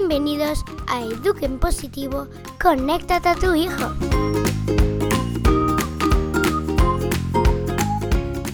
Bienvenidos 0.00 0.64
a 0.88 1.02
Eduquen 1.02 1.58
Positivo, 1.58 2.26
conéctate 2.58 3.28
a 3.28 3.34
tu 3.34 3.54
hijo. 3.54 3.92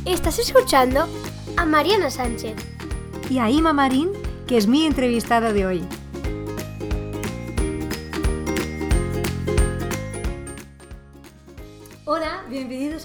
Estás 0.04 0.40
escuchando 0.40 1.06
a 1.56 1.64
Mariana 1.64 2.10
Sánchez. 2.10 2.56
Y 3.30 3.38
a 3.38 3.48
Ima 3.48 3.72
Marín, 3.72 4.10
que 4.48 4.56
es 4.56 4.66
mi 4.66 4.86
entrevistada 4.86 5.52
de 5.52 5.66
hoy. 5.66 5.84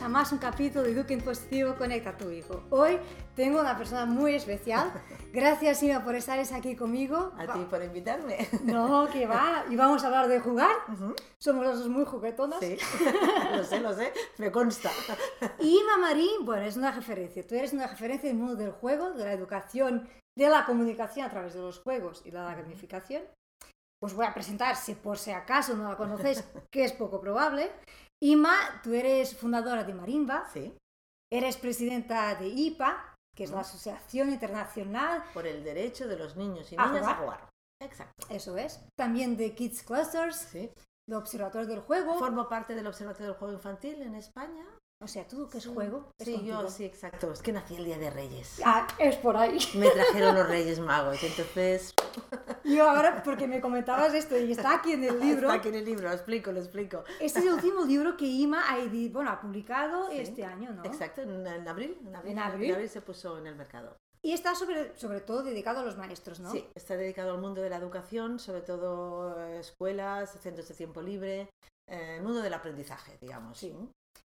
Bienvenidos 0.02 0.04
a 0.04 0.10
más 0.10 0.32
un 0.32 0.40
capítulo 0.40 0.84
de 0.84 0.92
Eduque 0.92 1.14
en 1.14 1.22
Positivo 1.22 1.76
Conecta 1.76 2.12
a 2.12 2.18
tu 2.18 2.30
Hijo. 2.32 2.64
Hoy 2.70 2.98
tengo 3.36 3.60
una 3.60 3.78
persona 3.78 4.06
muy 4.06 4.34
especial. 4.34 4.92
Gracias, 5.34 5.84
Ima, 5.84 6.04
por 6.04 6.16
estar 6.16 6.40
aquí 6.40 6.76
conmigo. 6.76 7.32
A 7.38 7.54
ti 7.54 7.60
por 7.70 7.84
invitarme. 7.84 8.48
No, 8.64 9.08
que 9.10 9.28
va. 9.28 9.64
Y 9.70 9.76
vamos 9.76 10.04
a 10.04 10.08
hablar 10.08 10.28
de 10.28 10.40
jugar. 10.40 10.72
Somos 11.40 11.66
los 11.66 11.80
dos 11.80 11.90
muy 11.90 12.06
juguetonas. 12.06 12.60
Sí, 12.60 12.78
lo 13.56 13.64
sé, 13.64 13.80
lo 13.80 13.94
sé, 13.94 14.12
me 14.38 14.52
consta. 14.52 14.90
Ima 15.60 15.98
Marín, 15.98 16.46
bueno, 16.46 16.64
es 16.64 16.78
una 16.78 16.92
referencia. 16.92 17.46
Tú 17.46 17.56
eres 17.56 17.74
una 17.74 17.88
referencia 17.88 18.30
en 18.30 18.38
el 18.38 18.42
mundo 18.42 18.56
del 18.56 18.72
juego, 18.72 19.12
de 19.12 19.24
la 19.24 19.34
educación, 19.34 20.10
de 20.38 20.50
la 20.50 20.66
comunicación 20.66 21.28
a 21.28 21.30
través 21.30 21.54
de 21.54 21.62
los 21.62 21.80
juegos 21.80 22.24
y 22.26 22.32
la 22.32 22.56
gamificación. 22.56 23.24
Os 24.04 24.16
voy 24.16 24.26
a 24.26 24.34
presentar, 24.34 24.76
si 24.76 24.96
por 24.96 25.20
si 25.20 25.32
acaso 25.32 25.76
no 25.76 25.88
la 25.88 25.96
conocéis, 25.96 26.44
que 26.72 26.84
es 26.86 26.92
poco 26.92 27.22
probable. 27.22 27.70
Ima, 28.24 28.56
tú 28.84 28.94
eres 28.94 29.36
fundadora 29.36 29.84
de 29.84 29.94
Marimba, 29.94 30.48
Sí, 30.54 30.74
eres 31.32 31.58
presidenta 31.58 32.36
de 32.36 32.48
IPA, 32.48 33.16
que 33.36 33.46
es 33.46 33.52
la 33.52 33.62
Asociación 33.62 34.30
Internacional, 34.30 35.24
por 35.34 35.48
el 35.48 35.64
derecho 35.64 36.08
de 36.08 36.18
los 36.18 36.36
niños 36.36 36.72
y 36.72 36.76
A 36.78 36.86
niñas 36.88 37.08
a 37.08 37.16
jugar. 37.16 37.40
jugar. 37.40 37.50
Exacto. 37.82 38.28
eso 38.30 38.58
es, 38.58 38.80
también 38.96 39.38
de 39.38 39.56
Kids 39.56 39.82
Clusters, 39.84 40.36
Sí. 40.52 40.72
de 41.10 41.16
Observatorio 41.16 41.68
del 41.68 41.80
Juego, 41.80 42.20
Formo 42.20 42.48
parte 42.48 42.76
del 42.76 42.86
Observatorio 42.86 43.30
del 43.30 43.38
Juego 43.38 43.54
Infantil 43.56 44.02
en 44.04 44.16
España. 44.16 44.66
O 45.02 45.08
sea, 45.08 45.28
todo 45.28 45.50
que 45.50 45.58
es 45.58 45.64
Sí. 45.64 45.74
juego. 45.74 46.10
es 46.20 46.26
Sí, 46.26 46.44
yo, 46.46 46.70
sí, 46.70 46.86
exacto. 46.86 47.32
Es 47.32 47.42
que 47.42 47.52
nací 47.52 47.76
el 47.76 47.86
día 47.86 47.98
de 47.98 48.10
Reyes. 48.10 48.62
Ah, 48.64 48.88
es 49.00 49.16
por 49.18 49.36
ahí. 49.38 49.58
Me 49.76 49.90
trajeron 49.90 50.36
los 50.36 50.48
Reyes 50.48 50.80
Magos, 50.80 51.22
entonces... 51.24 51.94
Yo 52.64 52.90
ahora, 52.90 53.22
porque 53.24 53.48
me 53.48 53.60
comentabas 53.62 54.14
esto 54.14 54.38
y 54.38 54.52
está 54.52 54.76
aquí 54.76 54.94
en 54.94 55.04
el 55.04 55.20
libro, 55.20 55.48
Está 55.48 55.60
aquí 55.60 55.70
en 55.70 55.76
el 55.76 55.86
libro, 55.86 56.08
lo 56.08 56.14
explico, 56.14 56.52
lo 56.52 56.60
explico. 56.60 57.04
este 57.20 57.40
es 57.40 57.46
el 57.46 57.54
último 57.54 57.84
libro 57.86 58.16
que 58.18 58.26
Ima 58.26 58.64
ha, 58.70 58.78
bueno, 59.12 59.30
ha 59.32 59.42
publicado 59.42 60.10
Sí. 60.10 60.20
este 60.20 60.46
año, 60.46 60.72
¿no? 60.72 60.86
Exacto, 60.86 61.22
en, 61.22 61.46
en 61.48 61.68
abril, 61.68 61.98
en 62.06 62.16
abril. 62.16 62.32
En 62.34 62.40
abril. 62.40 62.90
se 62.90 63.02
puso 63.02 63.38
en 63.38 63.48
el 63.48 63.56
mercado. 63.56 63.98
Y 64.24 64.34
está 64.34 64.54
sobre, 64.54 64.96
sobre 65.00 65.20
todo 65.22 65.42
dedicado 65.42 65.80
a 65.80 65.84
los 65.84 65.98
maestros, 65.98 66.40
¿no? 66.40 66.52
Sí, 66.52 66.64
está 66.76 66.96
dedicado 66.96 67.32
al 67.34 67.42
mundo 67.42 67.60
de 67.62 67.70
la 67.72 67.78
educación, 67.78 68.38
sobre 68.38 68.62
todo 68.62 69.40
eh, 69.40 69.60
escuelas, 69.60 70.38
centros 70.42 70.68
de 70.68 70.76
tiempo 70.76 71.02
libre, 71.02 71.50
eh, 71.90 72.18
el 72.18 72.22
mundo 72.24 72.42
del 72.42 72.54
aprendizaje, 72.54 73.18
digamos. 73.20 73.58
Sí. 73.58 73.74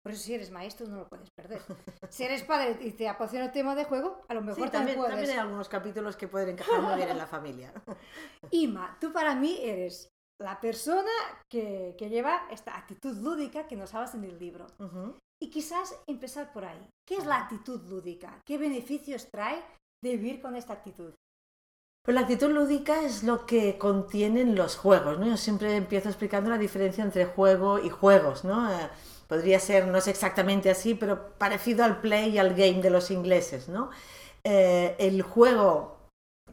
Por 0.02 0.12
eso 0.12 0.22
si 0.24 0.34
eres 0.34 0.50
maestro 0.50 0.86
no 0.88 0.96
lo 0.96 1.08
puedes 1.08 1.30
perder. 1.30 1.62
Si 2.08 2.24
eres 2.24 2.42
padre 2.42 2.76
y 2.80 2.90
te 2.92 3.08
apasiona 3.08 3.46
el 3.46 3.52
tema 3.52 3.74
de 3.74 3.84
juego, 3.84 4.20
a 4.28 4.34
lo 4.34 4.40
Sí, 4.40 4.46
mejor 4.46 4.70
también, 4.70 4.72
también 4.72 4.96
puedes. 4.96 5.10
también 5.12 5.30
hay 5.30 5.38
algunos 5.38 5.68
capítulos 5.68 6.16
que 6.16 6.28
pueden 6.28 6.48
encajar 6.50 6.80
muy 6.82 6.96
bien 6.96 7.08
en 7.10 7.18
la 7.18 7.26
familia. 7.26 7.72
Ima, 8.50 8.96
tú 9.00 9.12
para 9.12 9.34
mí 9.36 9.58
eres 9.62 10.08
la 10.40 10.60
persona 10.60 11.10
que, 11.48 11.94
que 11.96 12.08
lleva 12.08 12.48
esta 12.50 12.76
actitud 12.76 13.16
lúdica 13.18 13.68
que 13.68 13.76
nos 13.76 13.94
hablas 13.94 14.14
en 14.14 14.24
el 14.24 14.38
libro. 14.38 14.66
Ujú. 14.80 15.14
Y 15.40 15.50
quizás 15.50 15.96
empezar 16.08 16.52
por 16.52 16.64
ahí. 16.64 16.88
¿Qué 17.06 17.16
es 17.16 17.26
la 17.26 17.36
actitud 17.36 17.80
lúdica? 17.88 18.40
¿Qué 18.44 18.58
beneficios 18.58 19.28
trae 19.32 19.62
de 20.02 20.16
vivir 20.16 20.40
con 20.42 20.56
esta 20.56 20.72
actitud? 20.72 21.12
Pues 22.04 22.14
la 22.16 22.22
actitud 22.22 22.50
lúdica 22.50 23.02
es 23.02 23.22
lo 23.22 23.46
que 23.46 23.78
contienen 23.78 24.56
los 24.56 24.76
juegos, 24.76 25.20
¿no? 25.20 25.26
Yo 25.26 25.36
siempre 25.36 25.76
empiezo 25.76 26.08
explicando 26.08 26.50
la 26.50 26.58
diferencia 26.58 27.04
entre 27.04 27.26
juego 27.26 27.78
y 27.78 27.90
juegos, 27.90 28.44
¿no? 28.44 28.68
Podría 29.32 29.58
ser, 29.60 29.86
no 29.86 29.96
es 29.96 30.08
exactamente 30.08 30.68
así, 30.70 30.92
pero 30.94 31.30
parecido 31.38 31.84
al 31.86 32.02
play 32.02 32.32
y 32.32 32.38
al 32.38 32.50
game 32.50 32.82
de 32.82 32.90
los 32.90 33.10
ingleses, 33.10 33.66
¿no? 33.70 33.88
Eh, 34.44 34.94
el 34.98 35.22
juego, 35.22 35.96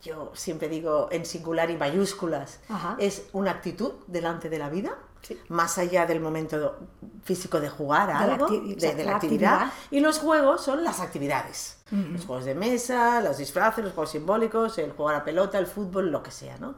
yo 0.01 0.31
siempre 0.34 0.69
digo 0.69 1.09
en 1.12 1.25
singular 1.25 1.69
y 1.72 1.75
mayúsculas, 1.75 2.62
Ajá. 2.69 2.95
es 2.97 3.23
una 3.34 3.51
actitud 3.51 3.91
delante 4.07 4.50
de 4.50 4.59
la 4.59 4.69
vida, 4.69 4.97
Sí. 5.22 5.38
más 5.50 5.78
allá 5.78 6.06
del 6.06 6.22
momento 6.22 6.78
físico 7.25 7.59
de 7.59 7.68
jugar 7.68 8.12
a 8.12 8.22
De 8.22 8.28
la 8.28 8.34
algo, 8.35 8.47
acti- 8.47 8.75
de, 8.78 8.95
de 8.95 9.03
la 9.03 9.12
la 9.12 9.16
actividad. 9.18 9.53
actividad. 9.56 9.73
Y 9.91 10.00
los 10.00 10.19
juegos 10.19 10.63
son 10.63 10.81
las 10.85 11.01
actividades. 11.01 11.81
Ujú. 11.91 12.01
Los 12.13 12.25
juegos 12.25 12.45
de 12.45 12.56
mesa, 12.56 13.19
los 13.19 13.38
disfraces, 13.39 13.84
los 13.84 13.91
juegos 13.94 14.12
simbólicos, 14.12 14.78
el 14.78 14.94
jugar 14.94 15.16
a 15.16 15.25
pelota, 15.25 15.57
el 15.59 15.68
fútbol, 15.68 16.12
lo 16.12 16.23
que 16.23 16.31
sea, 16.31 16.57
¿no? 16.59 16.75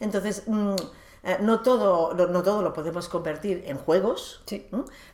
Entonces, 0.00 0.44
mm, 0.46 0.76
eh, 1.24 1.38
no, 1.40 1.60
todo, 1.60 2.14
no, 2.14 2.26
no 2.26 2.42
todo 2.42 2.62
lo 2.62 2.72
podemos 2.72 3.08
convertir 3.08 3.62
en 3.66 3.78
juegos, 3.78 4.42
Sí. 4.46 4.68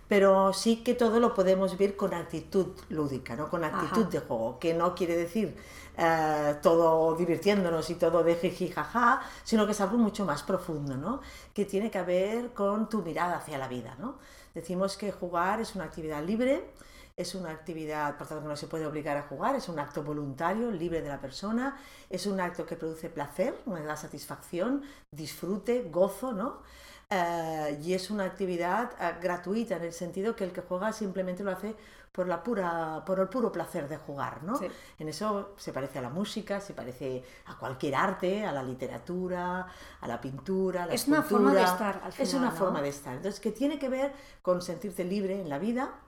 pero 0.08 0.52
sí 0.54 0.82
que 0.82 0.94
todo 0.94 1.20
lo 1.20 1.34
podemos 1.34 1.76
ver 1.76 1.96
con 1.96 2.14
actitud 2.14 2.68
lúdica, 2.88 3.36
¿no? 3.36 3.50
Con 3.50 3.62
actitud 3.64 4.02
Ajá. 4.02 4.10
de 4.10 4.20
juego, 4.20 4.58
que 4.58 4.72
no 4.74 4.94
quiere 4.94 5.16
decir 5.16 5.56
eh, 5.98 6.54
todo 6.62 7.14
divirtiéndonos 7.16 7.90
y 7.90 7.96
todo 7.96 8.22
de 8.22 8.36
jiji 8.36 8.68
jaja, 8.68 9.20
sino 9.44 9.66
que 9.66 9.72
es 9.72 9.80
algo 9.80 9.98
mucho 9.98 10.24
más 10.24 10.42
profundo, 10.44 10.96
¿no? 10.96 11.20
Que 11.52 11.64
tiene 11.64 11.90
que 11.90 12.00
ver 12.02 12.54
con 12.54 12.88
tu 12.88 13.02
mirada 13.02 13.36
hacia 13.36 13.58
la 13.58 13.68
vida, 13.68 13.96
¿no? 13.98 14.16
Decimos 14.54 14.96
que 14.96 15.12
jugar 15.12 15.60
es 15.60 15.74
una 15.74 15.84
actividad 15.84 16.22
libre, 16.24 16.70
es 17.18 17.34
una 17.34 17.50
actividad, 17.50 18.16
por 18.16 18.28
tanto, 18.28 18.44
que 18.44 18.48
no 18.48 18.56
se 18.56 18.68
puede 18.68 18.86
obligar 18.86 19.16
a 19.16 19.22
jugar, 19.22 19.56
es 19.56 19.68
un 19.68 19.80
acto 19.80 20.04
voluntario, 20.04 20.70
libre 20.70 21.02
de 21.02 21.08
la 21.08 21.20
persona, 21.20 21.76
es 22.08 22.26
un 22.26 22.40
acto 22.40 22.64
que 22.64 22.76
produce 22.76 23.10
placer, 23.10 23.56
nos 23.66 23.84
da 23.84 23.96
satisfacción, 23.96 24.84
disfrute, 25.10 25.90
gozo, 25.90 26.32
¿no? 26.32 26.62
Eh, 27.10 27.80
y 27.82 27.94
es 27.94 28.10
una 28.10 28.24
actividad 28.24 28.92
eh, 29.00 29.18
gratuita 29.22 29.76
en 29.76 29.84
el 29.84 29.92
sentido 29.94 30.36
que 30.36 30.44
el 30.44 30.52
que 30.52 30.60
juega 30.60 30.92
simplemente 30.92 31.42
lo 31.42 31.50
hace 31.50 31.74
por, 32.12 32.28
la 32.28 32.42
pura, 32.42 33.02
por 33.06 33.18
el 33.18 33.28
puro 33.28 33.50
placer 33.50 33.88
de 33.88 33.96
jugar, 33.96 34.42
¿no? 34.42 34.56
Sí. 34.56 34.66
En 34.98 35.08
eso 35.08 35.54
se 35.56 35.72
parece 35.72 36.00
a 36.00 36.02
la 36.02 36.10
música, 36.10 36.60
se 36.60 36.74
parece 36.74 37.24
a 37.46 37.56
cualquier 37.56 37.94
arte, 37.94 38.44
a 38.44 38.52
la 38.52 38.62
literatura, 38.62 39.66
a 40.00 40.06
la 40.06 40.20
pintura, 40.20 40.82
a 40.82 40.86
la 40.86 40.92
Es 40.92 41.08
una 41.08 41.22
forma 41.22 41.54
de 41.54 41.62
estar, 41.62 42.00
al 42.04 42.10
Es 42.10 42.16
final, 42.16 42.42
una 42.42 42.50
¿no? 42.50 42.56
forma 42.56 42.82
de 42.82 42.88
estar. 42.90 43.14
Entonces, 43.16 43.40
que 43.40 43.52
tiene 43.52 43.78
que 43.78 43.88
ver 43.88 44.12
con 44.42 44.60
sentirte 44.60 45.04
libre 45.04 45.40
en 45.40 45.48
la 45.48 45.58
vida, 45.58 46.02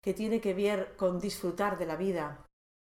que 0.00 0.14
tiene 0.14 0.40
que 0.40 0.54
ver 0.54 0.96
con 0.96 1.20
disfrutar 1.20 1.78
de 1.78 1.86
la 1.86 1.94
vida 1.96 2.44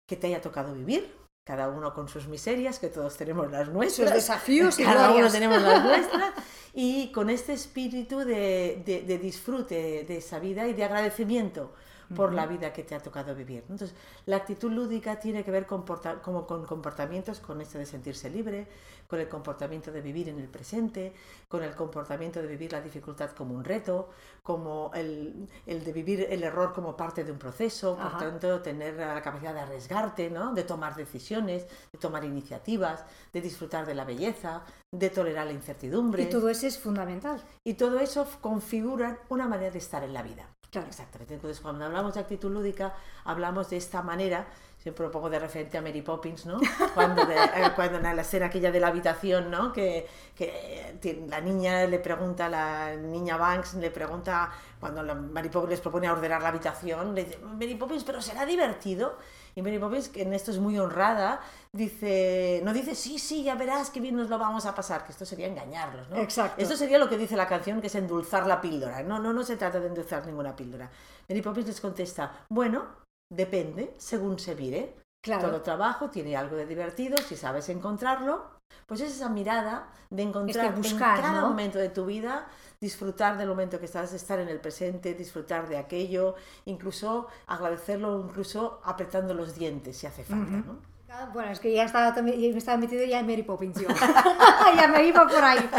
que 0.09 0.16
te 0.16 0.28
haya 0.28 0.41
tocado 0.41 0.75
vivir, 0.75 1.15
cada 1.44 1.69
uno 1.69 1.93
con 1.93 2.09
sus 2.09 2.27
miserias, 2.27 2.78
que 2.78 2.88
todos 2.88 3.16
tenemos 3.16 3.50
las 3.50 3.69
nuestras. 3.69 4.09
Sus 4.09 4.15
desafíos 4.16 4.78
y 4.78 4.84
cada 4.84 5.10
uno 5.12 5.31
tenemos 5.31 5.60
las 5.60 5.84
nuestras. 5.91 6.32
Y 6.72 7.12
con 7.12 7.31
este 7.31 7.53
espíritu 7.53 8.19
de, 8.21 8.82
de- 8.84 9.03
de 9.03 9.19
disfrute 9.19 10.05
de 10.09 10.16
esa 10.16 10.38
vida 10.38 10.66
y 10.66 10.72
de 10.72 10.84
agradecimiento 10.84 11.72
por 12.15 12.32
la 12.32 12.47
vida 12.47 12.72
que 12.72 12.82
te 12.82 12.94
ha 12.94 13.00
tocado 13.00 13.34
vivir. 13.34 13.62
Entonces, 13.62 13.94
la 14.26 14.37
actitud 14.37 14.70
lúdica 14.70 15.19
tiene 15.19 15.44
que 15.44 15.50
ver 15.50 15.66
con, 15.66 15.84
como 16.22 16.47
con 16.47 16.65
comportamientos, 16.66 17.41
con 17.41 17.60
este 17.60 17.78
de 17.78 17.87
sentirse 17.87 18.31
libre, 18.31 18.66
con 19.06 19.20
el 19.20 19.28
comportamiento 19.28 19.92
de 19.92 20.00
vivir 20.00 20.28
en 20.28 20.38
el 20.38 20.48
presente, 20.48 21.12
con 21.48 21.62
el 21.62 21.75
comportamiento 21.75 22.41
de 22.41 22.48
vivir 22.48 22.72
la 22.72 22.81
dificultad 22.81 23.31
como 23.31 23.54
un 23.54 23.64
reto, 23.64 24.10
como 24.43 24.91
el, 24.94 25.48
el 25.66 25.84
de 25.84 25.93
vivir 25.93 26.26
el 26.31 26.43
error 26.43 26.72
como 26.72 26.97
parte 26.97 27.25
de 27.25 27.32
un 27.32 27.38
proceso, 27.38 27.97
por 27.97 28.06
Ajá. 28.06 28.19
tanto, 28.19 28.60
tener 28.60 28.94
la 28.94 29.22
capacidad 29.22 29.54
de 29.54 29.60
arriesgarte, 29.60 30.31
¿no? 30.31 30.53
de 30.54 30.64
tomar 30.64 30.97
decisiones, 30.97 31.66
de 31.93 31.98
tomar 31.98 32.25
iniciativas, 32.25 33.04
de 33.32 33.41
disfrutar 33.41 33.87
de 33.87 33.94
la 33.94 34.04
belleza, 34.04 34.62
de 34.91 35.10
tolerar 35.10 35.47
la 35.47 35.53
incertidumbre. 35.53 36.25
Y 36.25 36.31
todo 36.31 36.48
eso 36.48 36.66
es 36.66 36.78
fundamental. 36.78 37.43
Y 37.64 37.75
todo 37.75 37.98
eso 38.00 38.26
configura 38.41 39.20
una 39.28 39.47
manera 39.47 39.70
de 39.70 39.78
estar 39.78 40.02
en 40.05 40.12
la 40.12 40.23
vida. 40.23 40.53
Claro. 40.75 40.88
Exactamente. 40.88 41.35
Entonces, 41.35 41.61
cuando 41.61 41.85
hablamos 41.85 42.15
de 42.15 42.21
actitud 42.21 42.50
lúdica, 42.50 42.94
hablamos 43.25 43.71
de 43.71 43.76
esta 43.76 44.03
manera, 44.03 44.47
siempre 44.79 45.05
lo 45.06 45.11
pongo 45.12 45.31
de 45.31 45.38
referente 45.38 45.79
a 45.79 45.82
Mary 45.82 46.03
Poppins, 46.03 46.47
¿no? 46.47 46.59
Cuando, 46.94 47.25
de- 47.25 47.35
eh, 47.37 47.71
cuando 47.76 47.99
en 47.99 48.17
la 48.17 48.23
escena 48.23 48.47
aquella 48.47 48.71
de 48.73 48.81
la 48.81 48.88
habitación, 48.88 49.50
¿no? 49.50 49.73
Que, 49.73 50.06
que 50.37 50.97
tiene- 51.00 51.29
la 51.29 51.41
niña 51.41 51.87
le 51.87 51.99
pregunta, 52.00 52.49
la 52.49 52.94
niña 52.97 53.37
Banks 53.37 53.75
le 53.75 53.91
pregunta, 53.93 54.50
cuando 54.81 55.03
la 55.03 55.15
Mary 55.15 55.49
Poppins 55.49 55.71
les 55.71 55.81
propone 55.81 56.11
ordenar 56.11 56.43
la 56.43 56.49
habitación, 56.49 57.15
le 57.15 57.25
dice, 57.25 57.38
Mary 57.38 57.76
Poppins, 57.76 58.03
pero 58.05 58.21
será 58.21 58.44
divertido. 58.44 59.17
Y 59.54 59.62
Mary 59.62 59.78
Poppins, 59.78 60.08
que 60.08 60.22
en 60.22 60.32
esto 60.34 60.50
es 60.50 60.58
muy 60.58 60.78
honrada, 60.78 61.40
dice, 61.72 62.60
no 62.64 62.72
dice, 62.72 62.94
sí, 62.94 63.18
sí, 63.18 63.44
ya 63.44 63.54
verás 63.54 63.90
qué 63.90 64.00
bien 64.00 64.16
nos 64.16 64.28
lo 64.28 64.38
vamos 64.38 64.66
a 64.66 64.74
pasar, 64.74 65.04
que 65.04 65.12
esto 65.12 65.24
sería 65.24 65.46
engañarlos, 65.46 66.08
¿no? 66.10 66.16
Exacto. 66.16 66.60
Esto 66.60 66.76
sería 66.76 66.98
lo 66.98 67.08
que 67.08 67.16
dice 67.16 67.36
la 67.36 67.46
canción, 67.46 67.80
que 67.80 67.86
es 67.86 67.94
endulzar 67.94 68.46
la 68.46 68.60
píldora. 68.60 69.02
No, 69.02 69.18
no, 69.18 69.32
no 69.32 69.44
se 69.44 69.56
trata 69.56 69.78
de 69.78 69.88
endulzar 69.88 70.26
ninguna 70.26 70.56
píldora. 70.56 70.90
Mary 71.28 71.42
Poppins 71.42 71.66
les 71.66 71.80
contesta, 71.80 72.46
bueno, 72.48 72.86
depende, 73.30 73.94
según 73.98 74.38
se 74.38 74.54
mire. 74.54 74.96
Claro. 75.22 75.48
Todo 75.48 75.62
trabajo 75.62 76.10
tiene 76.10 76.36
algo 76.36 76.56
de 76.56 76.66
divertido, 76.66 77.16
si 77.16 77.34
sabes 77.36 77.70
encontrarlo, 77.70 78.53
pues 78.87 79.00
es 79.00 79.12
esa 79.14 79.28
mirada 79.28 79.88
de 80.11 80.22
encontrar 80.22 80.66
Este 80.66 80.76
buscar, 80.76 81.16
en 81.19 81.22
cada 81.25 81.40
¿no? 81.40 81.49
momento 81.49 81.78
de 81.78 81.88
tu 81.88 82.06
vida, 82.06 82.46
disfrutar 82.81 83.38
del 83.38 83.49
momento 83.49 83.78
que 83.78 83.87
estás, 83.87 84.12
estar 84.12 84.38
en 84.38 84.49
el 84.49 84.61
presente, 84.61 85.14
disfrutar 85.14 85.69
de 85.69 85.78
aquello, 85.78 86.34
incluso 86.66 87.28
agradecerlo, 87.46 88.20
incluso 88.20 88.81
apretando 88.84 89.34
los 89.34 89.55
dientes 89.55 89.96
si 89.96 90.06
hace 90.06 90.25
falta, 90.25 90.50
¿no? 90.50 90.94
Bueno, 91.32 91.52
es 91.52 91.61
que 91.61 91.72
ya 91.72 91.84
estaba 91.84 92.12
ya 92.14 92.22
me 92.22 92.49
estaba 92.58 92.76
metido 92.76 93.05
ya 93.05 93.20
en 93.20 93.26
Mary 93.26 93.44
Poppins 93.44 93.81
yo. 93.81 93.87
ya 94.76 94.88
me 94.88 95.05
iba 95.06 95.25
por 95.26 95.44
ahí. 95.44 95.70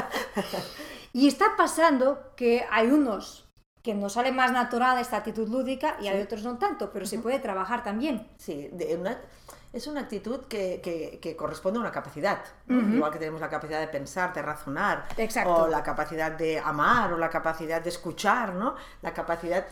Y 1.12 1.28
está 1.28 1.58
pasando 1.58 2.32
que 2.38 2.66
hay 2.72 2.88
unos 2.88 3.46
que 3.84 3.94
nos 3.94 4.14
sale 4.14 4.32
más 4.32 4.52
natural 4.54 4.98
esta 4.98 5.18
actitud 5.18 5.48
lúdica 5.50 5.98
y 6.02 6.08
hay 6.08 6.22
otros 6.22 6.44
no 6.44 6.58
tanto, 6.58 6.90
pero 6.92 7.06
se 7.06 7.20
puede 7.20 7.40
trabajar 7.40 7.84
también. 7.84 8.28
Sí, 8.38 8.70
de 8.72 8.96
una- 8.96 9.20
es 9.76 9.88
una 9.88 10.02
actitud 10.02 10.46
que, 10.48 10.80
que- 10.82 11.20
que 11.22 11.36
corresponde 11.36 11.78
a 11.78 11.82
una 11.82 11.92
capacidad. 11.92 12.40
¿no? 12.68 12.96
Igual 12.96 13.12
que 13.12 13.20
tenemos 13.20 13.42
la 13.42 13.50
capacidad 13.50 13.80
de 13.82 13.88
pensar, 13.90 14.34
de 14.34 14.42
razonar, 14.42 15.06
Exacto. 15.18 15.54
o 15.54 15.68
la 15.68 15.84
capacidad 15.84 16.32
de 16.32 16.60
amar, 16.60 17.12
o 17.14 17.18
la 17.18 17.30
capacidad 17.30 17.82
de 17.82 17.90
escuchar, 17.90 18.54
¿no? 18.54 18.76
La 19.02 19.14
capacidad 19.14 19.66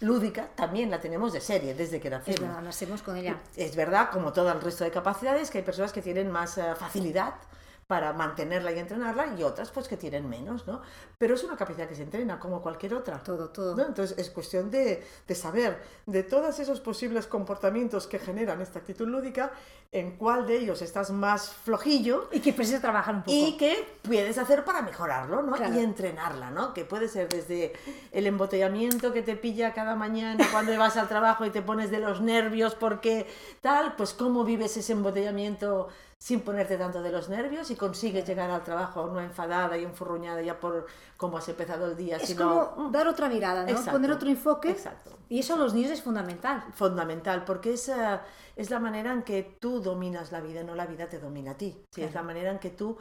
lúdica 0.00 0.48
también 0.54 0.90
la 0.90 1.00
tenemos 1.00 1.32
de 1.32 1.40
serie, 1.40 1.74
desde 1.74 1.98
que 2.00 2.08
Es 2.08 2.12
nacemos. 2.12 2.40
verdad, 2.40 2.60
nacemos 2.62 3.02
con 3.02 3.16
ella. 3.16 3.36
Es 3.56 3.74
verdad, 3.74 4.10
como 4.12 4.32
todo 4.32 4.52
el 4.52 4.60
resto 4.60 4.84
de 4.84 4.90
capacidades, 4.90 5.50
que 5.50 5.58
hay 5.58 5.64
personas 5.64 5.92
que 5.92 6.02
tienen 6.02 6.30
más 6.30 6.58
eh, 6.58 6.74
facilidad 6.78 7.32
para 7.86 8.12
mantenerla 8.12 8.72
y 8.72 8.78
entrenarla 8.80 9.34
y 9.38 9.44
otras 9.44 9.70
pues 9.70 9.86
que 9.86 9.96
tienen 9.96 10.28
menos, 10.28 10.66
¿no? 10.66 10.82
Pero 11.18 11.34
es 11.34 11.44
una 11.44 11.56
capacidad 11.56 11.88
que 11.88 11.94
se 11.94 12.02
entrena 12.02 12.38
como 12.38 12.60
cualquier 12.60 12.94
otra. 12.94 13.22
Todo, 13.22 13.50
todo. 13.50 13.76
¿no? 13.76 13.86
Entonces 13.86 14.18
es 14.18 14.30
cuestión 14.30 14.70
de, 14.70 15.06
de 15.26 15.34
saber 15.34 15.80
de 16.04 16.24
todos 16.24 16.58
esos 16.58 16.80
posibles 16.80 17.26
comportamientos 17.26 18.06
que 18.08 18.18
generan 18.18 18.60
esta 18.60 18.80
actitud 18.80 19.06
lúdica, 19.06 19.52
en 19.92 20.16
cuál 20.16 20.46
de 20.46 20.58
ellos 20.58 20.82
estás 20.82 21.10
más 21.10 21.48
flojillo 21.48 22.28
Y 22.32 22.40
que 22.40 22.52
precisa 22.52 22.80
trabajar 22.80 23.14
un 23.14 23.22
poco. 23.22 23.32
y 23.32 23.56
qué 23.56 23.86
puedes 24.02 24.36
hacer 24.36 24.64
para 24.64 24.82
mejorarlo, 24.82 25.42
¿no? 25.42 25.52
Claro. 25.52 25.74
Y 25.74 25.78
entrenarla, 25.78 26.50
¿no? 26.50 26.74
Que 26.74 26.84
puede 26.84 27.08
ser 27.08 27.28
desde 27.28 27.72
el 28.10 28.26
embotellamiento 28.26 29.12
que 29.12 29.22
te 29.22 29.36
pilla 29.36 29.72
cada 29.72 29.94
mañana 29.94 30.44
cuando 30.50 30.76
vas 30.78 30.96
al 30.96 31.08
trabajo 31.08 31.46
y 31.46 31.50
te 31.50 31.62
pones 31.62 31.90
de 31.90 32.00
los 32.00 32.20
nervios 32.20 32.74
porque 32.74 33.26
tal, 33.60 33.94
pues 33.94 34.12
cómo 34.12 34.44
vives 34.44 34.76
ese 34.76 34.92
embotellamiento 34.92 35.88
sin 36.18 36.40
ponerte 36.40 36.78
tanto 36.78 37.02
de 37.02 37.12
los 37.12 37.28
nervios 37.28 37.70
y 37.70 37.76
consigues 37.76 38.26
llegar 38.26 38.50
al 38.50 38.62
trabajo 38.64 39.06
no 39.06 39.20
enfadada 39.20 39.76
y 39.76 39.84
enfurruñada 39.84 40.40
ya 40.40 40.58
por 40.58 40.86
cómo 41.16 41.38
has 41.38 41.48
empezado 41.48 41.86
el 41.86 41.96
día, 41.96 42.16
es 42.16 42.28
sino 42.28 42.74
como 42.74 42.90
dar 42.90 43.06
otra 43.06 43.28
mirada, 43.28 43.64
¿no? 43.64 43.68
Exacto. 43.68 43.92
Poner 43.92 44.10
otro 44.10 44.28
enfoque. 44.28 44.70
Exacto. 44.70 45.18
Y 45.28 45.40
eso 45.40 45.54
a 45.54 45.56
los 45.58 45.74
niños 45.74 45.90
es 45.90 46.02
fundamental. 46.02 46.64
fundamental, 46.72 47.44
porque 47.44 47.74
es, 47.74 47.88
eh, 47.88 48.20
es 48.54 48.70
la 48.70 48.78
manera 48.78 49.12
en 49.12 49.22
que 49.22 49.56
tú 49.60 49.80
dominas 49.80 50.32
la 50.32 50.40
vida, 50.40 50.62
no 50.62 50.74
la 50.74 50.86
vida 50.86 51.08
te 51.08 51.18
domina 51.18 51.52
a 51.52 51.56
ti. 51.56 51.84
Sí, 51.90 52.02
Es 52.02 52.14
la 52.14 52.22
manera 52.22 52.50
en 52.50 52.58
que 52.58 52.70
tú 52.70 52.96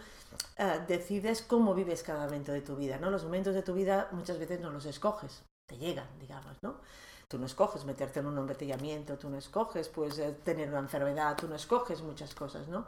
eh, 0.57 0.81
decides 0.87 1.41
cómo 1.41 1.73
vives 1.73 2.03
cada 2.03 2.25
momento 2.25 2.51
de 2.51 2.61
tu 2.61 2.75
vida. 2.75 2.97
¿no? 2.97 3.09
Los 3.09 3.23
momentos 3.23 3.53
de 3.53 3.61
tu 3.61 3.73
vida 3.73 4.09
muchas 4.11 4.39
veces 4.39 4.59
no 4.59 4.71
los 4.71 4.85
escoges, 4.85 5.43
te 5.65 5.77
llegan, 5.77 6.07
digamos, 6.19 6.57
¿no? 6.61 6.81
Tú 7.27 7.37
no 7.39 7.45
escoges 7.45 7.85
meterte 7.85 8.19
en 8.19 8.27
un 8.27 8.37
embotellamiento, 8.37 9.17
tú 9.17 9.29
no 9.29 9.37
escoges 9.37 9.89
pues, 9.89 10.19
eh, 10.19 10.35
tener 10.43 10.69
una 10.69 10.79
enfermedad, 10.79 11.35
tú 11.35 11.47
no 11.47 11.55
escoges 11.55 12.01
muchas 12.01 12.33
cosas, 12.35 12.67
¿no? 12.67 12.85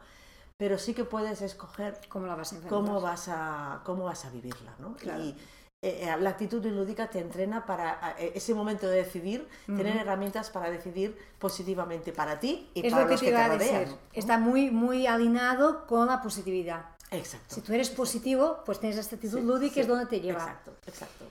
Pero 0.58 0.78
sí 0.78 0.94
que 0.94 1.04
puedes 1.04 1.42
escoger 1.42 2.00
¿Cómo 2.10 2.26
la 2.26 2.36
vas 2.36 2.54
a 2.54 2.68
cómo 2.68 3.00
vas 3.00 3.28
a, 3.30 3.82
cómo 3.84 4.06
vas 4.06 4.26
a 4.26 4.30
vivirla, 4.32 4.74
¿no? 4.80 4.96
Claro. 4.96 5.24
Y 5.24 5.36
eh, 5.84 6.08
eh, 6.10 6.18
la 6.20 6.32
actitud 6.32 6.66
lúdica 6.66 7.08
te 7.08 7.20
entrena 7.20 7.64
para 7.64 8.16
eh, 8.18 8.32
ese 8.34 8.56
momento 8.56 8.88
de 8.88 8.98
decidir, 9.04 9.48
tener 9.68 9.96
herramientas 9.98 10.50
para 10.50 10.72
decidir 10.72 11.16
positivamente 11.38 12.12
para 12.12 12.40
ti 12.40 12.72
y 12.74 12.88
es 12.88 12.92
para 12.92 13.04
lo 13.04 13.08
que 13.08 13.14
los 13.14 13.22
te 13.22 13.28
que 13.28 13.32
te 13.32 13.48
rodean. 13.48 13.80
decir. 13.82 13.98
Está 14.12 14.40
muy, 14.40 14.72
muy 14.72 15.06
alineado 15.06 15.86
con 15.86 16.08
la 16.08 16.20
positividad. 16.24 16.86
Exacto. 17.12 17.54
Si 17.54 17.62
tú 17.62 17.74
eres 17.74 17.92
positivo, 17.92 18.64
pues 18.66 18.80
tienes 18.80 18.98
esta 18.98 19.16
actitud 19.18 19.38
Sí, 19.38 19.46
lúdica, 19.46 19.76
sí, 19.76 19.80
es 19.82 19.88
donde 19.88 20.08
te 20.08 20.20
lleva. 20.20 20.40
Exacto, 20.40 20.76
exacto. 20.88 21.26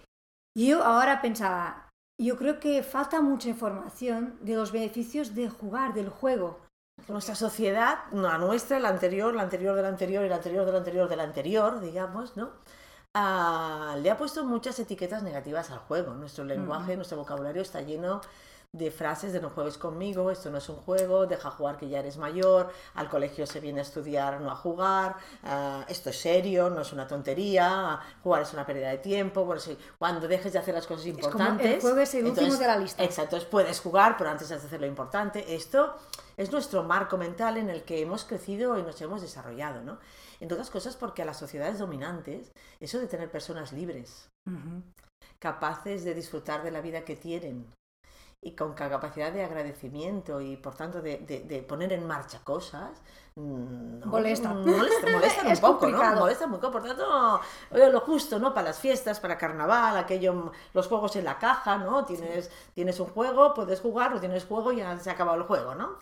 Yo 0.57 0.83
ahora 0.85 1.21
pensaba, 1.21 1.86
yo 2.19 2.37
creo 2.37 2.61
que 2.61 2.83
falta 2.83 3.21
mucha 3.21 3.49
información 3.49 4.39
de 4.41 4.55
los 4.55 4.73
beneficios 4.73 5.35
de 5.35 5.49
jugar, 5.49 5.95
del 5.95 6.09
juego. 6.09 6.61
Nuestra 7.09 7.35
sociedad, 7.35 7.99
la 8.13 8.39
nuestra, 8.39 8.81
la 8.81 8.89
anterior, 8.89 9.35
la 9.35 9.43
anterior 9.43 9.77
de 9.77 9.83
la 9.83 9.89
anterior 9.89 10.25
y 10.25 10.29
la 10.29 10.37
anterior 10.37 10.65
de 10.65 10.73
la 10.73 10.79
anterior 10.79 11.09
de 11.09 11.17
la 11.17 11.23
anterior, 11.25 11.81
digamos, 11.81 12.37
¿no? 12.37 12.53
Ah, 13.13 13.97
le 14.01 14.11
ha 14.11 14.17
puesto 14.17 14.45
muchas 14.45 14.79
etiquetas 14.79 15.23
negativas 15.23 15.71
al 15.71 15.79
juego. 15.79 16.15
Nuestro 16.15 16.45
lenguaje, 16.45 16.97
nuestro 16.97 17.19
vocabulario 17.19 17.63
está 17.63 17.81
lleno 17.83 18.21
de 18.73 18.91
frases 18.91 19.33
de 19.33 19.41
no 19.41 19.51
juegues 19.51 19.79
conmigo, 19.79 20.31
esto 20.31 20.51
no 20.51 20.59
es 20.59 20.69
un 20.69 20.77
juego, 20.77 21.27
deja 21.27 21.51
jugar 21.51 21.77
que 21.77 21.89
ya 21.89 22.01
eres 22.01 22.17
mayor, 22.17 22.71
al 22.95 23.09
colegio 23.09 23.47
se 23.47 23.61
viene 23.61 23.81
a 23.81 23.83
estudiar, 23.83 24.41
no 24.41 24.51
a 24.51 24.57
jugar, 24.57 25.17
ah, 25.45 25.85
esto 25.89 26.11
es 26.11 26.21
serio, 26.21 26.69
no 26.71 26.83
es 26.83 26.93
una 26.93 27.07
tontería, 27.07 27.99
jugar 28.23 28.43
es 28.43 28.53
una 28.53 28.67
pérdida 28.67 28.91
de 28.91 28.99
tiempo, 28.99 29.45
bueno, 29.45 29.63
cuando 29.99 30.29
dejes 30.29 30.53
de 30.53 30.59
hacer 30.59 30.75
las 30.75 30.87
cosas 30.87 31.05
como 31.05 31.19
el 31.19 31.25
importantes... 31.25 31.83
juego 31.83 32.01
es 32.01 32.15
el 32.15 32.27
último 32.27 32.57
de 32.57 32.67
la 32.67 32.77
lista. 32.77 33.03
Exacto, 33.03 33.39
puedes 33.51 33.81
jugar, 33.81 34.17
pero 34.17 34.31
antes 34.31 34.51
has 34.51 34.61
de 34.61 34.67
hacer 34.67 34.81
lo 34.81 34.87
importante. 34.87 35.55
Esto 35.55 35.97
es 36.37 36.53
nuestro 36.53 36.83
marco 36.83 37.17
mental 37.17 37.57
en 37.57 37.71
el 37.71 37.83
que 37.85 38.01
hemos 38.01 38.25
crecido 38.25 38.79
y 38.79 38.83
nos 38.83 39.01
hemos 39.01 39.23
desarrollado, 39.23 39.83
¿no? 39.83 39.99
Entre 40.41 40.55
otras 40.55 40.71
cosas 40.71 40.97
porque 40.97 41.23
a 41.23 41.25
las 41.25 41.39
sociedades 41.39 41.79
dominantes, 41.79 42.53
eso 42.79 42.99
de 42.99 43.07
tener 43.07 43.31
personas 43.31 43.73
libres, 43.73 44.29
capaces 45.39 46.05
de 46.05 46.15
disfrutar 46.15 46.63
de 46.63 46.71
la 46.71 46.81
vida 46.81 47.05
que 47.05 47.17
tienen 47.17 47.67
y 48.43 48.55
con 48.55 48.75
capacidad 48.75 49.33
de 49.33 49.43
agradecimiento 49.43 50.41
y 50.41 50.57
por 50.57 50.75
tanto 50.75 51.03
de, 51.03 51.19
de- 51.19 51.41
de 51.41 51.63
poner 51.63 51.93
en 51.93 52.07
marcha 52.07 52.41
cosas, 52.45 52.91
mm, 53.35 53.99
no- 54.01 54.07
Molesta. 54.07 54.55
molesta, 54.55 55.07
molestan 55.09 55.47
un 55.49 55.61
poco, 55.61 55.87
¿no? 55.89 55.99
complicado. 55.99 56.21
Molestan 56.21 56.51
muy 56.51 56.59
poco, 56.61 56.73
por 56.73 56.83
tanto, 56.85 57.41
lo 57.71 58.01
justo, 58.01 58.39
¿no? 58.39 58.55
Para 58.55 58.69
las 58.69 58.79
fiestas, 58.79 59.19
para 59.21 59.37
carnaval, 59.37 59.97
aquello, 59.97 60.53
los 60.75 60.87
juegos 60.87 61.17
en 61.17 61.25
la 61.25 61.39
caja, 61.39 61.79
¿no? 61.79 62.05
Tienes, 62.05 62.51
tienes 62.75 63.01
un 63.01 63.07
juego, 63.09 63.53
puedes 63.55 63.81
jugar, 63.81 64.13
no 64.13 64.21
tienes 64.21 64.45
juego, 64.45 64.71
ya 64.73 64.97
se 64.99 65.11
ha 65.11 65.15
acabado 65.15 65.39
el 65.39 65.45
juego, 65.45 65.75
¿no? 65.75 65.97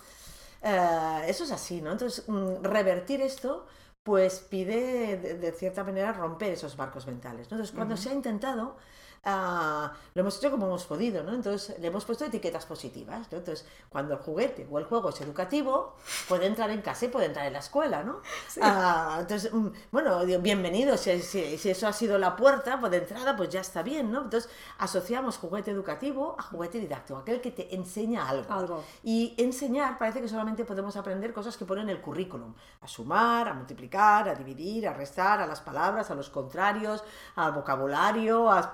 Eh, 0.63 1.25
eso 1.29 1.45
es 1.45 1.53
así, 1.53 1.81
¿no? 1.83 1.93
Entonces, 1.93 2.25
mm, 2.29 2.63
revertir 2.63 3.21
esto, 3.23 3.67
pues 4.03 4.41
pide, 4.41 5.17
de, 5.19 5.35
de 5.39 5.53
cierta 5.53 5.85
manera, 5.85 6.13
romper 6.13 6.53
esos 6.53 6.77
marcos 6.79 7.07
mentales, 7.07 7.51
¿no? 7.51 7.57
Entonces, 7.57 7.75
cuando 7.75 7.97
se 7.97 8.11
ha 8.11 8.15
intentado, 8.15 8.77
ah, 9.25 9.93
lo 10.15 10.21
hemos 10.21 10.37
hecho 10.39 10.51
como 10.51 10.67
hemos 10.67 10.85
podido, 10.85 11.23
¿no? 11.23 11.33
Entonces, 11.35 11.79
le 11.79 11.87
hemos 11.89 12.05
puesto 12.05 12.25
etiquetas 12.25 12.67
positivas, 12.67 13.31
¿no? 13.33 13.39
Entonces, 13.39 13.67
cuando 13.89 14.15
el 14.15 14.21
juguete 14.21 14.67
o 14.71 14.79
el 14.79 14.85
juego 14.85 15.09
es 15.11 15.21
educativo, 15.21 15.95
puede 16.29 16.47
entrar 16.47 16.71
en 16.71 16.83
casa 16.83 17.07
y 17.07 17.09
puede 17.09 17.27
entrar 17.27 17.47
en 17.47 17.53
la 17.55 17.59
escuela, 17.61 18.03
¿no? 18.03 18.21
Ah, 18.63 19.17
entonces, 19.21 19.53
mm, 19.53 19.69
bueno, 19.91 20.21
bienvenido, 20.41 20.97
si, 20.97 21.21
si- 21.23 21.59
si 21.59 21.71
eso 21.71 21.87
ha 21.89 21.93
sido 21.93 22.19
la 22.19 22.37
puerta 22.37 22.79
pues, 22.81 22.93
de 22.93 22.99
entrada, 22.99 23.37
pues 23.37 23.49
ya 23.51 23.61
está 23.61 23.83
bien, 23.83 24.11
¿no? 24.13 24.23
Entonces, 24.23 24.51
asociamos 24.79 25.39
juguete 25.39 25.71
educativo 25.71 26.37
a 26.39 26.43
juguete 26.43 26.79
didáctico, 26.79 27.19
aquel 27.19 27.41
que 27.41 27.51
te 27.51 27.75
enseña 27.75 28.29
algo. 28.29 28.53
Algo. 28.53 28.85
Y 29.03 29.35
enseñar 29.39 29.99
parece 29.99 30.21
que 30.21 30.29
solamente 30.29 30.65
podemos 30.65 30.97
aprender 30.97 31.33
cosas 31.33 31.57
que 31.57 31.65
ponen 31.65 31.89
en 31.89 31.97
el 31.97 32.03
currículum. 32.03 32.55
A 32.83 32.87
sumar, 32.89 33.49
a 33.49 33.55
multiplicar, 33.55 34.29
a 34.29 34.35
dividir, 34.35 34.87
a 34.89 34.93
restar, 34.93 35.41
a 35.41 35.47
las 35.47 35.61
palabras, 35.61 36.11
a 36.11 36.15
los 36.15 36.29
contrarios, 36.31 37.03
al 37.37 37.53
vocabulario, 37.53 38.51
a... 38.51 38.73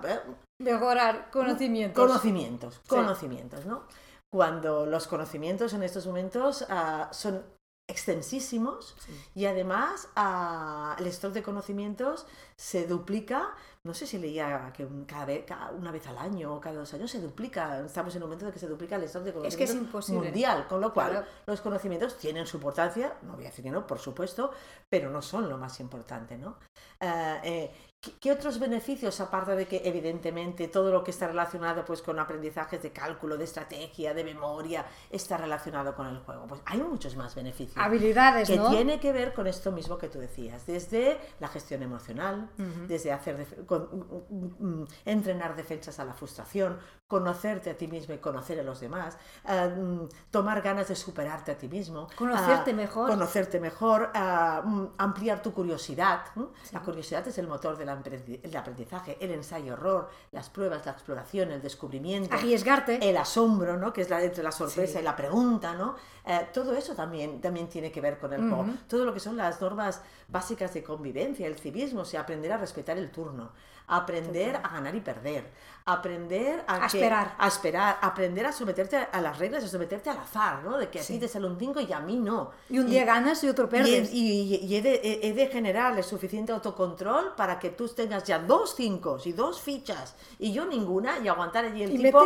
Mejorar 0.61 1.31
conocimientos. 1.31 2.05
Conocimientos, 2.07 2.81
conocimientos, 2.89 3.65
¿no? 3.67 3.85
Cuando 4.33 4.87
los 4.87 5.07
conocimientos 5.07 5.73
en 5.73 5.83
estos 5.83 6.07
momentos 6.07 6.65
ah, 6.69 7.09
son 7.13 7.43
extensísimos 7.89 8.95
y 9.35 9.47
además 9.47 10.09
ah, 10.15 10.95
el 11.01 11.07
stock 11.09 11.33
de 11.33 11.43
conocimientos 11.43 12.27
se 12.57 12.87
duplica, 12.87 13.53
no 13.85 13.95
sé 13.95 14.07
si 14.07 14.19
leía 14.19 14.73
que 14.77 14.87
cada 15.09 15.25
vez, 15.25 15.45
cada- 15.45 15.73
una 15.73 15.91
vez 15.91 16.07
al 16.07 16.17
año 16.19 16.55
o 16.55 16.61
cada 16.61 16.77
dos 16.77 16.95
años 16.95 17.11
se 17.11 17.21
duplica, 17.21 17.81
estamos 17.85 18.15
en 18.15 18.23
un 18.23 18.29
momento 18.29 18.47
de 18.47 18.53
que 18.53 18.61
se 18.61 18.69
duplica 18.69 18.95
el 18.95 19.05
stock 19.05 19.25
de 19.25 19.31
Es 19.31 19.35
que 19.35 19.41
conocimientos 19.41 19.71
es 19.77 19.83
imposible. 19.83 20.23
mundial, 20.23 20.67
con 20.69 20.81
lo 20.81 20.93
cual 20.95 21.11
Claro. 21.11 21.27
los 21.47 21.61
conocimientos 21.61 22.17
tienen 22.17 22.47
su 22.47 22.59
importancia, 22.59 23.17
no 23.23 23.35
voy 23.35 23.45
a 23.45 23.49
decir 23.49 23.65
que 23.65 23.71
no, 23.73 23.85
por 23.87 23.99
supuesto, 23.99 24.53
pero 24.89 25.11
no 25.11 25.21
son 25.21 25.49
lo 25.49 25.59
más 25.59 25.81
importante, 25.81 26.39
¿no? 26.39 26.59
Ah, 27.01 27.41
eh, 27.43 27.75
¿qué, 28.21 28.33
otros 28.33 28.59
beneficios, 28.59 29.21
aparte 29.21 29.55
de 29.57 29.67
que 29.67 29.83
evidentemente 29.85 30.69
todo 30.69 30.91
lo 30.91 31.05
que 31.05 31.11
está 31.11 31.27
relacionado 31.29 31.85
pues, 31.85 32.01
con 32.03 32.19
aprendizajes 32.19 32.83
de 32.83 32.93
cálculo, 32.93 33.37
de 33.37 33.45
estrategia, 33.45 34.15
de 34.15 34.25
memoria, 34.25 34.87
está 35.11 35.37
relacionado 35.37 35.95
con 35.95 36.07
el 36.07 36.19
juego? 36.21 36.47
Pues 36.47 36.63
hay 36.65 36.79
muchos 36.81 37.17
más 37.17 37.35
beneficios. 37.35 37.77
Habilidades, 37.77 38.49
que 38.49 38.57
¿no? 38.57 38.71
tiene 38.71 38.99
que 39.01 39.13
ver 39.13 39.35
con 39.35 39.47
esto 39.47 39.71
mismo 39.73 39.99
que 39.99 40.09
tú 40.09 40.19
decías, 40.19 40.67
desde 40.67 41.19
la 41.41 41.49
gestión 41.49 41.83
emocional, 41.83 42.51
desde 42.89 43.13
hacer 43.13 43.65
con- 43.67 43.89
mm, 44.31 44.65
mm, 44.83 44.87
entrenar 45.05 45.57
defensas 45.57 45.99
a 45.99 46.05
la 46.05 46.15
frustración, 46.15 46.79
conocerte 47.11 47.71
a 47.71 47.77
ti 47.77 47.89
mismo 47.89 48.15
y 48.15 48.19
conocer 48.19 48.61
a 48.61 48.63
los 48.63 48.79
demás, 48.79 49.19
ah, 49.45 49.67
mm, 49.67 50.09
tomar 50.31 50.63
ganas 50.63 50.87
de 50.87 50.95
superarte 50.95 51.51
a 51.51 51.59
ti 51.59 51.67
mismo, 51.67 52.07
Conocerte 52.17 52.71
ah, 52.71 52.75
mejor. 52.75 53.11
conocerte 53.11 53.59
mejor, 53.59 54.11
ah, 54.15 54.63
mm, 54.65 54.87
ampliar 54.97 55.43
tu 55.43 55.53
curiosidad. 55.53 56.21
¿m? 56.37 56.47
La 56.71 56.81
curiosidad 56.81 57.27
es 57.27 57.37
el 57.39 57.49
motor 57.49 57.77
del 57.77 57.89
aprendi- 57.89 58.39
el 58.45 58.57
aprendizaje, 58.57 59.19
el 59.21 59.33
ensayo-error, 59.33 60.09
las 60.31 60.49
pruebas, 60.51 60.87
la 60.87 60.93
exploración, 60.93 61.51
el 61.51 61.61
descubrimiento 61.61 62.33
Arriesgarte. 62.33 63.01
el 63.11 63.17
asombro, 63.17 63.77
¿no? 63.77 63.93
que 63.93 64.03
es 64.03 64.09
la, 64.11 64.23
entre 64.23 64.45
la 64.45 64.53
sorpresa 64.53 65.01
y 65.01 65.03
la 65.03 65.17
pregunta, 65.17 65.75
¿no? 65.75 65.97
Eh, 66.25 66.47
todo 66.55 66.77
eso 66.77 66.95
también, 66.95 67.41
también 67.41 67.69
tiene 67.69 67.91
que 67.91 68.01
ver 68.01 68.19
con 68.21 68.33
el 68.33 68.41
juego. 68.49 68.67
Todo 68.87 69.05
lo 69.05 69.13
que 69.13 69.19
son 69.19 69.37
las 69.37 69.61
normas 69.61 70.01
básicas 70.29 70.73
de 70.75 70.85
convivencia, 70.85 71.49
el 71.49 71.57
civismo, 71.59 72.03
o 72.03 72.05
sea, 72.05 72.21
aprender 72.21 72.53
a 72.53 72.57
respetar 72.59 72.97
el 72.99 73.11
turno, 73.11 73.51
aprender 73.89 74.55
a 74.55 74.69
ganar 74.69 74.95
y 74.95 75.01
perder, 75.01 75.51
aprender 75.87 76.63
a, 76.69 76.85
A 76.85 76.89
que- 76.89 77.00
esperar. 77.01 77.35
a 77.39 77.49
esperar, 77.49 77.99
aprender 78.01 78.47
a 78.47 78.53
someterte 78.53 78.97
a 78.97 79.21
las 79.21 79.39
reglas, 79.39 79.65
a 79.65 79.69
someterte 79.69 80.11
al 80.11 80.19
azar, 80.19 80.63
¿no? 80.63 80.79
De 80.79 80.89
que 80.89 81.01
a 81.01 81.03
Sí. 81.03 81.15
ti 81.15 81.21
te 81.21 81.29
sale 81.29 81.47
un 81.47 81.59
5 81.59 81.81
y 81.81 81.93
a 81.93 82.01
mí 82.01 82.17
no. 82.17 82.51
Y 82.69 82.79
un 82.79 82.89
día 82.89 83.05
ganas 83.05 83.43
y 83.45 83.49
otro 83.49 83.65
Y, 83.67 83.69
pierdes. 83.69 84.13
y- 84.13 84.57
y 84.63 84.77
he, 84.77 84.83
de, 84.83 85.01
he- 85.23 85.33
de 85.33 85.47
generar 85.49 85.97
el 85.97 86.05
suficiente 86.05 86.53
autocontrol 86.53 87.35
para 87.37 87.59
que 87.59 87.71
tú 87.71 87.89
tengas 87.89 88.25
ya 88.25 88.39
dos 88.39 88.75
cinco 88.77 89.19
y 89.25 89.33
dos 89.33 89.61
fichas 89.61 90.15
y 90.39 90.53
yo 90.53 90.65
ninguna 90.67 91.19
y 91.19 91.29
aguantar 91.29 91.65
allí 91.65 91.83
el 91.83 91.93
Y 91.95 92.03
tipo 92.03 92.21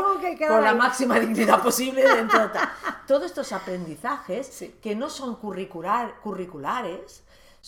con 0.49 0.63
la 0.63 0.75
máxima 0.75 1.19
dignidad 1.19 1.63
posible 1.63 2.03
dentro 2.03 2.49
de. 2.49 2.59
Todos 3.07 3.25
estos 3.25 3.53
aprendizajes 3.53 4.47
Sí. 4.47 4.75
que 4.83 4.95
no 4.97 5.11
son 5.11 5.37
curricular, 5.37 6.15
curriculares 6.23 7.23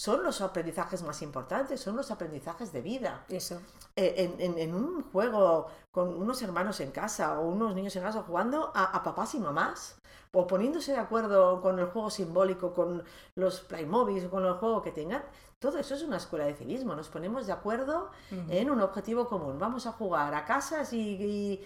son 0.05 0.23
los 0.23 0.41
aprendizajes 0.43 1.03
más 1.03 1.23
importantes, 1.23 1.81
son 1.81 1.97
los 1.97 2.11
aprendizajes 2.11 2.71
de 2.73 2.83
vida. 2.83 3.25
Eso. 3.29 3.57
Eh, 3.97 4.15
en, 4.25 4.41
en- 4.47 4.59
en 4.59 4.75
un 4.75 5.03
juego 5.11 5.69
con 5.91 6.09
unos 6.21 6.43
hermanos 6.43 6.81
en 6.81 6.91
casa 6.91 7.41
o 7.41 7.49
unos 7.49 7.75
niños 7.75 7.97
en 7.97 8.03
casa 8.03 8.23
jugando 8.23 8.73
a, 8.75 8.85
a 8.97 9.03
papás 9.03 9.35
y 9.35 9.38
mamás 9.41 9.97
o 10.33 10.47
poniéndose 10.47 10.93
de 10.93 10.99
acuerdo 10.99 11.62
con 11.62 11.79
el 11.79 11.87
juego 11.87 12.11
simbólico, 12.11 12.75
con 12.75 13.03
los 13.37 13.61
Playmobil 13.61 14.26
o 14.26 14.31
con 14.31 14.45
el 14.45 14.53
juego 14.55 14.83
que 14.83 14.93
tengan, 14.93 15.23
todo 15.58 15.78
eso 15.78 15.94
es 15.94 16.02
una 16.02 16.18
escuela 16.18 16.44
de 16.44 16.54
civismo. 16.54 16.94
Nos 16.94 17.08
ponemos 17.08 17.46
de 17.46 17.52
acuerdo 17.52 18.10
en 18.30 18.70
un 18.70 18.80
objetivo 18.82 19.26
común. 19.26 19.58
Vamos 19.58 19.86
a 19.86 19.92
jugar 19.92 20.34
a 20.34 20.44
casas 20.44 20.92
y, 20.92 21.00
y- 21.00 21.64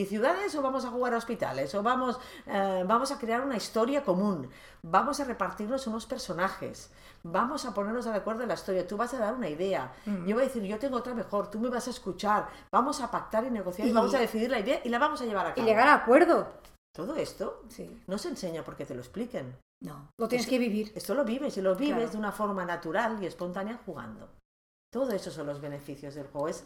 y 0.00 0.04
ciudades 0.10 0.54
o 0.56 0.60
vamos 0.60 0.84
a 0.84 0.90
jugar 0.90 1.14
a 1.14 1.16
hospitales 1.16 1.74
o 1.74 1.82
vamos, 1.82 2.20
eh, 2.46 2.84
vamos 2.86 3.10
a 3.10 3.18
crear 3.18 3.40
una 3.40 3.56
historia 3.56 4.04
común. 4.04 4.50
Vamos 4.82 5.20
a 5.20 5.24
repartirnos 5.24 5.86
unos 5.86 6.04
personajes. 6.04 6.90
Vamos 7.22 7.64
a 7.64 7.72
ponernos 7.72 8.04
de 8.04 8.12
acuerdo 8.12 8.42
en 8.42 8.48
la 8.48 8.54
historia. 8.54 8.86
Tú 8.86 8.98
vas 8.98 9.14
a 9.14 9.18
dar 9.18 9.32
una 9.34 9.48
idea. 9.48 9.90
Yo 10.04 10.34
voy 10.34 10.42
a 10.42 10.46
decir, 10.48 10.62
yo 10.64 10.78
tengo 10.78 10.98
otra 10.98 11.14
mejor. 11.14 11.50
Tú 11.50 11.58
me 11.60 11.70
vas 11.70 11.86
a 11.86 11.90
escuchar. 11.90 12.48
Vamos 12.70 13.00
a 13.00 13.10
pactar 13.10 13.44
y 13.44 13.50
negociar 13.50 13.88
y, 13.88 13.90
Y- 13.90 13.94
vamos 13.94 14.14
a 14.14 14.18
decidir 14.18 14.50
la 14.50 14.58
idea 14.60 14.80
y 14.84 14.90
la 14.90 14.98
vamos 14.98 15.22
a 15.22 15.24
llevar 15.24 15.46
a 15.46 15.50
Y 15.50 15.54
cabo. 15.54 15.66
llegar 15.66 15.88
a 15.88 15.94
acuerdo. 15.94 16.46
Todo 16.94 17.16
esto 17.16 17.62
Sí. 17.68 18.02
no 18.06 18.18
se 18.18 18.28
enseña 18.28 18.64
porque 18.64 18.84
te 18.84 18.94
lo 18.94 19.00
expliquen. 19.00 19.56
No. 19.82 20.10
Lo 20.18 20.28
tienes 20.28 20.46
que 20.46 20.58
vivir. 20.58 20.92
Esto 20.94 21.14
lo 21.14 21.24
vives 21.24 21.56
y 21.56 21.62
lo 21.62 21.74
vives 21.74 21.96
Claro. 21.96 22.10
de 22.12 22.18
una 22.18 22.32
forma 22.32 22.64
natural 22.64 23.22
y 23.22 23.26
espontánea 23.26 23.80
jugando. 23.84 24.28
Todo 24.92 25.10
eso 25.12 25.30
son 25.30 25.46
los 25.46 25.60
beneficios 25.60 26.14
del 26.14 26.26
juego. 26.28 26.48
Es, 26.48 26.64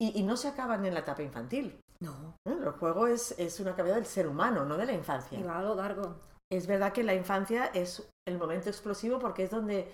y, 0.00 0.18
y 0.18 0.22
no 0.22 0.36
se 0.36 0.48
acaban 0.48 0.84
en 0.84 0.94
la 0.94 1.00
etapa 1.00 1.22
infantil. 1.22 1.80
No. 2.00 2.34
¿eh? 2.46 2.56
El 2.60 2.70
juego 2.72 3.06
es, 3.06 3.34
es 3.38 3.58
una 3.60 3.74
cavidad 3.74 3.94
del 3.94 4.06
ser 4.06 4.26
humano, 4.26 4.64
no 4.64 4.76
de 4.76 4.86
la 4.86 4.92
infancia. 4.92 5.38
Y 5.38 5.42
va 5.44 5.58
a 5.58 5.62
lo 5.62 5.74
largo. 5.74 6.20
Es 6.50 6.66
verdad 6.66 6.92
que 6.92 7.04
la 7.04 7.14
infancia 7.14 7.66
es 7.66 8.08
el 8.26 8.38
momento 8.38 8.68
explosivo 8.68 9.18
porque 9.18 9.44
es 9.44 9.50
donde, 9.50 9.92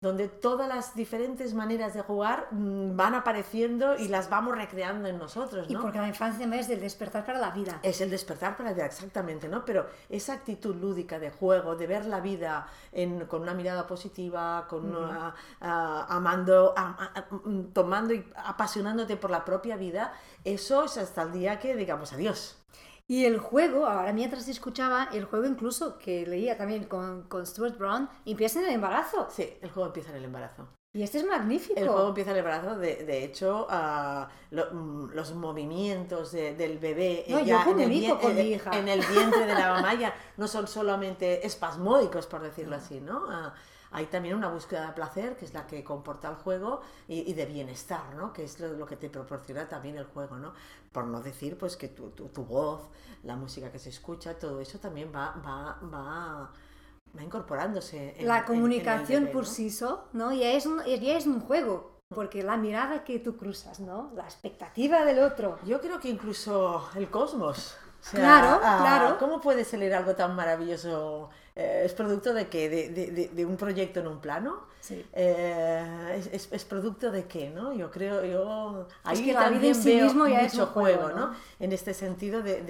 donde 0.00 0.28
todas 0.28 0.66
las 0.66 0.94
diferentes 0.94 1.52
maneras 1.52 1.92
de 1.92 2.00
jugar 2.00 2.48
mm, 2.52 2.96
van 2.96 3.14
apareciendo 3.14 3.96
y 3.98 4.08
las 4.08 4.30
vamos 4.30 4.56
recreando 4.56 5.08
en 5.08 5.18
nosotros, 5.18 5.66
Y 5.68 5.76
porque 5.76 5.98
la 5.98 6.08
infancia 6.08 6.46
es 6.56 6.68
del 6.68 6.80
despertar 6.80 7.26
para 7.26 7.38
la 7.38 7.50
vida. 7.50 7.80
Es 7.82 8.00
el 8.00 8.08
despertar 8.08 8.56
para 8.56 8.70
la 8.70 8.74
vida, 8.74 8.86
exactamente, 8.86 9.46
¿no? 9.46 9.62
Pero 9.66 9.86
esa 10.08 10.32
actitud 10.32 10.74
lúdica 10.74 11.18
de 11.18 11.30
juego, 11.30 11.76
de 11.76 11.86
ver 11.86 12.06
la 12.06 12.20
vida 12.20 12.66
en- 12.92 13.26
con 13.26 13.42
una 13.42 13.52
mirada 13.52 13.86
positiva, 13.86 14.66
con 14.70 14.86
una- 14.96 15.34
amando, 16.08 16.72
am- 16.78 16.96
a- 16.98 17.12
a- 17.20 17.26
mm, 17.48 17.72
tomando 17.74 18.14
y 18.14 18.24
apasionándote 18.36 19.18
por 19.18 19.30
la 19.30 19.44
propia 19.44 19.76
vida, 19.76 20.14
eso 20.44 20.84
es 20.84 20.96
hasta 20.96 21.22
el 21.24 21.32
día 21.32 21.58
que 21.58 21.76
digamos 21.76 22.14
adiós. 22.14 22.56
Y 23.10 23.24
el 23.24 23.40
juego, 23.40 23.86
ahora 23.86 24.12
mientras 24.12 24.46
escuchaba, 24.46 25.08
el 25.12 25.24
juego 25.24 25.44
incluso 25.44 25.98
que 25.98 26.24
leía 26.24 26.56
también 26.56 26.84
con, 26.84 27.24
con 27.24 27.44
Stuart 27.44 27.76
Brown, 27.76 28.08
empieza 28.24 28.60
en 28.60 28.66
el 28.66 28.74
embarazo. 28.74 29.26
Sí, 29.28 29.52
el 29.60 29.68
juego 29.72 29.88
empieza 29.88 30.10
en 30.10 30.18
el 30.18 30.24
embarazo. 30.26 30.68
Y 30.92 31.04
este 31.04 31.18
es 31.18 31.26
magnífico. 31.26 31.78
El 31.78 31.88
juego 31.88 32.08
empieza 32.08 32.30
en 32.32 32.36
el 32.38 32.44
embarazo, 32.44 32.76
de, 32.76 33.04
de 33.04 33.24
hecho, 33.24 33.66
ah, 33.70 34.28
lo- 34.50 34.72
mm, 34.72 35.10
los 35.12 35.32
movimientos 35.34 36.32
de- 36.32 36.56
del 36.56 36.78
bebé 36.78 37.24
eh, 37.28 37.32
No, 37.32 37.38
ya 37.40 37.62
en, 37.62 37.78
el, 37.80 38.18
con 38.18 38.34
mi 38.34 38.40
hija. 38.42 38.76
en 38.76 38.88
el 38.88 39.00
vientre 39.06 39.46
de 39.46 39.54
la 39.54 39.68
mamá 39.74 39.94
ya 39.94 40.12
no 40.36 40.48
son 40.48 40.66
solamente 40.66 41.46
espasmódicos, 41.46 42.26
por 42.26 42.42
decirlo 42.42 42.74
así, 42.74 43.00
¿no? 43.00 43.24
Ah, 43.30 43.54
hay 43.92 44.06
también 44.06 44.34
una 44.36 44.48
búsqueda 44.48 44.86
de 44.88 44.92
placer, 44.92 45.36
que 45.36 45.44
es 45.44 45.54
la 45.54 45.66
que 45.68 45.84
comporta 45.84 46.28
el 46.28 46.36
juego, 46.36 46.80
y, 47.06 47.20
y 47.30 47.34
de 47.34 47.46
bienestar, 47.46 48.14
¿no? 48.16 48.32
Que 48.32 48.42
es 48.44 48.58
lo, 48.58 48.72
lo 48.72 48.84
que 48.86 48.96
te 48.96 49.10
proporciona 49.10 49.68
también 49.68 49.96
el 49.96 50.06
juego, 50.06 50.38
¿no? 50.38 50.54
Por 50.90 51.06
no 51.06 51.20
decir, 51.22 51.56
pues, 51.56 51.76
que 51.76 51.86
tu, 51.88 52.10
tu- 52.10 52.28
tu 52.30 52.44
voz, 52.44 52.88
la 53.22 53.36
música 53.36 53.70
que 53.70 53.78
se 53.78 53.90
escucha, 53.90 54.36
todo 54.38 54.60
eso 54.60 54.80
también 54.80 55.12
va, 55.14 55.36
va, 55.44 55.78
va, 55.92 56.52
va 57.16 57.22
incorporándose. 57.22 57.96
en- 57.96 58.08
en- 58.10 58.20
en 58.22 58.28
la 58.28 58.38
el 58.38 58.44
comunicación 58.44 59.22
bebé, 59.24 59.32
por 59.32 59.44
¿no? 59.44 59.48
sí 59.50 59.70
sola, 59.70 60.04
¿no? 60.12 60.32
Ya 60.32 60.52
es, 60.52 60.66
un, 60.66 60.82
ya 60.84 61.16
es 61.16 61.26
un 61.26 61.40
juego. 61.40 61.98
Porque 62.14 62.42
la 62.42 62.56
mirada 62.56 63.04
que 63.04 63.20
tú 63.20 63.36
cruzas, 63.36 63.78
¿no? 63.78 64.10
La 64.16 64.24
expectativa 64.24 65.04
del 65.04 65.20
otro. 65.20 65.58
Yo 65.64 65.80
creo 65.80 66.00
que 66.00 66.08
incluso 66.08 66.88
el 66.96 67.08
cosmos. 67.08 67.76
O 68.00 68.04
sea, 68.04 68.20
Claro, 68.20 68.60
ah, 68.62 68.78
claro. 68.80 69.18
¿Cómo 69.18 69.40
puede 69.40 69.64
salir 69.64 69.92
algo 69.94 70.14
tan 70.14 70.34
maravilloso? 70.34 71.30
Eh, 71.54 71.82
¿Es 71.84 71.92
producto 71.92 72.32
de 72.32 72.48
qué? 72.48 72.68
¿De, 72.68 72.88
de- 72.90 73.10
de- 73.10 73.28
de 73.28 73.46
un 73.46 73.56
proyecto 73.56 74.00
en 74.00 74.06
un 74.06 74.20
plano? 74.20 74.68
Sí. 74.80 75.04
Eh, 75.12 76.14
es, 76.16 76.26
es- 76.32 76.52
es 76.52 76.64
producto 76.64 77.10
de 77.10 77.26
qué, 77.26 77.50
¿no? 77.50 77.74
Yo 77.74 77.90
creo, 77.90 78.24
yo 78.24 78.86
ahí 79.04 79.24
que 79.26 79.32
la 79.34 79.40
vida 79.40 79.50
también 79.50 79.74
en 79.74 79.82
sí 79.82 79.94
veo 79.96 80.04
mismo 80.06 80.26
ya 80.26 80.42
mucho 80.42 80.62
es 80.62 80.68
juego, 80.70 80.98
juego, 81.02 81.08
¿no? 81.10 81.26
¿no? 81.28 81.34
En 81.58 81.72
este 81.72 81.92
sentido 81.92 82.42
de, 82.42 82.62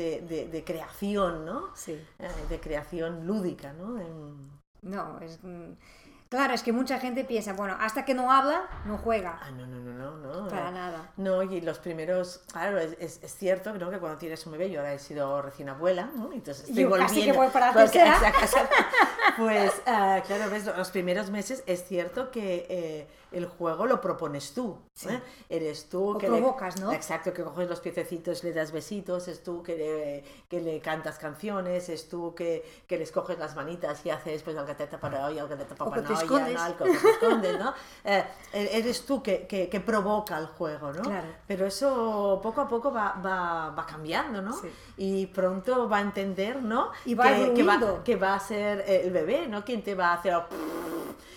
creación, 0.64 1.44
¿no? 1.44 1.68
Sí. 1.74 1.92
Eh, 2.18 2.28
de 2.48 2.58
creación 2.58 3.26
lúdica, 3.26 3.72
¿no? 3.72 4.00
En- 4.00 4.50
No, 4.82 5.20
es... 5.20 5.38
Claro, 6.30 6.54
es 6.54 6.62
que 6.62 6.72
mucha 6.72 7.00
gente 7.00 7.24
piensa, 7.24 7.54
bueno, 7.54 7.76
hasta 7.80 8.04
que 8.04 8.14
no 8.14 8.30
habla, 8.30 8.62
no 8.84 8.98
juega. 8.98 9.40
Ah, 9.42 9.50
no, 9.50 9.66
no, 9.66 9.80
no, 9.80 9.92
no, 10.16 10.42
no. 10.42 10.48
Para 10.48 10.70
nada. 10.70 11.10
No, 11.16 11.42
y 11.42 11.60
los 11.60 11.80
primeros, 11.80 12.42
claro, 12.52 12.78
es, 12.78 12.92
es- 13.00 13.18
es 13.24 13.34
cierto 13.34 13.72
¿no? 13.72 13.90
que 13.90 13.98
cuando 13.98 14.16
tienes 14.16 14.46
un 14.46 14.52
bebé, 14.52 14.70
yo 14.70 14.78
ahora 14.78 14.94
he 14.94 15.00
sido 15.00 15.42
recién 15.42 15.68
abuela, 15.70 16.08
¿no? 16.14 16.32
entonces 16.32 16.68
estoy 16.68 16.84
Yo 16.84 16.90
casi 16.90 17.02
volviendo. 17.16 17.32
que 17.32 17.38
voy 17.38 17.48
para 17.48 17.66
la 17.66 17.74
tercera. 17.74 18.16
Pues, 19.36 19.72
ah, 19.86 20.20
claro, 20.26 20.50
ves, 20.50 20.66
los 20.66 20.90
primeros 20.90 21.30
meses 21.30 21.62
es 21.66 21.84
cierto 21.86 22.30
que 22.30 22.66
eh, 22.68 23.08
el 23.32 23.46
juego 23.46 23.86
lo 23.86 24.00
propones 24.00 24.52
tú. 24.52 24.76
¿eh? 25.08 25.20
Eres 25.48 25.88
tú 25.88 26.16
O 26.16 26.18
que 26.18 26.26
provocas, 26.26 26.76
le, 26.78 26.84
¿no? 26.84 26.92
Exacto, 26.92 27.32
que 27.32 27.42
coges 27.42 27.68
los 27.68 27.80
piececitos, 27.80 28.44
le 28.44 28.52
das 28.52 28.72
besitos, 28.72 29.28
es 29.28 29.42
tú 29.42 29.62
que 29.62 29.76
le, 29.76 30.24
que 30.48 30.60
le 30.60 30.80
cantas 30.80 31.18
canciones, 31.18 31.88
es 31.88 32.08
tú 32.08 32.34
que, 32.34 32.64
que 32.86 32.98
les 32.98 33.10
coges 33.12 33.38
las 33.38 33.54
manitas 33.56 34.04
y 34.04 34.10
haces 34.10 34.42
pues 34.42 34.56
al 34.56 34.66
gateta 34.66 34.98
para 34.98 35.26
hoy, 35.26 35.38
al 35.38 35.48
gateta 35.48 35.74
O 35.82 35.90
para 35.90 36.02
te 36.02 36.08
¿no? 36.12 36.18
que 36.76 36.84
te 36.98 37.08
escondes, 37.10 37.58
¿no? 37.58 37.74
Eh, 38.04 38.24
eres 38.52 39.04
tú 39.06 39.22
que, 39.22 39.46
que- 39.46 39.68
que 39.68 39.80
provoca 39.80 40.36
el 40.38 40.46
juego, 40.46 40.92
¿no? 40.92 41.02
Claro. 41.02 41.28
Pero 41.46 41.66
eso 41.66 42.40
poco 42.42 42.60
a 42.62 42.68
poco 42.68 42.92
va, 42.92 43.12
va, 43.24 43.70
va 43.70 43.86
cambiando, 43.86 44.42
¿no? 44.42 44.52
Sí. 44.54 44.68
Y 44.96 45.26
pronto 45.26 45.88
va 45.88 45.98
a 45.98 46.00
entender, 46.00 46.62
¿no? 46.62 46.90
Y 47.04 47.14
va 47.14 47.24
que, 47.34 47.54
que, 47.54 47.62
va, 47.62 48.02
que 48.04 48.16
va 48.16 48.34
a 48.34 48.40
ser 48.40 48.84
el 48.88 49.10
bebé, 49.12 49.46
¿no? 49.46 49.64
Quien 49.64 49.82
te 49.82 49.94
va 49.94 50.08
a 50.08 50.14
hacer... 50.14 50.34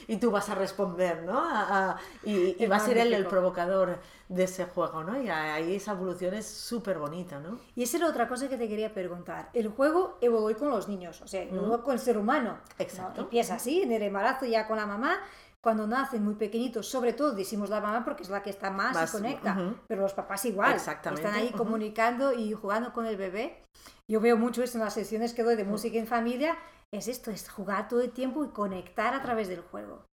Y 0.08 0.18
tú 0.18 0.32
vas 0.32 0.50
a 0.50 0.56
responder, 0.56 1.24
¿no? 1.24 1.40
A- 1.40 1.92
a- 1.92 1.98
y 2.24 2.56
y 2.62 2.66
va 2.68 2.78
a 2.78 2.80
ser 2.80 2.98
él 2.98 3.14
el 3.14 3.26
provocador 3.28 4.00
de 4.30 4.44
ese 4.44 4.66
juego, 4.66 5.04
¿no? 5.04 5.22
Y 5.22 5.30
ahí 5.30 5.76
esa 5.76 5.92
evolución 5.92 6.34
es 6.34 6.46
súper 6.48 6.98
bonita, 6.98 7.40
¿no? 7.40 7.60
Y 7.76 7.84
esa 7.84 7.98
era 7.98 8.08
otra 8.08 8.28
cosa 8.28 8.48
que 8.50 8.58
te 8.58 8.68
quería 8.68 8.94
preguntar. 8.94 9.50
El 9.54 9.68
juego 9.70 10.18
evoluciona 10.22 10.60
con 10.60 10.70
los 10.70 10.88
niños, 10.88 11.22
o 11.22 11.28
sea, 11.28 11.44
evoluciona 11.44 11.84
con 11.84 11.94
el 11.94 12.00
ser 12.00 12.18
humano. 12.18 12.52
¿no? 12.54 12.60
Exacto. 12.78 13.22
Empieza 13.22 13.56
así, 13.56 13.82
en 13.82 13.92
el 13.92 14.02
embarazo 14.04 14.46
ya 14.46 14.68
con 14.68 14.78
la 14.78 14.86
mamá. 14.86 15.18
Cuando 15.62 15.88
nacen 15.88 16.22
muy 16.26 16.36
pequeñitos, 16.36 16.90
sobre 16.90 17.14
todo 17.14 17.32
decimos 17.32 17.70
la 17.70 17.80
mamá 17.80 18.04
porque 18.04 18.24
es 18.24 18.30
la 18.30 18.44
que 18.44 18.50
está 18.50 18.70
más, 18.70 18.94
Más, 18.96 19.10
y 19.14 19.18
conecta, 19.18 19.58
pero 19.88 20.02
los 20.02 20.14
papás 20.14 20.44
igual, 20.44 20.74
Exactamente, 20.74 21.26
están 21.26 21.40
ahí 21.40 21.52
comunicando 21.52 22.34
y 22.34 22.52
jugando 22.52 22.92
con 22.92 23.06
el 23.06 23.16
bebé. 23.16 23.64
Yo 24.10 24.20
veo 24.20 24.36
mucho 24.36 24.62
esto 24.62 24.78
en 24.78 24.84
las 24.84 24.94
sesiones 24.94 25.34
que 25.34 25.42
doy 25.42 25.56
de 25.56 25.64
música 25.64 25.98
en 25.98 26.06
familia, 26.06 26.58
es 26.94 27.08
esto, 27.08 27.32
es 27.32 27.50
jugar 27.50 27.88
todo 27.88 28.02
el 28.02 28.12
tiempo 28.12 28.46
y 28.46 28.50
conectar 28.50 29.14
a 29.14 29.22
través 29.22 29.48
del 29.48 29.62
juego. 29.62 30.06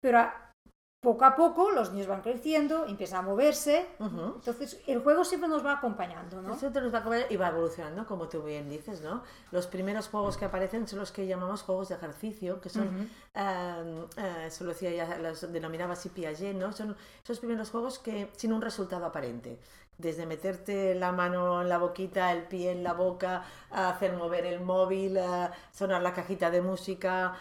Pero 0.00 0.18
a- 0.20 0.42
poco 1.02 1.24
a 1.24 1.36
poco 1.36 1.70
los 1.70 1.92
niños 1.92 2.08
van 2.08 2.20
creciendo, 2.22 2.84
empiezan 2.86 3.20
a 3.20 3.22
moverse, 3.22 3.86
Ujú. 4.00 4.32
entonces 4.36 4.80
el 4.88 5.00
juego 5.02 5.24
siempre 5.24 5.48
nos 5.48 5.64
va 5.64 5.74
acompañando, 5.74 6.42
¿no? 6.42 6.56
Te 6.56 6.80
nos 6.80 6.92
va 6.92 6.98
a 6.98 7.04
comer 7.04 7.26
y 7.30 7.36
va 7.36 7.48
evolucionando, 7.48 8.04
como 8.06 8.28
tú 8.28 8.42
bien 8.42 8.68
dices, 8.68 9.02
¿no? 9.02 9.22
Los 9.52 9.68
primeros 9.68 10.08
juegos 10.08 10.36
que 10.36 10.46
aparecen 10.46 10.88
son 10.88 10.98
los 10.98 11.12
que 11.12 11.26
llamamos 11.26 11.62
juegos 11.62 11.90
de 11.90 11.94
ejercicio, 11.94 12.60
que 12.60 12.70
son, 12.70 13.08
eh, 13.34 14.06
eh, 14.16 14.44
eso 14.46 14.64
lo 14.64 14.70
decía 14.70 14.90
ya, 14.90 15.18
los 15.18 15.52
denominaba 15.52 15.92
así 15.92 16.08
Piaget, 16.08 16.56
¿no? 16.56 16.72
Son 16.72 16.96
esos 17.22 17.38
primeros 17.38 17.70
juegos 17.70 18.00
que 18.00 18.30
sin 18.36 18.52
un 18.52 18.62
resultado 18.62 19.06
aparente. 19.06 19.60
Desde 19.98 20.26
meterte 20.26 20.94
la 20.94 21.10
mano 21.10 21.62
en 21.62 21.68
la 21.70 21.78
boquita, 21.78 22.30
el 22.32 22.42
pie 22.44 22.70
en 22.72 22.82
la 22.82 22.92
boca, 22.92 23.44
a 23.70 23.88
hacer 23.88 24.12
mover 24.12 24.44
el 24.44 24.60
móvil, 24.60 25.18
sonar 25.72 26.02
la 26.02 26.12
cajita 26.12 26.50
de 26.50 26.60
música, 26.60 27.34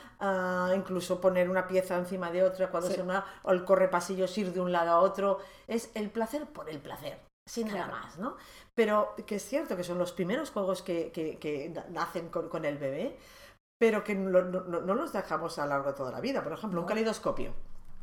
incluso 0.74 1.20
poner 1.20 1.50
una 1.50 1.68
pieza 1.68 1.98
encima 1.98 2.32
de 2.32 2.44
otra 2.44 2.70
cuando 2.72 2.90
Sí. 2.90 2.96
suena, 2.96 3.26
o 3.44 3.52
el 3.52 3.66
correpasillos 3.66 4.38
ir 4.38 4.54
de 4.54 4.62
un 4.62 4.72
lado 4.72 4.92
a 4.92 5.00
otro. 5.00 5.40
Es 5.68 5.92
el 5.96 6.10
placer 6.10 6.46
por 6.46 6.70
el 6.70 6.80
placer, 6.80 7.20
sin 7.46 7.68
nada 7.68 7.88
más, 7.88 8.18
¿no? 8.18 8.38
Pero 8.74 9.16
que 9.28 9.36
es 9.36 9.44
cierto 9.46 9.76
que 9.76 9.84
son 9.84 9.98
los 9.98 10.14
primeros 10.14 10.52
juegos 10.52 10.82
que, 10.82 11.12
que- 11.12 11.38
que 11.38 11.70
na- 11.70 11.86
nacen 11.90 12.30
con, 12.30 12.48
con 12.50 12.64
el 12.66 12.78
bebé, 12.78 13.18
pero 13.78 14.04
que 14.04 14.16
no, 14.16 14.42
no- 14.42 14.96
los 14.96 15.12
dejamos 15.12 15.60
a 15.60 15.64
lo 15.66 15.70
largo 15.72 15.90
de 15.92 15.98
toda 15.98 16.12
la 16.12 16.22
vida. 16.22 16.42
Por 16.42 16.54
ejemplo, 16.54 16.80
un 16.80 16.88
calidoscopio. 16.88 17.54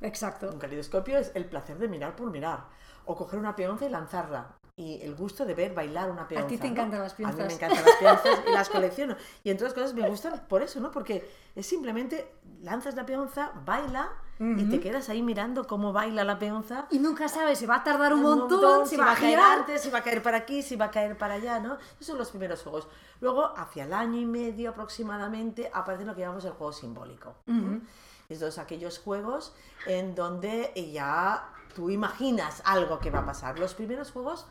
Exacto. 0.03 0.51
Un 0.51 0.59
calidoscopio 0.59 1.17
es 1.17 1.31
el 1.35 1.47
placer 1.47 1.79
de 1.79 1.89
mirar 1.89 2.17
por 2.17 2.31
mirar. 2.31 2.65
O 3.07 3.17
coger 3.17 3.39
una 3.39 3.55
peonza 3.57 3.85
y 3.87 3.89
lanzarla. 3.89 4.57
Y 4.75 5.01
el 5.03 5.15
gusto 5.15 5.45
de 5.45 5.55
ver 5.55 5.75
bailar 5.75 6.11
una 6.11 6.27
peonza. 6.27 6.49
ti 6.49 6.57
te 6.57 6.65
¿no? 6.67 6.73
encantan 6.73 7.01
las 7.01 7.13
A 7.13 7.17
mí 7.19 7.25
me 7.27 7.33
peonzas. 7.35 7.55
encantan 7.55 7.85
las 7.85 7.97
peonzas 7.97 8.43
y 8.49 8.53
las 8.53 8.69
colecciono. 8.71 9.17
Y 9.45 9.51
entre 9.51 9.67
otras 9.67 9.75
cosas 9.83 9.95
me 9.95 10.09
gustan 10.09 10.47
por 10.49 10.63
eso, 10.63 10.81
¿no? 10.81 10.91
Porque 10.91 11.31
es 11.55 11.67
simplemente 11.67 12.33
lanzas 12.63 12.95
la 12.95 13.05
peonza, 13.05 13.53
baila 13.65 14.11
y 14.39 14.65
te 14.69 14.81
quedas 14.81 15.09
ahí 15.09 15.23
mirando 15.23 15.69
cómo 15.69 15.93
baila 15.93 16.25
la 16.25 16.37
peonza 16.37 16.87
Y 16.91 16.99
nunca 16.99 17.29
sabes, 17.29 17.61
se 17.61 17.67
va 17.69 17.77
a 17.77 17.85
tardar 17.85 18.13
un 18.13 18.25
un 18.25 18.39
montón, 18.41 18.89
si 18.89 18.97
va 18.97 19.13
a 19.13 19.15
caer 19.15 19.31
girar. 19.31 19.59
antes, 19.61 19.83
si 19.83 19.91
va 19.91 19.99
a 19.99 20.03
caer 20.03 20.21
para 20.21 20.39
aquí, 20.39 20.63
si 20.63 20.75
va 20.75 20.87
a 20.87 20.91
caer 20.91 21.17
para 21.17 21.35
allá, 21.35 21.61
¿no? 21.61 21.75
Esos 21.95 22.07
son 22.09 22.19
los 22.19 22.31
primeros 22.31 22.61
juegos. 22.61 22.89
Luego, 23.21 23.53
hacia 23.57 23.85
el 23.85 23.93
año 23.93 24.19
y 24.19 24.25
medio 24.27 24.71
aproximadamente, 24.71 25.71
aparece 25.73 26.05
lo 26.05 26.15
que 26.17 26.23
llamamos 26.23 26.45
el 26.45 26.53
juego 26.53 26.73
simbólico. 26.73 27.35
¿no? 27.47 27.83
Estos 28.29 28.59
aquellos 28.59 28.99
juegos 28.99 29.55
en 29.87 30.17
donde 30.17 30.73
ya 30.93 31.49
tú 31.75 31.91
imaginas 31.91 32.63
algo 32.65 32.99
que 32.99 33.11
va 33.11 33.21
a 33.21 33.27
pasar. 33.27 33.59
Los 33.59 33.75
primeros 33.75 34.11
juegos 34.13 34.47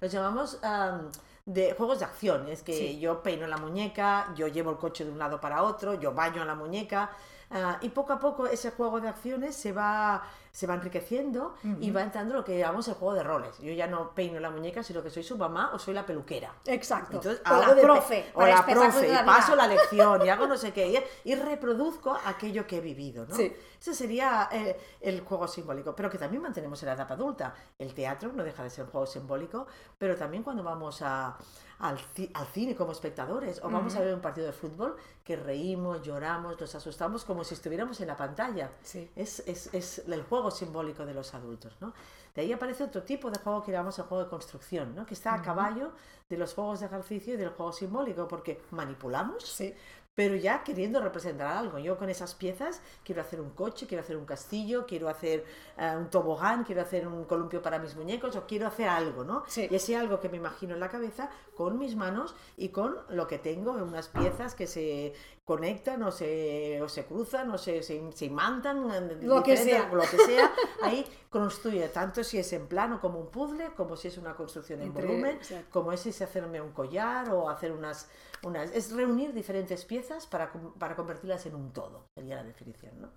los 0.00 0.12
llamamos 0.12 0.58
am, 0.62 1.10
de 1.44 1.74
juegos 1.74 2.00
de 2.00 2.04
acción. 2.04 2.48
Es 2.48 2.62
que 2.62 2.72
Sí. 2.76 2.98
yo 3.00 3.22
peino 3.22 3.46
la 3.46 3.56
muñeca, 3.56 4.32
yo 4.36 4.48
llevo 4.48 4.70
el 4.72 4.76
coche 4.78 5.04
de 5.04 5.10
un 5.12 5.18
lado 5.18 5.40
para 5.40 5.62
otro, 5.62 5.94
yo 5.94 6.12
baño 6.12 6.42
a 6.42 6.44
la 6.44 6.54
muñeca. 6.54 7.10
Ah, 7.50 7.78
y 7.80 7.88
poco 7.90 8.12
a 8.12 8.18
poco 8.18 8.46
ese 8.46 8.70
juego 8.70 9.00
de 9.00 9.08
acciones 9.08 9.54
se 9.56 9.72
va, 9.72 10.22
se 10.50 10.66
va 10.66 10.74
enriqueciendo 10.74 11.54
y 11.80 11.90
va 11.90 12.02
entrando 12.02 12.34
lo 12.34 12.44
que 12.44 12.58
llamamos 12.58 12.88
el 12.88 12.94
juego 12.94 13.14
de 13.14 13.22
roles. 13.22 13.58
Yo 13.58 13.72
ya 13.72 13.86
no 13.86 14.10
peino 14.14 14.40
la 14.40 14.50
muñeca, 14.50 14.82
sino 14.82 15.02
que 15.02 15.10
soy 15.10 15.22
su 15.22 15.36
mamá 15.36 15.70
o 15.74 15.78
soy 15.78 15.94
la 15.94 16.04
peluquera. 16.06 16.52
Exacto. 16.64 17.16
Entonces, 17.16 17.42
o 17.46 17.56
la 17.58 17.74
profe. 17.80 18.30
o 18.34 18.46
la 18.46 18.64
profe, 18.64 19.08
y 19.12 19.16
paso 19.24 19.54
la 19.56 19.66
lección 19.66 20.24
y 20.24 20.28
hago 20.28 20.46
no 20.48 20.56
sé 20.56 20.72
qué, 20.72 21.04
y, 21.24 21.30
y 21.30 21.34
reproduzco 21.34 22.16
aquello 22.24 22.66
que 22.66 22.78
he 22.78 22.80
vivido, 22.80 23.26
¿no? 23.26 23.34
Sí. 23.34 23.54
Ese 23.80 23.94
sería 23.94 24.48
eh, 24.50 24.76
el 25.00 25.20
juego 25.20 25.46
simbólico, 25.46 25.94
pero 25.94 26.08
que 26.10 26.18
también 26.18 26.42
mantenemos 26.42 26.82
en 26.82 26.86
la 26.88 26.94
etapa 26.94 27.14
adulta. 27.14 27.54
El 27.78 27.94
teatro 27.94 28.32
no 28.32 28.42
deja 28.42 28.62
de 28.62 28.70
ser 28.70 28.84
un 28.84 28.90
juego 28.90 29.06
simbólico, 29.06 29.66
pero 29.98 30.16
también 30.16 30.42
cuando 30.42 30.62
vamos 30.62 31.02
a- 31.02 31.36
al, 31.78 31.98
ci- 32.14 32.30
al 32.34 32.46
cine 32.46 32.74
como 32.74 32.92
espectadores 32.92 33.60
o 33.62 33.68
vamos 33.68 33.94
a 33.96 34.00
ver 34.00 34.14
un 34.14 34.20
partido 34.20 34.46
de 34.46 34.52
fútbol, 34.52 34.96
que 35.24 35.36
reímos, 35.36 36.02
lloramos, 36.02 36.58
nos 36.60 36.74
asustamos 36.74 37.24
como 37.24 37.44
si 37.44 37.54
estuviéramos 37.54 38.00
en 38.00 38.06
la 38.08 38.16
pantalla. 38.16 38.70
Sí. 38.82 39.10
Es, 39.14 39.40
es- 39.46 39.72
es 39.74 39.98
el 40.08 40.22
juego 40.22 40.50
simbólico 40.50 41.04
de 41.04 41.14
los 41.14 41.34
adultos, 41.34 41.76
¿no? 41.80 41.92
De 42.34 42.42
ahí 42.42 42.52
aparece 42.52 42.84
otro 42.84 43.02
tipo 43.02 43.30
de 43.30 43.38
juego 43.38 43.62
que 43.62 43.72
llamamos 43.72 43.98
el 43.98 44.04
juego 44.04 44.24
de 44.24 44.30
construcción, 44.30 44.94
¿no? 44.94 45.06
Que 45.06 45.14
está 45.14 45.32
a 45.34 45.40
caballo 45.42 45.92
de 46.28 46.36
los 46.36 46.52
juegos 46.54 46.80
de 46.80 46.86
ejercicio 46.86 47.32
y 47.34 47.36
del 47.38 47.48
juego 47.50 47.72
simbólico, 47.72 48.28
porque 48.28 48.60
manipulamos, 48.72 49.42
Sí. 49.44 49.74
Pero 50.16 50.34
ya 50.34 50.64
queriendo 50.64 51.00
representar 51.00 51.46
algo. 51.58 51.78
Yo 51.78 51.96
con 51.98 52.08
esas 52.08 52.34
piezas 52.34 52.80
quiero 53.04 53.20
hacer 53.20 53.38
un 53.40 53.50
coche, 53.50 53.86
quiero 53.86 54.02
hacer 54.02 54.16
un 54.16 54.24
castillo, 54.24 54.86
quiero 54.86 55.08
hacer 55.10 55.44
eh, 55.78 55.94
un 55.96 56.08
tobogán, 56.10 56.64
quiero 56.64 56.80
hacer 56.80 57.06
un 57.06 57.26
columpio 57.26 57.60
para 57.62 57.78
mis 57.78 57.94
muñecos 57.94 58.34
o 58.34 58.46
quiero 58.46 58.66
hacer 58.66 58.88
algo, 58.88 59.24
¿no? 59.24 59.44
Sí. 59.46 59.68
Y 59.70 59.74
ese 59.76 59.94
algo 59.94 60.18
que 60.18 60.30
me 60.30 60.38
imagino 60.38 60.72
en 60.74 60.80
la 60.80 60.88
cabeza 60.88 61.28
con 61.54 61.78
mis 61.78 61.94
manos 61.96 62.34
y 62.56 62.70
con 62.70 62.96
lo 63.10 63.26
que 63.28 63.38
tengo 63.38 63.76
en 63.76 63.82
unas 63.82 64.08
piezas 64.08 64.54
que 64.54 64.66
se 64.66 65.12
conectan 65.44 66.02
o 66.02 66.10
se, 66.10 66.80
o 66.82 66.88
se 66.88 67.04
cruzan 67.04 67.50
o 67.50 67.58
se, 67.58 67.82
se, 67.82 68.10
se 68.12 68.24
imantan, 68.24 68.90
en 68.90 69.28
Lo 69.28 69.42
que 69.44 69.56
sea. 69.56 69.88
lo 69.92 70.00
que 70.02 70.16
sea, 70.18 70.50
ahí 70.82 71.06
construye 71.30 71.88
tanto 71.88 72.24
si 72.24 72.38
es 72.38 72.52
en 72.54 72.66
plano 72.66 73.00
como 73.00 73.20
un 73.20 73.30
puzzle, 73.30 73.70
como 73.76 73.96
si 73.96 74.08
es 74.08 74.18
una 74.18 74.34
construcción 74.34 74.80
en 74.80 74.88
Entre- 74.88 75.06
volumen, 75.06 75.36
exacto. 75.36 75.66
como 75.70 75.92
es 75.92 76.00
si 76.00 76.08
hacerme 76.08 76.60
un 76.60 76.72
collar 76.72 77.30
o 77.30 77.48
hacer 77.48 77.70
unas, 77.70 78.08
unas... 78.42 78.72
Es 78.72 78.90
reunir 78.90 79.32
diferentes 79.34 79.84
piezas 79.84 80.05
para, 80.30 80.50
com- 80.50 80.72
para 80.78 80.94
convertirlas 80.96 81.44
en 81.46 81.54
un 81.54 81.72
todo, 81.72 82.06
sería 82.14 82.36
la 82.36 82.44
definición, 82.44 83.00
¿no? 83.00 83.08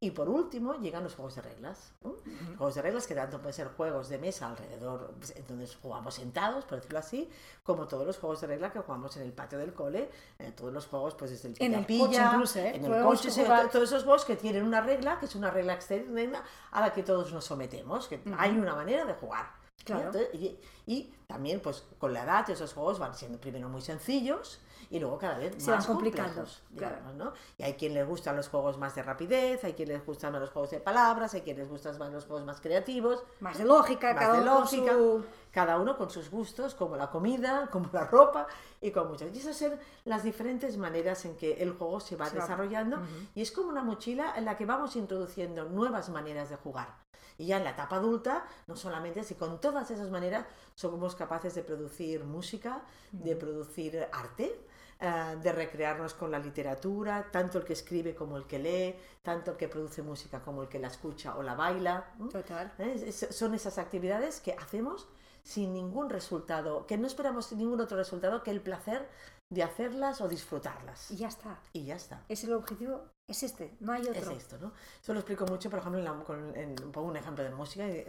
Y 0.00 0.12
por 0.12 0.28
último 0.28 0.74
llegan 0.74 1.02
los 1.02 1.16
juegos 1.16 1.34
de 1.34 1.42
reglas. 1.42 1.92
¿no? 2.04 2.14
Juegos 2.56 2.76
de 2.76 2.82
reglas 2.82 3.04
que 3.08 3.16
tanto 3.16 3.38
pueden 3.38 3.52
ser 3.52 3.66
juegos 3.76 4.08
de 4.08 4.18
mesa 4.18 4.46
alrededor, 4.46 5.12
pues, 5.18 5.34
en 5.34 5.44
donde 5.48 5.66
jugamos 5.82 6.14
sentados, 6.14 6.64
por 6.66 6.76
decirlo 6.78 7.00
así, 7.00 7.28
como 7.64 7.88
todos 7.88 8.06
los 8.06 8.16
juegos 8.16 8.40
de 8.40 8.46
reglas 8.46 8.72
que 8.72 8.78
jugamos 8.78 9.16
en 9.16 9.24
el 9.24 9.32
patio 9.32 9.58
del 9.58 9.74
cole, 9.74 10.08
eh, 10.38 10.52
todos 10.52 10.72
los 10.72 10.86
juegos, 10.86 11.16
pues 11.16 11.32
desde 11.32 11.48
el 11.48 11.56
En 11.58 11.74
el 11.74 11.84
pilla, 11.84 12.06
coche 12.06 12.22
incluso, 12.32 12.58
¿eh? 12.60 12.76
en 12.76 12.84
el 12.84 13.02
coche, 13.02 13.28
jugar- 13.32 13.70
todos 13.72 13.88
esos 13.88 14.04
juegos 14.04 14.24
que 14.24 14.36
tienen 14.36 14.62
una 14.62 14.80
regla, 14.80 15.18
que 15.18 15.26
es 15.26 15.34
una 15.34 15.50
regla 15.50 15.74
externa 15.74 16.44
a 16.70 16.80
la 16.80 16.92
que 16.92 17.02
todos 17.02 17.32
nos 17.32 17.44
sometemos, 17.46 18.06
que 18.06 18.22
hay 18.38 18.56
una 18.56 18.76
manera 18.76 19.04
de 19.04 19.14
jugar. 19.14 19.50
Claro. 19.84 20.06
Entonces, 20.06 20.28
y, 20.34 20.60
y 20.86 21.12
también, 21.26 21.58
pues, 21.58 21.82
con 21.98 22.12
la 22.12 22.22
edad, 22.22 22.48
esos 22.50 22.72
juegos 22.72 23.00
van 23.00 23.16
siendo 23.16 23.40
primero 23.40 23.68
muy 23.68 23.80
sencillos 23.80 24.60
y 24.90 24.98
luego 25.00 25.18
cada 25.18 25.38
vez 25.38 25.54
Se 25.62 25.70
más 25.70 25.86
van 25.86 25.94
complicando, 25.96 26.44
claro. 26.76 26.96
¿no? 27.14 27.32
Y 27.58 27.62
hay 27.62 27.74
quien 27.74 27.92
les 27.94 28.06
gustan 28.06 28.36
los 28.36 28.48
juegos 28.48 28.78
más 28.78 28.94
de 28.94 29.02
rapidez, 29.02 29.62
hay 29.64 29.74
quien 29.74 29.88
les 29.90 30.04
gustan 30.04 30.32
más 30.32 30.40
los 30.40 30.50
juegos 30.50 30.70
de 30.70 30.80
palabras, 30.80 31.34
hay 31.34 31.42
quien 31.42 31.58
les 31.58 31.68
gustan 31.68 31.98
más 31.98 32.10
los 32.10 32.24
juegos 32.24 32.44
más 32.46 32.60
creativos, 32.60 33.22
Más 33.40 33.58
de 33.58 33.64
lógica, 33.64 34.14
más 34.14 34.22
cada 34.22 34.34
de 34.36 34.40
uno 34.42 34.54
con 34.56 34.68
su- 34.68 35.24
cada 35.52 35.78
uno 35.78 35.96
con 35.98 36.08
sus 36.10 36.30
gustos, 36.30 36.74
como 36.74 36.96
la 36.96 37.10
comida, 37.10 37.68
como 37.72 37.88
la 37.92 38.04
ropa 38.06 38.46
y 38.80 38.90
con 38.90 39.08
muchas. 39.08 39.30
Y 39.34 39.38
esas 39.38 39.56
son 39.56 39.78
las 40.04 40.22
diferentes 40.22 40.76
maneras 40.78 41.24
en 41.24 41.36
que 41.36 41.54
el 41.62 41.72
juego 41.72 42.00
se 42.00 42.16
va 42.16 42.26
Se 42.26 42.36
va- 42.36 42.42
desarrollando 42.42 42.98
y 43.34 43.42
es 43.42 43.52
como 43.52 43.68
una 43.68 43.82
mochila 43.82 44.34
en 44.36 44.44
la 44.44 44.56
que 44.56 44.64
vamos 44.66 44.96
introduciendo 44.96 45.64
nuevas 45.64 46.08
maneras 46.08 46.48
de 46.50 46.56
jugar. 46.56 46.94
Y 47.40 47.46
ya 47.46 47.58
en 47.58 47.64
la 47.64 47.70
etapa 47.70 47.96
adulta, 47.96 48.44
no 48.66 48.74
solamente 48.74 49.22
si 49.22 49.36
con 49.36 49.60
todas 49.60 49.90
esas 49.92 50.10
maneras 50.10 50.44
somos 50.74 51.14
capaces 51.14 51.54
de 51.54 51.62
producir 51.62 52.24
música, 52.24 52.82
de 53.12 53.36
producir 53.36 54.08
arte, 54.12 54.60
eh, 55.00 55.36
de 55.42 55.52
recrearnos 55.52 56.14
con 56.14 56.30
la 56.30 56.38
literatura, 56.38 57.28
tanto 57.30 57.58
el 57.58 57.64
que 57.64 57.72
escribe 57.74 58.14
como 58.14 58.36
el 58.36 58.46
que 58.46 58.58
lee, 58.58 58.96
tanto 59.22 59.52
el 59.52 59.56
que 59.56 59.68
produce 59.68 60.02
música 60.02 60.40
como 60.42 60.62
el 60.62 60.68
que 60.68 60.78
la 60.78 60.88
escucha 60.88 61.36
o 61.36 61.42
la 61.42 61.54
baila. 61.54 62.12
Total. 62.30 62.72
¿Eh? 62.78 62.92
Es- 63.06 63.22
es- 63.22 63.36
son 63.36 63.54
esas 63.54 63.78
actividades 63.78 64.40
que 64.40 64.52
hacemos 64.54 65.08
sin 65.42 65.72
ningún 65.72 66.10
resultado, 66.10 66.86
que 66.86 66.98
no 66.98 67.06
esperamos 67.06 67.52
ningún 67.52 67.80
otro 67.80 67.96
resultado 67.96 68.42
que 68.42 68.50
el 68.50 68.60
placer 68.60 69.08
de 69.50 69.62
hacerlas 69.62 70.20
o 70.20 70.28
disfrutarlas. 70.28 71.10
Y 71.10 71.16
ya 71.16 71.28
está. 71.28 71.58
Y 71.72 71.84
ya 71.86 71.94
está. 71.96 72.22
Es 72.28 72.44
el 72.44 72.52
objetivo, 72.52 73.02
es 73.26 73.42
este, 73.42 73.74
no 73.80 73.92
hay 73.92 74.02
Es 74.02 74.08
otro. 74.18 74.32
esto, 74.32 74.58
¿no? 74.58 74.72
Eso 75.00 75.14
lo 75.14 75.20
explico 75.20 75.46
mucho, 75.46 75.70
por 75.70 75.78
ejemplo, 75.78 75.98
en 76.00 76.04
la- 76.04 76.24
con- 76.24 76.54
en- 76.54 76.74
pongo 76.92 77.08
un 77.08 77.16
ejemplo 77.16 77.44
de 77.44 77.50
música. 77.50 77.86
y 77.88 78.04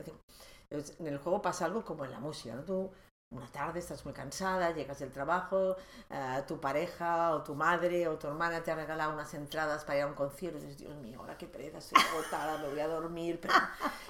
es- 0.69 0.99
en 0.99 1.07
el 1.07 1.17
juego 1.17 1.41
pasa 1.41 1.65
algo 1.65 1.83
como 1.85 2.03
en 2.05 2.11
la 2.11 2.19
música, 2.19 2.55
¿no? 2.55 2.63
Tú 2.63 2.91
una 3.31 3.47
tarde 3.51 3.79
estás 3.79 4.03
muy 4.05 4.13
cansada, 4.13 4.71
llegas 4.71 4.99
del 4.99 5.11
trabajo, 5.11 5.75
eh, 6.09 6.43
tu 6.47 6.59
pareja 6.59 7.35
o 7.35 7.43
tu 7.43 7.53
madre 7.55 8.07
o 8.07 8.17
tu 8.17 8.27
hermana 8.27 8.63
te 8.63 8.71
ha 8.71 8.75
regalado 8.75 9.13
unas 9.13 9.33
entradas 9.35 9.83
para 9.85 9.97
ir 9.99 10.03
a 10.03 10.07
un 10.07 10.15
concierto 10.15 10.57
y 10.57 10.61
dices, 10.61 10.77
Dios 10.79 10.95
mío, 10.97 11.19
ahora 11.19 11.37
qué 11.37 11.45
pereza, 11.47 11.77
estoy 11.77 11.99
agotada, 12.11 12.57
me 12.57 12.69
voy 12.69 12.79
a 12.79 12.87
dormir, 12.87 13.39
pero 13.39 13.53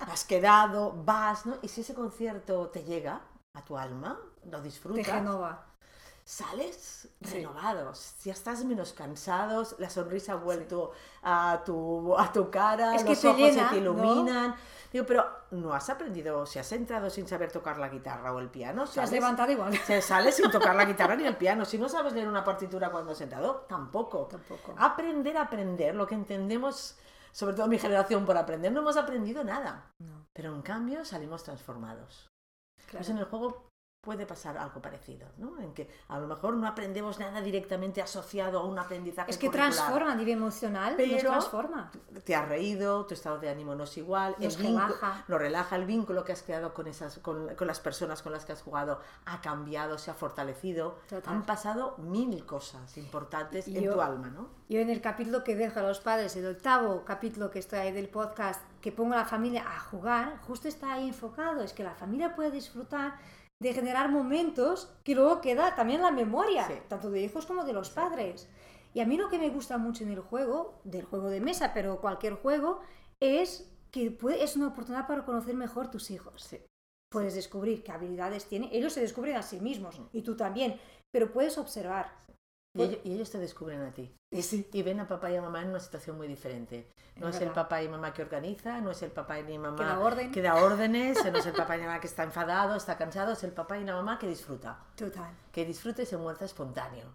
has 0.07 0.23
quedado, 0.23 0.93
vas, 1.03 1.45
¿no? 1.45 1.57
Y 1.61 1.67
si 1.67 1.81
ese 1.81 1.93
concierto 1.93 2.69
te 2.69 2.83
llega 2.83 3.21
a 3.53 3.65
tu 3.65 3.77
alma, 3.77 4.17
lo 4.49 4.61
Te 4.93 5.03
disfrutas, 5.03 5.05
renova. 5.05 5.65
sales 6.23 7.09
renovados, 7.21 8.15
ya 8.23 8.33
estás 8.33 8.63
menos 8.63 8.93
cansados, 8.93 9.75
la 9.79 9.89
sonrisa 9.89 10.33
ha 10.33 10.35
vuelto 10.35 10.91
a, 11.23 11.61
tu, 11.65 12.15
a 12.17 12.31
tu 12.31 12.49
cara, 12.51 12.95
Es 12.95 13.03
que 13.03 13.09
los 13.11 13.21
te 13.21 13.27
ojos 13.27 13.37
llena, 13.37 13.51
se 13.51 13.65
te 13.65 13.81
¿no? 13.81 13.81
iluminan. 13.81 14.55
Digo, 14.93 15.05
pero 15.05 15.25
no 15.51 15.73
has 15.73 15.89
aprendido, 15.89 16.45
si 16.45 16.59
has 16.59 16.71
entrado 16.71 17.09
sin 17.09 17.27
saber 17.27 17.51
tocar 17.51 17.77
la 17.77 17.89
guitarra 17.89 18.33
o 18.33 18.39
el 18.39 18.49
piano, 18.49 18.85
Te 18.87 19.01
has 19.01 19.11
levantado 19.11 19.51
igual. 19.51 19.75
se 19.77 20.01
sale 20.01 20.31
sin 20.31 20.49
tocar 20.51 20.75
la 20.75 20.85
guitarra 20.85 21.15
ni 21.15 21.25
el 21.25 21.35
piano. 21.37 21.65
Si 21.65 21.77
no 21.77 21.89
sabes 21.89 22.13
leer 22.13 22.27
una 22.27 22.43
partitura 22.43 22.91
cuando 22.91 23.11
has 23.11 23.17
sentado, 23.17 23.65
tampoco. 23.67 24.25
Tampoco. 24.27 24.75
Aprender 24.77 25.37
a 25.37 25.43
aprender, 25.43 25.95
lo 25.95 26.05
que 26.07 26.15
entendemos, 26.15 26.97
sobre 27.31 27.55
todo 27.55 27.67
mi 27.67 27.79
generación 27.79 28.25
por 28.25 28.37
aprender, 28.37 28.71
no 28.71 28.81
hemos 28.81 28.97
aprendido 28.97 29.43
nada. 29.43 29.91
No, 29.99 30.25
Pero 30.33 30.53
en 30.53 30.61
cambio 30.61 31.03
salimos 31.05 31.43
transformados. 31.43 32.27
claro. 32.85 32.97
Pues 32.99 33.09
en 33.09 33.17
el 33.17 33.25
juego 33.25 33.68
puede 34.01 34.25
pasar 34.25 34.57
algo 34.57 34.81
parecido, 34.81 35.27
¿no? 35.37 35.59
En 35.59 35.73
que 35.73 35.89
a 36.07 36.19
lo 36.19 36.27
mejor 36.27 36.53
no 36.55 36.65
aprendemos 36.67 37.19
nada 37.19 37.41
directamente 37.41 38.01
asociado 38.01 38.59
a 38.59 38.63
un 38.63 38.79
aprendizaje 38.79 39.29
Es 39.29 39.37
que 39.37 39.49
transforma 39.49 40.13
a 40.13 40.15
nivel 40.15 40.35
emocional, 40.37 40.95
nos 40.97 41.05
Pero- 41.05 41.29
transforma. 41.31 41.91
Te 42.23 42.33
has 42.33 42.47
reído, 42.47 43.05
tu 43.05 43.13
estado 43.13 43.39
de 43.39 43.49
ánimo 43.49 43.75
no 43.75 43.83
es 43.83 43.97
igual, 43.97 44.35
Nos 44.39 44.55
el 44.55 44.61
vínculo- 44.67 44.85
relaja. 44.87 45.25
nos 45.27 45.39
relaja, 45.39 45.75
el 45.75 45.85
vínculo 45.85 46.23
que 46.23 46.31
has 46.31 46.41
creado 46.43 46.73
con, 46.73 46.87
esas, 46.87 47.19
con, 47.19 47.53
con 47.55 47.67
las 47.67 47.81
personas 47.81 48.21
con 48.21 48.31
las 48.31 48.45
que 48.45 48.53
has 48.53 48.61
jugado 48.61 49.01
ha 49.25 49.41
cambiado, 49.41 49.97
se 49.97 50.11
ha 50.11 50.13
fortalecido. 50.13 50.97
Total. 51.09 51.33
Han 51.33 51.45
pasado 51.45 51.95
mil 51.97 52.45
cosas 52.45 52.97
importantes 52.97 53.67
en 53.67 53.91
tu 53.91 54.01
alma, 54.01 54.29
¿no? 54.29 54.47
Yo 54.69 54.79
en 54.79 54.89
el 54.89 55.01
capítulo 55.01 55.43
que 55.43 55.55
dejo 55.55 55.79
a 55.79 55.83
los 55.83 55.99
padres, 55.99 56.35
el 56.37 56.45
octavo 56.47 57.03
capítulo 57.03 57.51
que 57.51 57.59
estoy 57.59 57.79
ahí 57.79 57.91
del 57.91 58.07
podcast, 58.07 58.61
que 58.79 58.91
pongo 58.93 59.13
a 59.15 59.17
la 59.17 59.25
familia 59.25 59.65
a 59.69 59.79
jugar, 59.79 60.39
justo 60.47 60.67
está 60.69 60.93
ahí 60.93 61.09
enfocado. 61.09 61.61
Es 61.63 61.73
que 61.73 61.83
la 61.83 61.95
familia 61.95 62.33
puede 62.35 62.51
disfrutar 62.51 63.17
de 63.61 63.73
generar 63.73 64.09
momentos 64.09 64.93
que 65.03 65.15
luego 65.15 65.41
queda 65.41 65.75
también 65.75 66.01
la 66.01 66.11
memoria, 66.11 66.65
Sí. 66.67 66.73
tanto 66.87 67.09
de 67.11 67.21
hijos 67.21 67.45
como 67.45 67.65
de 67.65 67.73
los 67.73 67.89
padres. 67.89 68.47
Y 68.93 69.01
a 69.01 69.05
mí 69.05 69.17
lo 69.17 69.29
que 69.29 69.37
me 69.37 69.49
gusta 69.49 69.77
mucho 69.77 70.03
en 70.03 70.11
el 70.11 70.21
juego, 70.21 70.79
del 70.83 71.05
juego 71.05 71.29
de 71.29 71.41
mesa, 71.41 71.73
pero 71.73 71.99
cualquier 71.99 72.35
juego, 72.35 72.79
es 73.19 73.69
que 73.91 74.11
puede- 74.11 74.43
es 74.43 74.55
una 74.55 74.67
oportunidad 74.67 75.07
para 75.07 75.25
conocer 75.25 75.55
mejor 75.55 75.91
tus 75.91 76.09
hijos. 76.09 76.43
Sí. 76.43 76.59
Puedes 77.11 77.35
descubrir 77.35 77.83
qué 77.83 77.91
habilidades 77.91 78.45
tienen, 78.45 78.69
ellos 78.71 78.93
se 78.93 79.01
descubren 79.01 79.35
a 79.35 79.41
sí 79.41 79.59
mismos 79.59 79.99
y 80.13 80.21
tú 80.21 80.37
también, 80.37 80.79
pero 81.11 81.31
puedes 81.31 81.57
observar. 81.57 82.11
Y 82.75 82.83
ellos, 82.83 82.99
y 83.03 83.13
ellos 83.13 83.31
te 83.31 83.39
descubren 83.39 83.81
a 83.81 83.91
ti. 83.91 84.13
Y 84.31 84.41
sí. 84.43 84.69
Y 84.73 84.83
ven 84.83 84.99
a 84.99 85.07
papá 85.07 85.31
y 85.31 85.35
a 85.35 85.41
mamá 85.41 85.61
en 85.63 85.69
una 85.69 85.79
situación 85.79 86.17
muy 86.17 86.27
diferente. 86.27 86.91
No 87.15 87.29
Es 87.29 87.35
es, 87.37 87.41
el 87.41 87.49
papá 87.49 87.81
y 87.81 87.89
mamá 87.89 88.13
que 88.13 88.21
organiza, 88.21 88.79
no 88.79 88.91
es 88.91 89.01
el 89.01 89.11
papá 89.11 89.39
y 89.39 89.43
ni 89.43 89.57
mamá 89.57 89.75
Que 89.77 89.83
da 89.83 89.99
orden. 89.99 90.31
que 90.31 90.41
da 90.41 90.55
órdenes, 90.55 91.17
no 91.31 91.37
es 91.39 91.45
el 91.45 91.53
papá 91.53 91.77
y 91.77 91.81
mamá 91.81 91.99
que 91.99 92.07
está 92.07 92.23
enfadado, 92.23 92.75
está 92.75 92.97
cansado, 92.97 93.33
es 93.33 93.43
el 93.43 93.51
papá 93.51 93.77
y 93.79 93.83
la 93.83 93.93
mamá 93.95 94.19
que 94.19 94.27
disfruta. 94.27 94.79
Total. 94.95 95.33
Que 95.51 95.65
disfruta 95.65 96.03
y 96.03 96.05
se 96.05 96.15
muerta 96.17 96.45
espontáneo. 96.45 97.11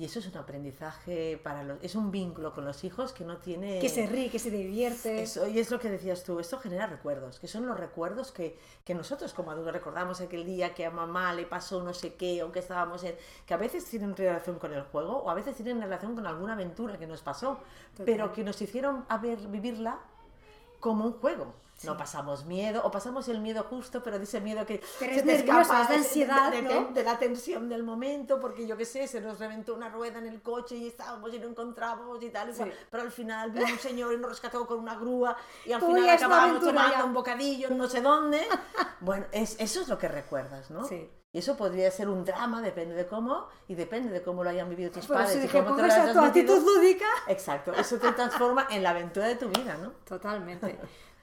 Y 0.00 0.06
eso 0.06 0.18
es 0.18 0.26
un 0.28 0.38
aprendizaje 0.38 1.38
para 1.44 1.62
los... 1.62 1.78
Es 1.82 1.94
un 1.94 2.10
vínculo 2.10 2.54
con 2.54 2.64
los 2.64 2.84
hijos 2.84 3.12
que 3.12 3.22
no 3.22 3.36
tiene... 3.36 3.80
Que 3.80 3.90
se 3.90 4.06
ríe, 4.06 4.30
que 4.30 4.38
se 4.38 4.50
divierte. 4.50 5.20
Eso, 5.20 5.46
y 5.46 5.58
es 5.58 5.70
lo 5.70 5.78
que 5.78 5.90
decías 5.90 6.24
tú, 6.24 6.40
esto 6.40 6.58
genera 6.58 6.86
recuerdos, 6.86 7.38
que 7.38 7.46
son 7.46 7.66
los 7.66 7.78
recuerdos 7.78 8.32
que, 8.32 8.58
que 8.82 8.94
nosotros 8.94 9.34
como 9.34 9.50
adultos 9.50 9.74
recordamos 9.74 10.22
aquel 10.22 10.46
día 10.46 10.72
que 10.72 10.86
a 10.86 10.90
mamá 10.90 11.34
le 11.34 11.44
pasó 11.44 11.82
no 11.82 11.92
sé 11.92 12.14
qué, 12.14 12.42
o 12.42 12.50
que 12.50 12.60
estábamos 12.60 13.04
en... 13.04 13.14
que 13.44 13.52
a 13.52 13.58
veces 13.58 13.84
tienen 13.84 14.16
relación 14.16 14.58
con 14.58 14.72
el 14.72 14.84
juego, 14.84 15.18
o 15.18 15.28
a 15.28 15.34
veces 15.34 15.54
tienen 15.54 15.82
relación 15.82 16.14
con 16.14 16.26
alguna 16.26 16.54
aventura 16.54 16.98
que 16.98 17.06
nos 17.06 17.20
pasó, 17.20 17.58
Total. 17.90 18.06
pero 18.06 18.32
que 18.32 18.42
nos 18.42 18.62
hicieron 18.62 19.04
a 19.06 19.18
ver, 19.18 19.36
vivirla 19.48 19.98
como 20.78 21.04
un 21.04 21.12
juego. 21.12 21.52
No 21.84 21.96
pasamos 21.96 22.44
miedo, 22.44 22.82
o 22.84 22.90
pasamos 22.90 23.28
el 23.28 23.40
miedo 23.40 23.64
justo, 23.64 24.02
pero 24.02 24.18
de 24.18 24.24
ese 24.24 24.40
miedo 24.40 24.66
que 24.66 24.82
Pero 24.98 25.12
se 25.14 25.18
es 25.20 25.24
te 25.24 25.36
nerviosa, 25.36 25.60
escapa, 25.62 25.82
es 25.82 25.88
de 25.88 25.94
ansiedad, 25.96 26.50
de, 26.52 26.62
¿no? 26.62 26.88
de 26.92 27.02
la 27.02 27.18
tensión 27.18 27.68
del 27.68 27.82
momento, 27.82 28.38
porque 28.40 28.66
yo 28.66 28.76
qué 28.76 28.84
sé, 28.84 29.06
se 29.08 29.20
nos 29.20 29.38
reventó 29.38 29.74
una 29.74 29.88
rueda 29.88 30.18
en 30.18 30.26
el 30.26 30.42
coche 30.42 30.76
y 30.76 30.88
estábamos 30.88 31.32
y 31.32 31.38
no 31.38 31.48
encontrábamos 31.48 32.22
y 32.22 32.30
tal, 32.30 32.50
y 32.50 32.52
Sí. 32.52 32.58
cual, 32.58 32.72
pero 32.90 33.02
al 33.04 33.12
final 33.12 33.50
vino 33.50 33.66
un 33.72 33.78
señor 33.78 34.12
y 34.12 34.18
nos 34.18 34.30
rescató 34.30 34.66
con 34.66 34.78
una 34.78 34.96
grúa 34.96 35.36
y 35.64 35.72
al 35.72 35.80
final 35.80 36.08
acabamos 36.08 36.60
tomando 36.60 36.92
ya. 36.94 37.04
un 37.04 37.14
bocadillo 37.14 37.68
en 37.68 37.78
no 37.78 37.88
sé 37.88 38.00
dónde. 38.00 38.40
Bueno, 39.02 39.24
es, 39.32 39.56
eso 39.58 39.80
es 39.80 39.88
lo 39.88 39.96
que 39.98 40.08
recuerdas, 40.08 40.70
¿no? 40.70 40.84
Sí. 40.86 41.10
Y 41.32 41.38
eso 41.38 41.56
podría 41.56 41.90
ser 41.90 42.08
un 42.08 42.24
drama, 42.24 42.60
depende 42.60 42.94
de 42.94 43.06
cómo, 43.06 43.48
y 43.68 43.74
depende 43.74 44.10
de 44.10 44.20
cómo 44.20 44.42
lo 44.44 44.50
hayan 44.50 44.68
vivido 44.68 44.90
tus 44.90 45.06
Pero 45.06 45.20
padres 45.20 45.40
si 45.40 45.46
y 45.46 45.48
cómo 45.48 45.76
te 45.76 45.82
lo 45.86 45.92
a 45.92 46.12
tu 46.12 46.18
actitud 46.18 46.58
lúdica. 46.62 47.06
Exacto, 47.28 47.72
eso 47.72 47.98
te 47.98 48.12
transforma 48.12 48.66
en 48.68 48.82
la 48.82 48.90
aventura 48.90 49.26
de 49.28 49.36
tu 49.36 49.48
vida, 49.48 49.78
¿no? 49.80 49.92
Totalmente. 50.04 50.78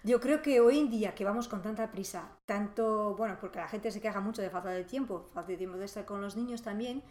Yo 0.08 0.22
creo 0.22 0.42
que 0.42 0.62
hoy 0.62 0.80
en 0.80 0.90
día 0.90 1.14
que 1.14 1.26
vamos 1.26 1.50
con 1.50 1.62
tanta 1.62 1.92
prisa, 1.92 2.32
tanto, 2.46 3.14
bueno, 3.18 3.36
porque 3.42 3.60
la 3.60 3.68
gente 3.68 3.92
se 3.92 4.00
queja 4.00 4.22
mucho 4.22 4.42
de 4.42 4.50
falta 4.50 4.70
de 4.70 4.86
tiempo, 4.86 5.28
falta 5.34 5.52
de 5.52 5.58
tiempo 5.58 5.78
de 5.78 5.84
estar 5.84 6.06
con 6.06 6.22
los 6.22 6.38
niños 6.38 6.62
también, 6.62 7.04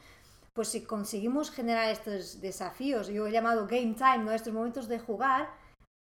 pues 0.55 0.69
si 0.69 0.83
conseguimos 0.83 1.51
generar 1.51 1.91
estos 1.91 2.41
desafíos, 2.41 3.09
yo 3.09 3.27
he 3.27 3.33
llamado 3.33 3.67
game 3.67 3.93
time, 3.93 4.25
¿no? 4.25 4.33
estos 4.33 4.55
momentos 4.55 4.89
de 4.89 4.99
jugar, 4.99 5.51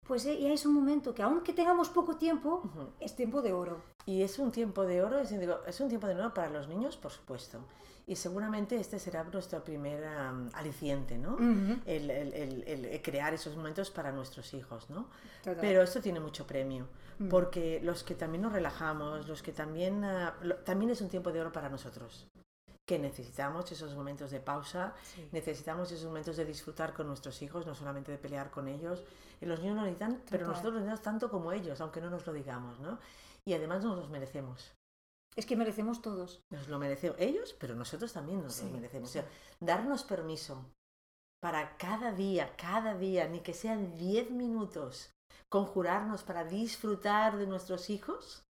pues 0.07 0.26
eh, 0.26 0.38
ya 0.38 0.52
es 0.52 0.66
un 0.66 0.74
momento 0.74 1.14
que 1.14 1.22
aunque 1.22 1.55
tengamos 1.55 1.88
poco 1.88 2.18
tiempo, 2.18 2.62
es 3.00 3.16
tiempo 3.16 3.40
de 3.40 3.55
oro. 3.55 3.81
Y 4.06 4.22
es 4.22 4.38
un 4.38 4.50
tiempo 4.50 4.84
de 4.84 5.02
oro, 5.02 5.18
es, 5.18 5.30
digo, 5.30 5.60
es 5.66 5.80
un 5.80 5.88
tiempo 5.88 6.06
de 6.06 6.14
oro 6.14 6.34
para 6.34 6.50
los 6.50 6.68
niños, 6.68 6.96
por 6.96 7.12
supuesto. 7.12 7.58
Y 8.06 8.16
seguramente 8.16 8.74
este 8.76 8.98
será 8.98 9.22
nuestro 9.22 9.62
primer 9.62 10.04
am, 10.04 10.50
aliciente, 10.54 11.16
¿no? 11.18 11.34
Ujú. 11.34 11.78
el, 11.86 12.10
el- 12.10 12.32
el- 12.34 12.84
el 12.86 13.02
crear 13.02 13.32
esos 13.32 13.54
momentos 13.56 13.90
para 13.92 14.10
nuestros 14.10 14.52
hijos, 14.54 14.90
¿no? 14.90 15.06
Total. 15.44 15.58
Pero 15.60 15.82
esto 15.82 16.00
tiene 16.00 16.18
mucho 16.18 16.44
premio, 16.46 16.88
porque 17.30 17.80
los 17.82 18.02
que 18.02 18.16
también 18.16 18.42
nos 18.42 18.52
relajamos, 18.52 19.28
los 19.28 19.40
que 19.42 19.52
también... 19.52 20.02
ah, 20.04 20.34
lo- 20.42 20.56
también 20.56 20.90
es 20.90 21.00
un 21.00 21.08
tiempo 21.08 21.30
de 21.30 21.40
oro 21.40 21.52
para 21.52 21.68
nosotros, 21.68 22.26
que 22.84 22.98
necesitamos 22.98 23.70
esos 23.70 23.94
momentos 23.94 24.32
de 24.32 24.40
pausa, 24.40 24.94
Sí. 25.04 25.28
necesitamos 25.30 25.92
esos 25.92 26.06
momentos 26.06 26.36
de 26.36 26.44
disfrutar 26.44 26.94
con 26.94 27.06
nuestros 27.06 27.40
hijos, 27.40 27.64
no 27.66 27.74
solamente 27.76 28.10
de 28.10 28.18
pelear 28.18 28.50
con 28.50 28.66
ellos. 28.66 29.04
Y 29.40 29.46
los 29.46 29.60
niños 29.60 29.76
lo 29.76 29.82
necesitan, 29.82 30.20
pero 30.28 30.44
Total. 30.44 30.48
nosotros 30.48 30.74
lo 30.74 30.80
necesitamos 30.80 31.02
tanto 31.02 31.30
como 31.30 31.52
ellos, 31.52 31.80
aunque 31.80 32.00
no 32.00 32.10
nos 32.10 32.26
lo 32.26 32.32
digamos, 32.32 32.80
¿no? 32.80 32.98
Y 33.46 33.55
además 33.55 33.83
nos 33.85 33.96
los 33.96 34.11
merecemos. 34.11 34.74
Es 35.35 35.46
que 35.46 35.57
merecemos 35.57 36.02
todos. 36.02 36.42
Nos 36.50 36.68
lo 36.68 36.78
merecemos 36.78 37.16
ellos, 37.18 37.55
pero 37.59 37.74
nosotros 37.74 38.12
también 38.12 38.42
nos 38.42 38.55
Sí, 38.55 38.66
lo 38.66 38.72
merecemos. 38.76 39.11
sí. 39.11 39.18
O 39.18 39.22
sea, 39.22 39.31
darnos 39.61 40.05
permiso 40.05 40.64
para 41.40 41.76
cada 41.76 42.12
día, 42.12 42.55
cada 42.57 42.94
día, 42.94 43.26
ni 43.28 43.40
que 43.40 43.55
sean 43.55 43.96
10 43.96 44.31
minutos, 44.31 45.11
conjurarnos 45.48 46.22
para 46.22 46.44
disfrutar 46.44 47.37
de 47.37 47.46
nuestros 47.46 47.90
hijos, 47.90 48.44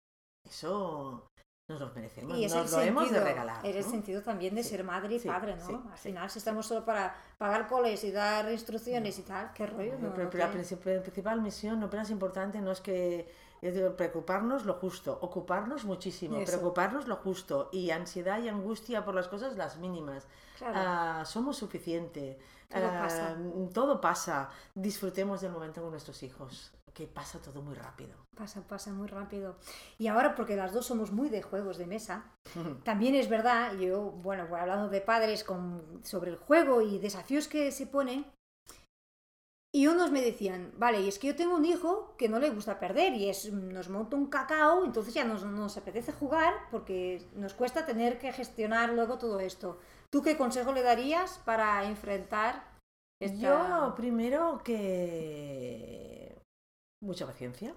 eso 0.49 1.27
nos 1.69 1.79
lo 1.81 1.93
merecemos. 1.93 2.35
Y 2.37 2.45
es 2.45 2.55
nos 2.55 2.71
el 2.71 2.77
lo 2.79 2.81
hemos 2.83 3.03
de 3.03 3.09
sentido, 3.09 3.25
regalar. 3.25 3.65
es 3.65 3.75
el 3.75 3.83
¿no? 3.83 3.91
sentido 3.91 4.21
también 4.23 4.55
de 4.55 4.63
Sí, 4.63 4.69
ser 4.69 4.83
madre 4.83 5.15
y 5.15 5.19
sí, 5.19 5.27
padre, 5.27 5.55
¿no? 5.57 5.67
sí, 5.67 5.79
Al 5.91 5.97
final, 5.97 6.29
si 6.31 6.39
estamos 6.39 6.65
solo 6.65 6.83
para 6.83 7.15
pagar 7.37 7.67
coles 7.67 8.03
y 8.05 8.11
dar 8.11 8.51
instrucciones 8.51 9.19
y 9.19 9.21
tal, 9.23 9.53
qué 9.53 9.67
rollo, 9.67 9.99
no, 9.99 10.13
Pero 10.15 10.31
no 10.31 10.37
la 10.39 10.51
principal 10.51 11.41
misión, 11.41 11.79
lo 11.79 11.87
más 11.89 12.09
importante 12.09 12.59
no 12.61 12.71
es 12.71 12.81
que 12.81 13.31
yo 13.61 13.71
digo, 13.71 13.95
preocuparnos 13.95 14.65
lo 14.65 14.73
justo, 14.75 15.17
ocuparnos 15.21 15.83
muchísimo, 15.85 16.37
Eso. 16.37 16.51
preocuparnos 16.51 17.07
lo 17.07 17.17
justo 17.17 17.69
y 17.71 17.91
ansiedad 17.91 18.41
y 18.41 18.49
angustia 18.49 19.03
por 19.05 19.15
las 19.15 19.27
cosas 19.27 19.57
las 19.57 19.77
mínimas. 19.77 20.27
Claro. 20.57 20.73
Ah, 20.77 21.23
somos 21.25 21.57
suficiente. 21.57 22.39
Todo 22.69 22.85
Ah, 22.87 22.99
pasa. 23.01 23.37
todo 23.73 23.99
pasa. 24.01 24.49
Disfrutemos 24.75 25.41
del 25.41 25.51
momento 25.51 25.81
con 25.81 25.91
nuestros 25.91 26.21
hijos, 26.23 26.71
que 26.93 27.07
pasa 27.07 27.39
todo 27.41 27.61
muy 27.61 27.73
rápido. 27.75 28.15
Pasa, 28.35 28.61
pasa 28.67 28.91
muy 28.91 29.07
rápido. 29.07 29.57
Y 29.97 30.07
ahora, 30.07 30.35
porque 30.35 30.55
las 30.55 30.71
dos 30.71 30.85
somos 30.85 31.11
muy 31.11 31.29
de 31.29 31.41
juegos 31.41 31.77
de 31.77 31.87
mesa, 31.87 32.25
también 32.83 33.15
es 33.15 33.27
verdad, 33.27 33.73
yo, 33.77 34.11
bueno, 34.11 34.43
hablando 34.55 34.87
de 34.89 35.01
padres 35.01 35.43
con, 35.43 35.99
sobre 36.03 36.31
el 36.31 36.37
juego 36.37 36.81
y 36.81 36.99
desafíos 36.99 37.47
que 37.47 37.71
se 37.71 37.87
ponen, 37.87 38.25
y 39.71 39.87
unos 39.87 40.11
me 40.11 40.21
decían, 40.21 40.73
vale, 40.77 41.01
y 41.01 41.07
es 41.07 41.19
que 41.19 41.27
yo 41.27 41.35
tengo 41.35 41.55
un 41.55 41.65
hijo 41.65 42.15
que 42.17 42.27
no 42.27 42.39
le 42.39 42.49
gusta 42.49 42.79
perder 42.79 43.13
y 43.13 43.29
es, 43.29 43.51
nos 43.51 43.89
monta 43.89 44.15
un 44.15 44.27
cacao, 44.27 44.83
entonces 44.83 45.13
ya 45.13 45.23
nos, 45.23 45.43
nos 45.43 45.77
apetece 45.77 46.11
jugar 46.11 46.53
porque 46.71 47.27
nos 47.35 47.53
cuesta 47.53 47.85
tener 47.85 48.17
que 48.17 48.33
gestionar 48.33 48.89
luego 48.89 49.19
todo 49.19 49.39
esto. 49.39 49.79
¿Tú 50.09 50.23
qué 50.23 50.37
consejo 50.37 50.73
le 50.73 50.81
darías 50.81 51.39
para 51.45 51.85
enfrentar 51.85 52.63
esta... 53.21 53.37
Yo 53.37 53.93
primero 53.95 54.61
que 54.63 56.41
mucha 57.03 57.27
paciencia. 57.27 57.75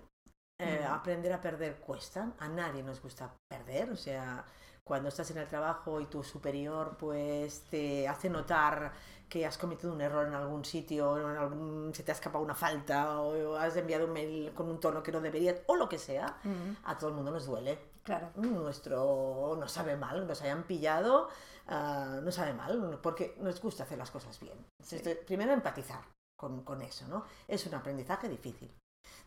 Eh. 0.59 0.85
Aprender 0.89 1.33
a 1.33 1.41
perder 1.41 1.77
cuesta. 1.77 2.33
A 2.39 2.49
nadie 2.49 2.83
nos 2.83 3.03
gusta 3.03 3.35
perder. 3.49 3.91
O 3.91 3.97
sea, 3.97 4.47
cuando 4.85 5.09
estás 5.09 5.31
en 5.31 5.39
el 5.39 5.49
trabajo 5.49 6.01
y 6.01 6.07
tu 6.07 6.23
superior 6.23 6.97
pues 6.99 7.65
te 7.71 8.09
hace 8.09 8.29
notar 8.29 8.93
que 9.33 9.47
has 9.47 9.57
cometido 9.57 9.95
un 9.95 10.01
error 10.03 10.27
en 10.27 10.35
algún 10.35 10.63
sitio, 10.63 11.13
o 11.13 11.19
en 11.19 11.39
algún, 11.39 11.95
se 11.95 12.03
te 12.03 12.13
ha 12.13 12.15
escapado 12.15 12.45
una 12.45 12.55
falta, 12.55 13.19
o 13.19 13.57
has 13.57 13.75
enviado 13.79 14.05
un 14.05 14.13
mail 14.13 14.53
con 14.53 14.69
un 14.69 14.79
tono 14.79 15.03
que 15.03 15.11
no 15.11 15.23
deberías, 15.23 15.57
o 15.69 15.75
lo 15.75 15.89
que 15.89 15.99
sea, 15.99 16.37
a 16.85 16.99
todo 16.99 17.09
el 17.09 17.17
mundo 17.17 17.31
nos 17.31 17.47
duele. 17.47 17.79
Claro. 18.03 18.29
Nuestro 18.37 19.57
nos 19.59 19.73
sabe 19.73 19.97
mal, 19.97 20.27
nos 20.27 20.43
hayan 20.43 20.65
pillado, 20.65 21.31
ah, 21.67 22.21
nos 22.23 22.35
sabe 22.35 22.53
mal, 22.53 23.01
porque 23.03 23.35
nos 23.41 23.59
gusta 23.59 23.85
hacer 23.85 23.97
las 23.97 24.11
cosas 24.11 24.39
bien. 24.39 24.67
Entonces, 24.79 25.17
primero 25.25 25.55
empatizar 25.55 26.05
con, 26.39 26.63
con 26.63 26.83
eso, 26.83 27.09
¿no? 27.09 27.25
Es 27.49 27.67
un 27.67 27.75
aprendizaje 27.75 28.29
difícil. 28.29 28.71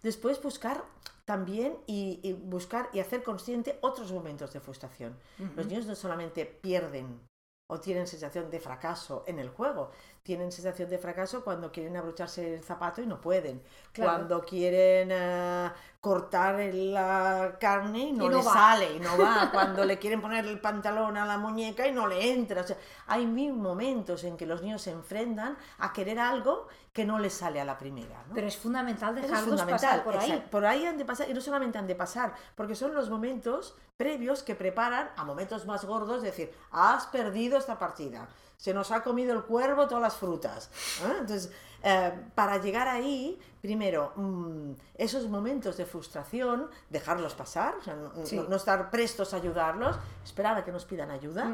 Después 0.03 0.39
buscar 0.39 0.83
también 1.25 1.79
y, 1.87 2.19
y 2.21 2.33
buscar 2.33 2.89
y 2.93 2.99
hacer 2.99 3.23
consciente 3.23 3.79
otros 3.81 4.11
momentos 4.11 4.53
de 4.53 4.59
frustración. 4.59 5.17
Los 5.55 5.65
niños 5.65 5.87
no 5.87 5.95
solamente 5.95 6.45
pierden 6.45 7.21
o 7.67 7.79
tienen 7.79 8.07
sensación 8.07 8.49
de 8.49 8.59
fracaso 8.59 9.23
en 9.27 9.39
el 9.39 9.49
juego, 9.49 9.91
tienen 10.25 10.51
sensación 10.51 10.89
de 10.89 10.97
fracaso 10.97 11.43
cuando 11.43 11.71
quieren 11.71 11.95
abrocharse 11.95 12.55
el 12.55 12.63
zapato 12.63 12.99
y 12.99 13.05
no 13.05 13.21
pueden, 13.21 13.61
Claro. 13.93 14.11
cuando 14.11 14.43
quieren 14.43 15.09
eh, 15.11 15.71
cortar 16.01 16.55
la 16.73 17.57
carne 17.59 17.99
y 17.99 18.11
no, 18.11 18.25
Y 18.25 18.29
no 18.29 18.37
le 18.39 18.43
va. 18.43 18.53
sale 18.53 18.95
y 18.95 18.99
no 18.99 19.15
va, 19.19 19.49
cuando 19.53 19.85
le 19.85 19.99
quieren 19.99 20.21
poner 20.21 20.43
el 20.45 20.59
pantalón 20.59 21.15
a 21.17 21.27
la 21.27 21.37
muñeca 21.37 21.87
y 21.87 21.91
no 21.91 22.07
le 22.07 22.31
entra. 22.33 22.61
O 22.61 22.63
sea, 22.63 22.75
hay 23.05 23.27
mil 23.27 23.53
momentos 23.53 24.23
en 24.23 24.35
que 24.35 24.47
los 24.47 24.63
niños 24.63 24.81
se 24.81 24.89
enfrentan 24.91 25.55
a 25.77 25.93
querer 25.93 26.17
algo 26.19 26.67
que 26.91 27.05
no 27.05 27.19
les 27.19 27.33
sale 27.33 27.61
a 27.61 27.65
la 27.65 27.77
primera. 27.77 28.23
¿no? 28.27 28.33
Pero 28.33 28.47
es 28.47 28.57
fundamental 28.57 29.15
Eso 29.15 29.25
es 29.25 29.29
dejarlos 29.31 29.59
fundamental, 29.59 29.89
pasar 29.99 30.03
por 30.03 30.17
ahí. 30.17 30.29
exacto. 30.31 30.49
Por 30.49 30.65
ahí 30.65 30.85
han 30.87 30.97
de 30.97 31.05
pasar, 31.05 31.29
y 31.29 31.33
no 31.35 31.41
solamente 31.41 31.77
han 31.77 31.85
de 31.87 31.95
pasar, 31.95 32.33
porque 32.55 32.73
son 32.73 32.95
los 32.95 33.11
momentos 33.11 33.75
previos 33.95 34.41
que 34.41 34.55
preparan 34.55 35.09
a 35.15 35.23
momentos 35.23 35.65
más 35.67 35.85
gordos, 35.85 36.17
es 36.17 36.23
decir, 36.23 36.51
has 36.71 37.05
perdido 37.07 37.57
esta 37.57 37.77
partida, 37.79 38.27
se 38.57 38.73
nos 38.73 38.91
ha 38.91 39.03
comido 39.03 39.33
el 39.33 39.43
cuervo 39.43 39.87
todas 39.87 40.01
las 40.01 40.15
frutas. 40.15 40.69
¿eh? 41.03 41.15
Entonces, 41.19 41.51
eh, 41.83 42.11
para 42.33 42.57
llegar 42.57 42.87
ahí, 42.87 43.39
primero, 43.61 44.13
mm, 44.15 44.71
esos 44.95 45.27
momentos 45.27 45.77
de 45.77 45.85
frustración, 45.85 46.69
dejarlos 46.89 47.33
pasar, 47.35 47.75
o 47.75 47.83
sea, 47.83 47.95
no, 47.95 48.11
Sí. 48.25 48.37
no- 48.37 48.43
no 48.49 48.55
estar 48.55 48.89
prestos 48.89 49.33
a 49.33 49.37
ayudarlos, 49.37 49.97
esperar 50.23 50.57
a 50.57 50.63
que 50.65 50.71
nos 50.71 50.85
pidan 50.85 51.11
ayuda, 51.11 51.51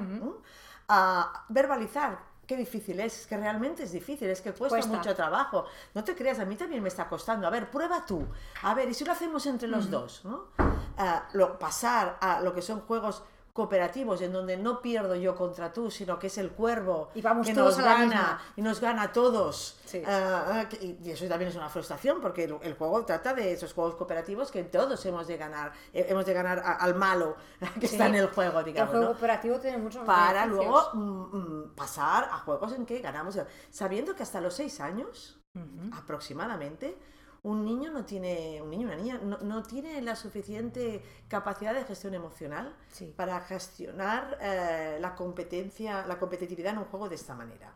a 0.87 1.45
verbalizar. 1.49 2.19
Qué 2.47 2.57
difícil 2.57 2.99
es, 2.99 3.21
es 3.21 3.27
que 3.27 3.37
realmente 3.37 3.83
es 3.83 3.91
difícil, 3.93 4.29
es 4.29 4.41
que 4.41 4.51
cuesta, 4.51 4.75
Cuesta. 4.77 4.91
mucho 4.97 5.15
trabajo. 5.15 5.65
No 5.93 6.03
te 6.03 6.15
creas, 6.15 6.39
a 6.39 6.45
mí 6.45 6.55
también 6.57 6.81
me 6.83 6.89
está 6.89 7.07
costando. 7.07 7.47
A 7.47 7.49
ver, 7.49 7.71
prueba 7.71 8.05
tú. 8.05 8.27
A 8.63 8.73
ver, 8.73 8.89
¿y 8.89 8.93
si 8.93 9.05
lo 9.05 9.13
hacemos 9.13 9.45
entre 9.45 9.69
los 9.69 9.89
dos? 9.89 10.25
¿no? 10.25 10.45
Ah, 10.97 11.29
lo, 11.33 11.57
pasar 11.57 12.17
a 12.19 12.41
lo 12.41 12.53
que 12.53 12.61
son 12.61 12.81
juegos 12.81 13.23
cooperativos 13.53 14.21
en 14.21 14.31
donde 14.31 14.55
no 14.57 14.81
pierdo 14.81 15.15
yo 15.15 15.35
contra 15.35 15.73
tú, 15.73 15.91
sino 15.91 16.17
que 16.17 16.27
es 16.27 16.37
el 16.37 16.51
cuervo 16.51 17.09
Y 17.13 17.21
vamos 17.21 17.45
que 17.47 17.53
todos 17.53 17.77
nos 17.77 17.85
gana 17.85 18.05
misma. 18.05 18.41
y 18.55 18.61
nos 18.61 18.79
gana 18.79 19.01
a 19.03 19.11
todos. 19.13 19.77
Sí. 19.85 20.01
Ah, 20.07 20.65
que- 20.69 20.97
y 21.03 21.11
eso 21.11 21.25
también 21.27 21.49
es 21.49 21.55
una 21.57 21.67
frustración 21.69 22.21
porque 22.21 22.45
el, 22.45 22.57
el 22.61 22.75
juego 22.75 23.03
trata 23.05 23.33
de 23.33 23.51
esos 23.51 23.73
juegos 23.73 23.95
cooperativos 23.95 24.51
que 24.51 24.63
todos 24.63 25.05
hemos 25.05 25.27
de 25.27 25.35
ganar, 25.37 25.73
eh, 25.93 26.05
hemos 26.09 26.25
de 26.25 26.33
ganar 26.33 26.59
a- 26.59 26.75
al 26.75 26.95
malo 26.95 27.35
que 27.79 27.87
Sí. 27.87 27.95
está 27.95 28.07
en 28.07 28.15
el 28.15 28.27
juego, 28.27 28.59
El 28.59 28.65
digamos. 28.65 28.91
juego 28.91 29.05
¿no? 29.07 29.11
operativo 29.11 29.59
tiene 29.59 29.77
muchos 29.77 30.05
Para 30.05 30.45
beneficios. 30.45 30.65
luego 30.65 30.89
mm, 30.93 31.37
mm, 31.37 31.75
pasar 31.75 32.23
a 32.31 32.37
juegos 32.39 32.71
en 32.73 32.85
que 32.85 32.99
ganamos, 32.99 33.37
sabiendo 33.69 34.15
que 34.15 34.23
hasta 34.23 34.39
los 34.39 34.53
seis 34.53 34.79
años 34.79 35.37
aproximadamente, 35.97 36.97
un 37.43 37.65
niño 37.65 37.91
no 37.91 38.05
tiene, 38.05 38.61
un 38.61 38.69
niño, 38.69 38.87
una 38.87 38.95
niña, 38.95 39.19
no, 39.23 39.37
no 39.39 39.63
tiene 39.63 39.99
la 40.01 40.15
suficiente 40.15 41.03
capacidad 41.27 41.73
de 41.73 41.83
gestión 41.83 42.13
emocional 42.13 42.75
Sí. 42.89 43.13
para 43.17 43.39
gestionar 43.41 44.37
eh, 44.41 44.97
la 45.01 45.15
competencia, 45.15 46.05
la 46.05 46.19
competitividad 46.19 46.73
en 46.73 46.79
un 46.79 46.85
juego 46.85 47.09
de 47.09 47.15
esta 47.15 47.33
manera. 47.33 47.75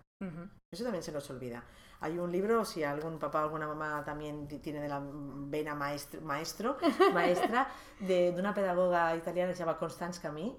Eso 0.72 0.84
también 0.84 1.04
se 1.04 1.12
nos 1.12 1.30
olvida. 1.30 1.64
Hay 2.00 2.18
un 2.18 2.32
libro, 2.32 2.64
si 2.66 2.84
algún 2.84 3.20
papá 3.20 3.42
o 3.42 3.44
alguna 3.46 3.68
mamá 3.68 4.04
también 4.04 4.48
ti- 4.48 4.60
tiene 4.60 4.82
de 4.82 4.88
la 4.88 5.02
vena 5.04 5.76
maestro, 5.76 6.22
maestro 6.22 6.78
maestra, 7.14 7.68
de, 8.00 8.32
de 8.32 8.40
una 8.40 8.54
pedagoga 8.54 9.16
italiana 9.16 9.52
que 9.52 9.56
se 9.58 9.64
llama 9.66 9.78
Constance 9.78 10.22
Camille, 10.22 10.56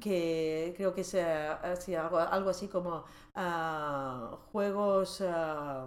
que 0.00 0.72
creo 0.76 0.94
que 0.94 1.02
es 1.02 1.14
eh, 1.14 1.22
así, 1.62 1.94
algo, 1.94 2.18
algo 2.18 2.50
así 2.50 2.68
como 2.68 3.04
ah, 3.34 4.36
juegos 4.52 5.20
ah, 5.26 5.86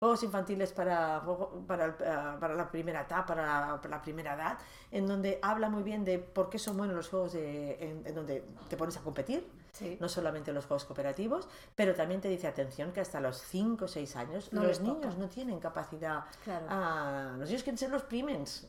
juegos 0.00 0.22
infantiles 0.22 0.72
para, 0.72 1.22
para, 1.66 1.94
para 2.40 2.54
la 2.54 2.70
primera 2.70 3.02
etapa, 3.02 3.26
para 3.26 3.42
la, 3.42 3.76
para 3.82 3.96
la 3.96 4.02
primera 4.02 4.34
edad, 4.34 4.58
en 4.90 5.06
donde 5.06 5.38
habla 5.42 5.68
muy 5.68 5.82
bien 5.82 6.06
de 6.06 6.18
por 6.18 6.48
qué 6.48 6.58
son 6.58 6.78
buenos 6.78 6.96
los 6.96 7.10
juegos 7.10 7.34
de, 7.34 7.72
en, 7.84 8.06
en 8.06 8.14
donde 8.14 8.42
te 8.70 8.76
pones 8.78 8.96
a 8.96 9.02
competir, 9.02 9.46
Sí. 9.72 9.96
no 10.00 10.08
solamente 10.08 10.52
los 10.52 10.66
juegos 10.66 10.84
cooperativos, 10.84 11.48
pero 11.76 11.94
también 11.94 12.20
te 12.20 12.28
dice, 12.28 12.48
atención, 12.48 12.90
que 12.92 13.00
hasta 13.00 13.20
los 13.20 13.40
5 13.40 13.84
o 13.84 13.88
6 13.88 14.16
años 14.16 14.52
No 14.52 14.64
los 14.64 14.80
toca. 14.80 14.90
niños 14.92 15.16
no 15.16 15.28
tienen 15.28 15.60
capacidad, 15.60 16.24
Claro. 16.42 16.66
ah, 16.68 17.34
los 17.38 17.48
niños 17.48 17.62
quieren 17.62 17.78
ser 17.78 17.90
los 17.90 18.02
primens. 18.02 18.66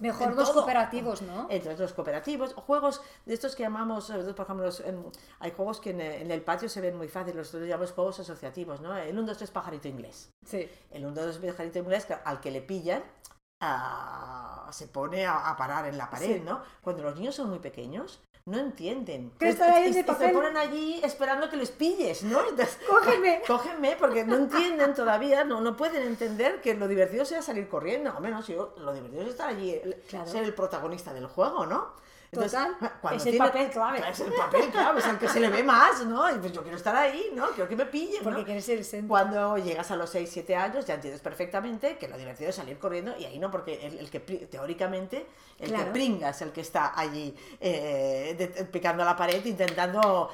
Mejor 0.00 0.34
los 0.34 0.48
todo. 0.48 0.60
cooperativos, 0.60 1.22
¿no? 1.22 1.46
Entre 1.48 1.72
otros 1.72 1.92
cooperativos, 1.94 2.52
juegos 2.54 3.00
de 3.24 3.32
estos 3.34 3.56
que 3.56 3.62
llamamos, 3.62 4.10
eh, 4.10 4.18
por 4.34 4.44
ejemplo, 4.44 4.66
los- 4.66 4.80
en- 4.80 5.04
hay 5.40 5.50
juegos 5.52 5.80
que 5.80 5.90
en, 5.90 6.00
eh, 6.00 6.20
en 6.20 6.30
el 6.30 6.42
patio 6.42 6.68
se 6.68 6.80
ven 6.80 6.96
muy 6.96 7.08
fáciles, 7.08 7.52
los 7.52 7.62
llamamos 7.66 7.92
juegos 7.92 8.20
asociativos, 8.20 8.80
¿no? 8.80 8.96
El 8.96 9.16
1, 9.18 9.26
2, 9.28 9.38
3 9.38 9.50
pajarito 9.50 9.88
inglés. 9.88 10.30
Sí. 10.44 10.68
El 10.90 11.06
1, 11.06 11.14
2, 11.22 11.38
3 11.40 11.52
pajarito 11.52 11.78
inglés, 11.78 12.06
al 12.24 12.40
que 12.40 12.50
le 12.50 12.60
pillan, 12.60 13.02
ah, 13.60 14.68
se 14.70 14.88
pone 14.88 15.24
a, 15.26 15.48
a 15.48 15.56
parar 15.56 15.86
en 15.86 15.96
la 15.96 16.10
pared, 16.10 16.36
Sí. 16.36 16.40
¿no? 16.44 16.60
Cuando 16.82 17.02
los 17.02 17.16
niños 17.16 17.34
son 17.34 17.48
muy 17.48 17.58
pequeños, 17.58 18.20
no 18.46 18.58
entienden. 18.58 19.32
Que 19.38 19.48
están 19.48 19.74
ahí 19.74 19.92
se 19.92 20.04
ponen 20.04 20.56
allí 20.56 21.00
esperando 21.02 21.50
que 21.50 21.56
les 21.56 21.72
pilles, 21.72 22.22
¿no? 22.22 22.40
Entonces, 22.48 22.78
Cógeme. 22.88 23.42
Cógenme, 23.46 23.96
porque 23.98 24.24
no 24.24 24.36
entienden 24.36 24.94
todavía, 24.94 25.42
no, 25.42 25.60
no 25.60 25.76
pueden 25.76 26.04
entender 26.04 26.60
que 26.60 26.74
lo 26.74 26.86
divertido 26.86 27.24
sea 27.24 27.42
salir 27.42 27.68
corriendo. 27.68 28.14
O 28.16 28.20
menos, 28.20 28.46
yo, 28.46 28.72
lo 28.78 28.92
divertido 28.94 29.22
es 29.22 29.28
estar 29.30 29.48
allí, 29.48 29.80
Claro. 30.08 30.30
ser 30.30 30.44
el 30.44 30.54
protagonista 30.54 31.12
del 31.12 31.26
juego, 31.26 31.66
¿no? 31.66 31.88
Total, 32.44 32.76
cuando 33.00 33.20
es 33.22 33.26
el 33.26 33.38
papel 33.38 33.70
clave. 33.70 34.02
Es 34.10 34.20
el 34.20 34.32
papel 34.32 34.68
clave, 34.70 34.98
es 35.00 35.06
el 35.06 35.18
que 35.18 35.28
se 35.28 35.40
le 35.40 35.48
ve 35.48 35.62
más, 35.62 36.04
¿no? 36.04 36.30
Y 36.34 36.38
pues 36.38 36.52
yo 36.52 36.62
quiero 36.62 36.76
estar 36.76 36.94
ahí, 36.96 37.30
¿no? 37.34 37.48
Quiero 37.50 37.68
que 37.68 37.76
me 37.76 37.86
pillen, 37.86 38.22
Porque 38.22 38.40
¿no? 38.40 38.44
quieres 38.44 38.64
ser 38.64 38.78
el 38.78 38.84
centro. 38.84 39.08
Cuando 39.08 39.56
llegas 39.58 39.90
a 39.90 39.96
los 39.96 40.10
6, 40.10 40.28
7 40.32 40.56
años 40.56 40.86
ya 40.86 40.94
entiendes 40.94 41.20
perfectamente 41.20 41.98
que 41.98 42.08
lo 42.08 42.16
divertido 42.16 42.50
es 42.50 42.56
salir 42.56 42.78
corriendo 42.78 43.14
y 43.18 43.24
ahí 43.24 43.38
no, 43.38 43.50
porque 43.50 43.86
el, 43.86 43.98
el 43.98 44.10
que 44.10 44.20
teóricamente 44.20 45.26
el 45.58 45.68
que 45.70 45.74
Claro. 45.76 45.92
pringa 45.92 46.28
es 46.30 46.42
el 46.42 46.52
que 46.52 46.60
está 46.60 46.92
allí 46.98 47.34
eh, 47.60 48.34
de- 48.38 48.64
picando 48.66 49.04
la 49.04 49.16
pared 49.16 49.42
intentando 49.44 50.30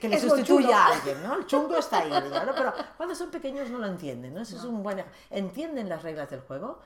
que 0.00 0.08
le 0.08 0.16
Es 0.16 0.22
sustituya 0.22 0.84
a 0.84 0.86
alguien, 0.94 1.22
¿no? 1.22 1.34
El 1.36 1.46
chungo 1.46 1.78
está 1.78 1.98
ahí, 2.00 2.10
digamos, 2.10 2.46
¿no? 2.46 2.54
pero 2.54 2.72
cuando 2.96 3.14
son 3.14 3.30
pequeños 3.30 3.70
no 3.70 3.78
lo 3.78 3.86
entienden, 3.86 4.34
¿no? 4.34 4.42
Eso 4.42 4.56
es 4.56 4.64
un 4.64 4.82
buen 4.82 5.02
entienden 5.30 5.88
las 5.88 6.02
reglas 6.02 6.28
del 6.30 6.40
juego, 6.40 6.78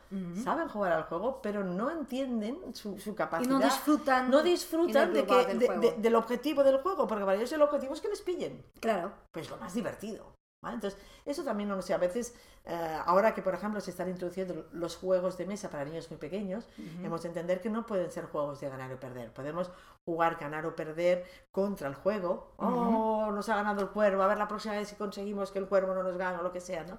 saben 0.44 0.68
jugar 0.68 0.92
al 0.92 1.04
juego, 1.04 1.40
pero 1.42 1.64
no 1.64 1.90
entienden 1.90 2.59
su, 2.74 2.98
su 2.98 3.11
Y 3.11 3.14
capacidad. 3.14 3.50
no 3.50 3.59
disfrutan. 3.59 4.30
no 4.30 4.38
el 4.38 4.44
disfrutan 4.60 5.12
de 5.12 5.26
que, 5.26 5.46
del 5.46 5.80
de- 5.80 5.94
del 5.98 6.14
objetivo 6.14 6.62
del 6.62 6.78
juego, 6.82 7.06
porque 7.06 7.24
para 7.24 7.36
ellos 7.36 7.52
el 7.52 7.62
objetivo 7.62 7.94
es 7.94 8.00
que 8.00 8.08
les 8.08 8.20
pillen 8.22 8.64
Claro. 8.80 9.12
pues 9.32 9.48
lo 9.50 9.56
más 9.56 9.74
divertido. 9.74 10.34
¿vale? 10.62 10.74
Entonces, 10.74 11.00
eso 11.24 11.42
también, 11.42 11.70
no 11.70 11.80
sé, 11.80 11.94
a 11.94 11.98
veces, 11.98 12.34
eh, 12.66 12.98
ahora 13.06 13.32
que 13.34 13.40
por 13.40 13.54
ejemplo 13.54 13.80
se 13.80 13.90
están 13.92 14.10
introduciendo 14.10 14.66
los 14.72 14.94
juegos 14.96 15.38
de 15.38 15.46
mesa 15.46 15.70
para 15.70 15.86
niños 15.86 16.10
muy 16.10 16.18
pequeños, 16.18 16.68
hemos 17.02 17.22
de 17.22 17.28
entender 17.28 17.62
que 17.62 17.70
no 17.70 17.86
pueden 17.86 18.10
ser 18.10 18.26
juegos 18.26 18.60
de 18.60 18.68
ganar 18.68 18.92
o 18.92 19.00
perder. 19.00 19.32
Podemos 19.32 19.70
jugar 20.04 20.36
ganar 20.38 20.66
o 20.66 20.76
perder 20.76 21.24
contra 21.50 21.88
el 21.88 21.94
juego. 21.94 22.52
Oh, 22.58 23.30
nos 23.32 23.48
ha 23.48 23.56
ganado 23.56 23.80
el 23.80 23.88
cuervo, 23.88 24.22
a 24.22 24.26
ver 24.26 24.36
la 24.36 24.48
próxima 24.48 24.74
vez 24.74 24.88
si 24.88 24.96
conseguimos 24.96 25.50
que 25.50 25.60
el 25.60 25.66
cuervo 25.66 25.94
no 25.94 26.02
nos 26.02 26.18
gane 26.18 26.36
o 26.38 26.42
lo 26.42 26.52
que 26.52 26.60
sea, 26.60 26.84
¿no? 26.84 26.98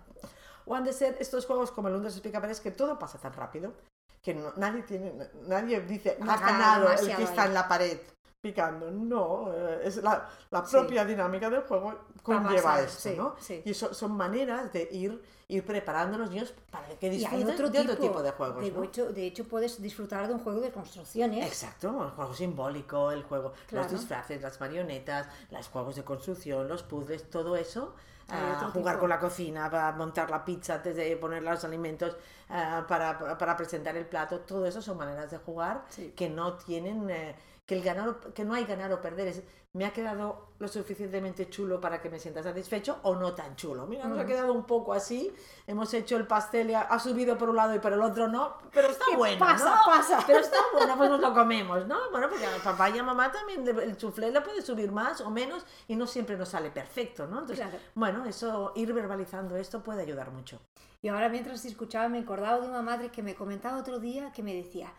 O 0.65 0.73
han 0.73 0.83
de 0.83 0.93
ser 0.93 1.17
estos 1.19 1.45
juegos 1.45 1.71
como 1.71 1.87
el 1.87 1.93
1 1.95 2.03
de 2.03 2.09
explica 2.09 2.39
es 2.49 2.61
que 2.61 2.71
todo 2.71 2.97
pasa 2.97 3.19
tan 3.19 3.33
rápido 3.33 3.73
que 4.21 4.33
no- 4.33 4.53
nadie 4.57 4.83
tiene 4.83 5.13
nadie 5.47 5.81
dice 5.81 6.17
ha 6.21 6.37
ganado 6.37 6.91
el 6.91 7.15
que 7.15 7.23
está 7.23 7.43
ahí. 7.43 7.47
en 7.49 7.53
la 7.53 7.67
pared 7.67 7.97
picando 8.39 8.89
no 8.89 9.53
eh, 9.53 9.81
es 9.83 9.97
la, 9.97 10.27
la 10.49 10.65
Sí. 10.65 10.71
propia 10.71 11.05
dinámica 11.05 11.49
del 11.49 11.61
juego 11.61 11.95
conlleva 12.23 12.61
pasar, 12.61 12.83
esto 12.85 12.99
sí, 13.09 13.15
¿no? 13.17 13.35
sí. 13.39 13.61
y 13.65 13.73
son 13.73 14.11
maneras 14.13 14.71
de 14.73 14.87
ir 14.91 15.21
ir 15.47 15.65
preparando 15.65 16.15
a 16.15 16.19
los 16.19 16.29
niños 16.31 16.53
para 16.71 16.87
que 16.97 17.09
disfruten 17.09 17.49
otro 17.51 17.69
de 17.69 17.79
tipo, 17.81 17.91
otro 17.91 18.01
tipo 18.07 18.23
de 18.23 18.31
juegos 18.31 18.63
De, 18.63 18.71
¿no? 18.71 18.83
hecho, 18.83 19.11
de 19.11 19.27
hecho, 19.27 19.43
puedes 19.43 19.81
disfrutar 19.81 20.25
de 20.29 20.33
un 20.35 20.39
juego 20.39 20.61
de 20.61 20.71
construcciones. 20.71 21.45
Exacto, 21.45 22.05
el 22.05 22.11
juego 22.11 22.33
simbólico, 22.33 23.11
el 23.11 23.23
juego, 23.23 23.51
Claro. 23.67 23.83
los 23.83 23.99
disfraces, 23.99 24.41
las 24.41 24.57
marionetas, 24.61 25.27
los 25.49 25.67
juegos 25.67 25.97
de 25.97 26.03
construcción, 26.05 26.69
los 26.69 26.83
puzzles, 26.83 27.29
todo 27.29 27.57
eso. 27.57 27.93
Hay 28.31 28.49
ah, 28.49 28.53
otro 28.55 28.71
jugar 28.71 28.95
tipo. 28.95 29.01
con 29.01 29.09
la 29.09 29.19
cocina, 29.19 29.69
para 29.69 29.91
montar 29.93 30.29
la 30.29 30.43
pizza 30.45 30.75
antes 30.75 30.95
de 30.95 31.17
poner 31.17 31.43
los 31.43 31.63
alimentos, 31.63 32.15
ah, 32.49 32.85
para, 32.87 33.17
para- 33.19 33.37
para 33.37 33.57
presentar 33.57 33.95
el 33.97 34.05
plato, 34.05 34.39
todo 34.41 34.65
eso 34.65 34.81
son 34.81 34.97
maneras 34.97 35.29
de 35.31 35.37
jugar 35.37 35.83
Sí. 35.89 36.13
que 36.15 36.29
no 36.29 36.53
tienen, 36.57 37.09
eh, 37.09 37.35
que, 37.71 37.77
el 37.77 37.83
ganar, 37.83 38.09
o- 38.09 38.33
que 38.33 38.43
no 38.43 38.53
hay 38.53 38.65
ganar 38.65 38.91
o 38.91 39.01
perder. 39.01 39.27
Es, 39.29 39.43
¿Me 39.73 39.85
ha 39.85 39.93
quedado 39.93 40.49
lo 40.59 40.67
suficientemente 40.67 41.49
chulo 41.49 41.79
para 41.79 42.01
que 42.01 42.09
me 42.09 42.19
sienta 42.19 42.43
satisfecho 42.43 42.99
o 43.03 43.15
no 43.15 43.33
tan 43.33 43.55
chulo? 43.55 43.87
Mira, 43.87 44.03
nos 44.05 44.19
ha 44.19 44.25
quedado 44.25 44.51
un 44.51 44.65
poco 44.65 44.91
así, 44.93 45.33
hemos 45.65 45.93
hecho 45.93 46.17
el 46.17 46.27
pastel 46.27 46.71
y 46.71 46.73
ha, 46.73 46.81
ha 46.81 46.99
subido 46.99 47.37
por 47.37 47.49
un 47.49 47.55
lado 47.55 47.73
y 47.73 47.79
por 47.79 47.93
el 47.93 48.01
otro 48.01 48.27
no, 48.27 48.57
pero 48.73 48.89
está 48.89 49.05
¿Qué 49.09 49.15
bueno, 49.15 49.39
pasa? 49.39 49.69
¿no? 49.69 49.81
Pasa. 49.85 50.19
Pero 50.27 50.39
está 50.39 50.57
bueno, 50.73 50.97
pues 50.97 51.09
nos 51.09 51.21
lo 51.21 51.33
comemos, 51.33 51.87
¿no? 51.87 51.97
Bueno, 52.11 52.27
porque 52.29 52.45
a 52.45 52.57
papá 52.61 52.89
y 52.89 52.97
a 52.99 53.03
mamá 53.03 53.31
también 53.31 53.65
el 53.65 53.95
chuflé 53.95 54.29
le 54.31 54.41
puede 54.41 54.61
subir 54.61 54.91
más 54.91 55.21
o 55.21 55.29
menos 55.29 55.65
y 55.87 55.95
no 55.95 56.05
siempre 56.05 56.35
nos 56.35 56.49
sale 56.49 56.69
perfecto, 56.71 57.25
¿no? 57.27 57.39
Entonces, 57.39 57.65
Claro. 57.65 57.77
bueno, 57.95 58.25
eso, 58.25 58.73
ir 58.75 58.91
verbalizando 58.91 59.55
esto 59.55 59.81
puede 59.81 60.01
ayudar 60.01 60.31
mucho. 60.31 60.59
Y 61.01 61.07
ahora 61.07 61.29
mientras 61.29 61.63
escuchaba 61.63 62.09
me 62.09 62.19
acordaba 62.19 62.59
de 62.59 62.67
una 62.67 62.81
madre 62.81 63.09
que 63.09 63.23
me 63.23 63.35
comentaba 63.35 63.77
otro 63.79 63.99
día 63.99 64.33
que 64.33 64.43
me 64.43 64.53
decía, 64.53 64.91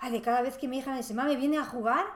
ay, 0.00 0.12
de 0.12 0.22
cada 0.22 0.42
vez 0.42 0.56
que 0.56 0.68
mi 0.68 0.78
hija 0.78 0.90
me 0.90 0.98
dice, 0.98 1.14
mamá, 1.14 1.32
viene 1.34 1.58
a 1.58 1.64
jugar, 1.64 2.06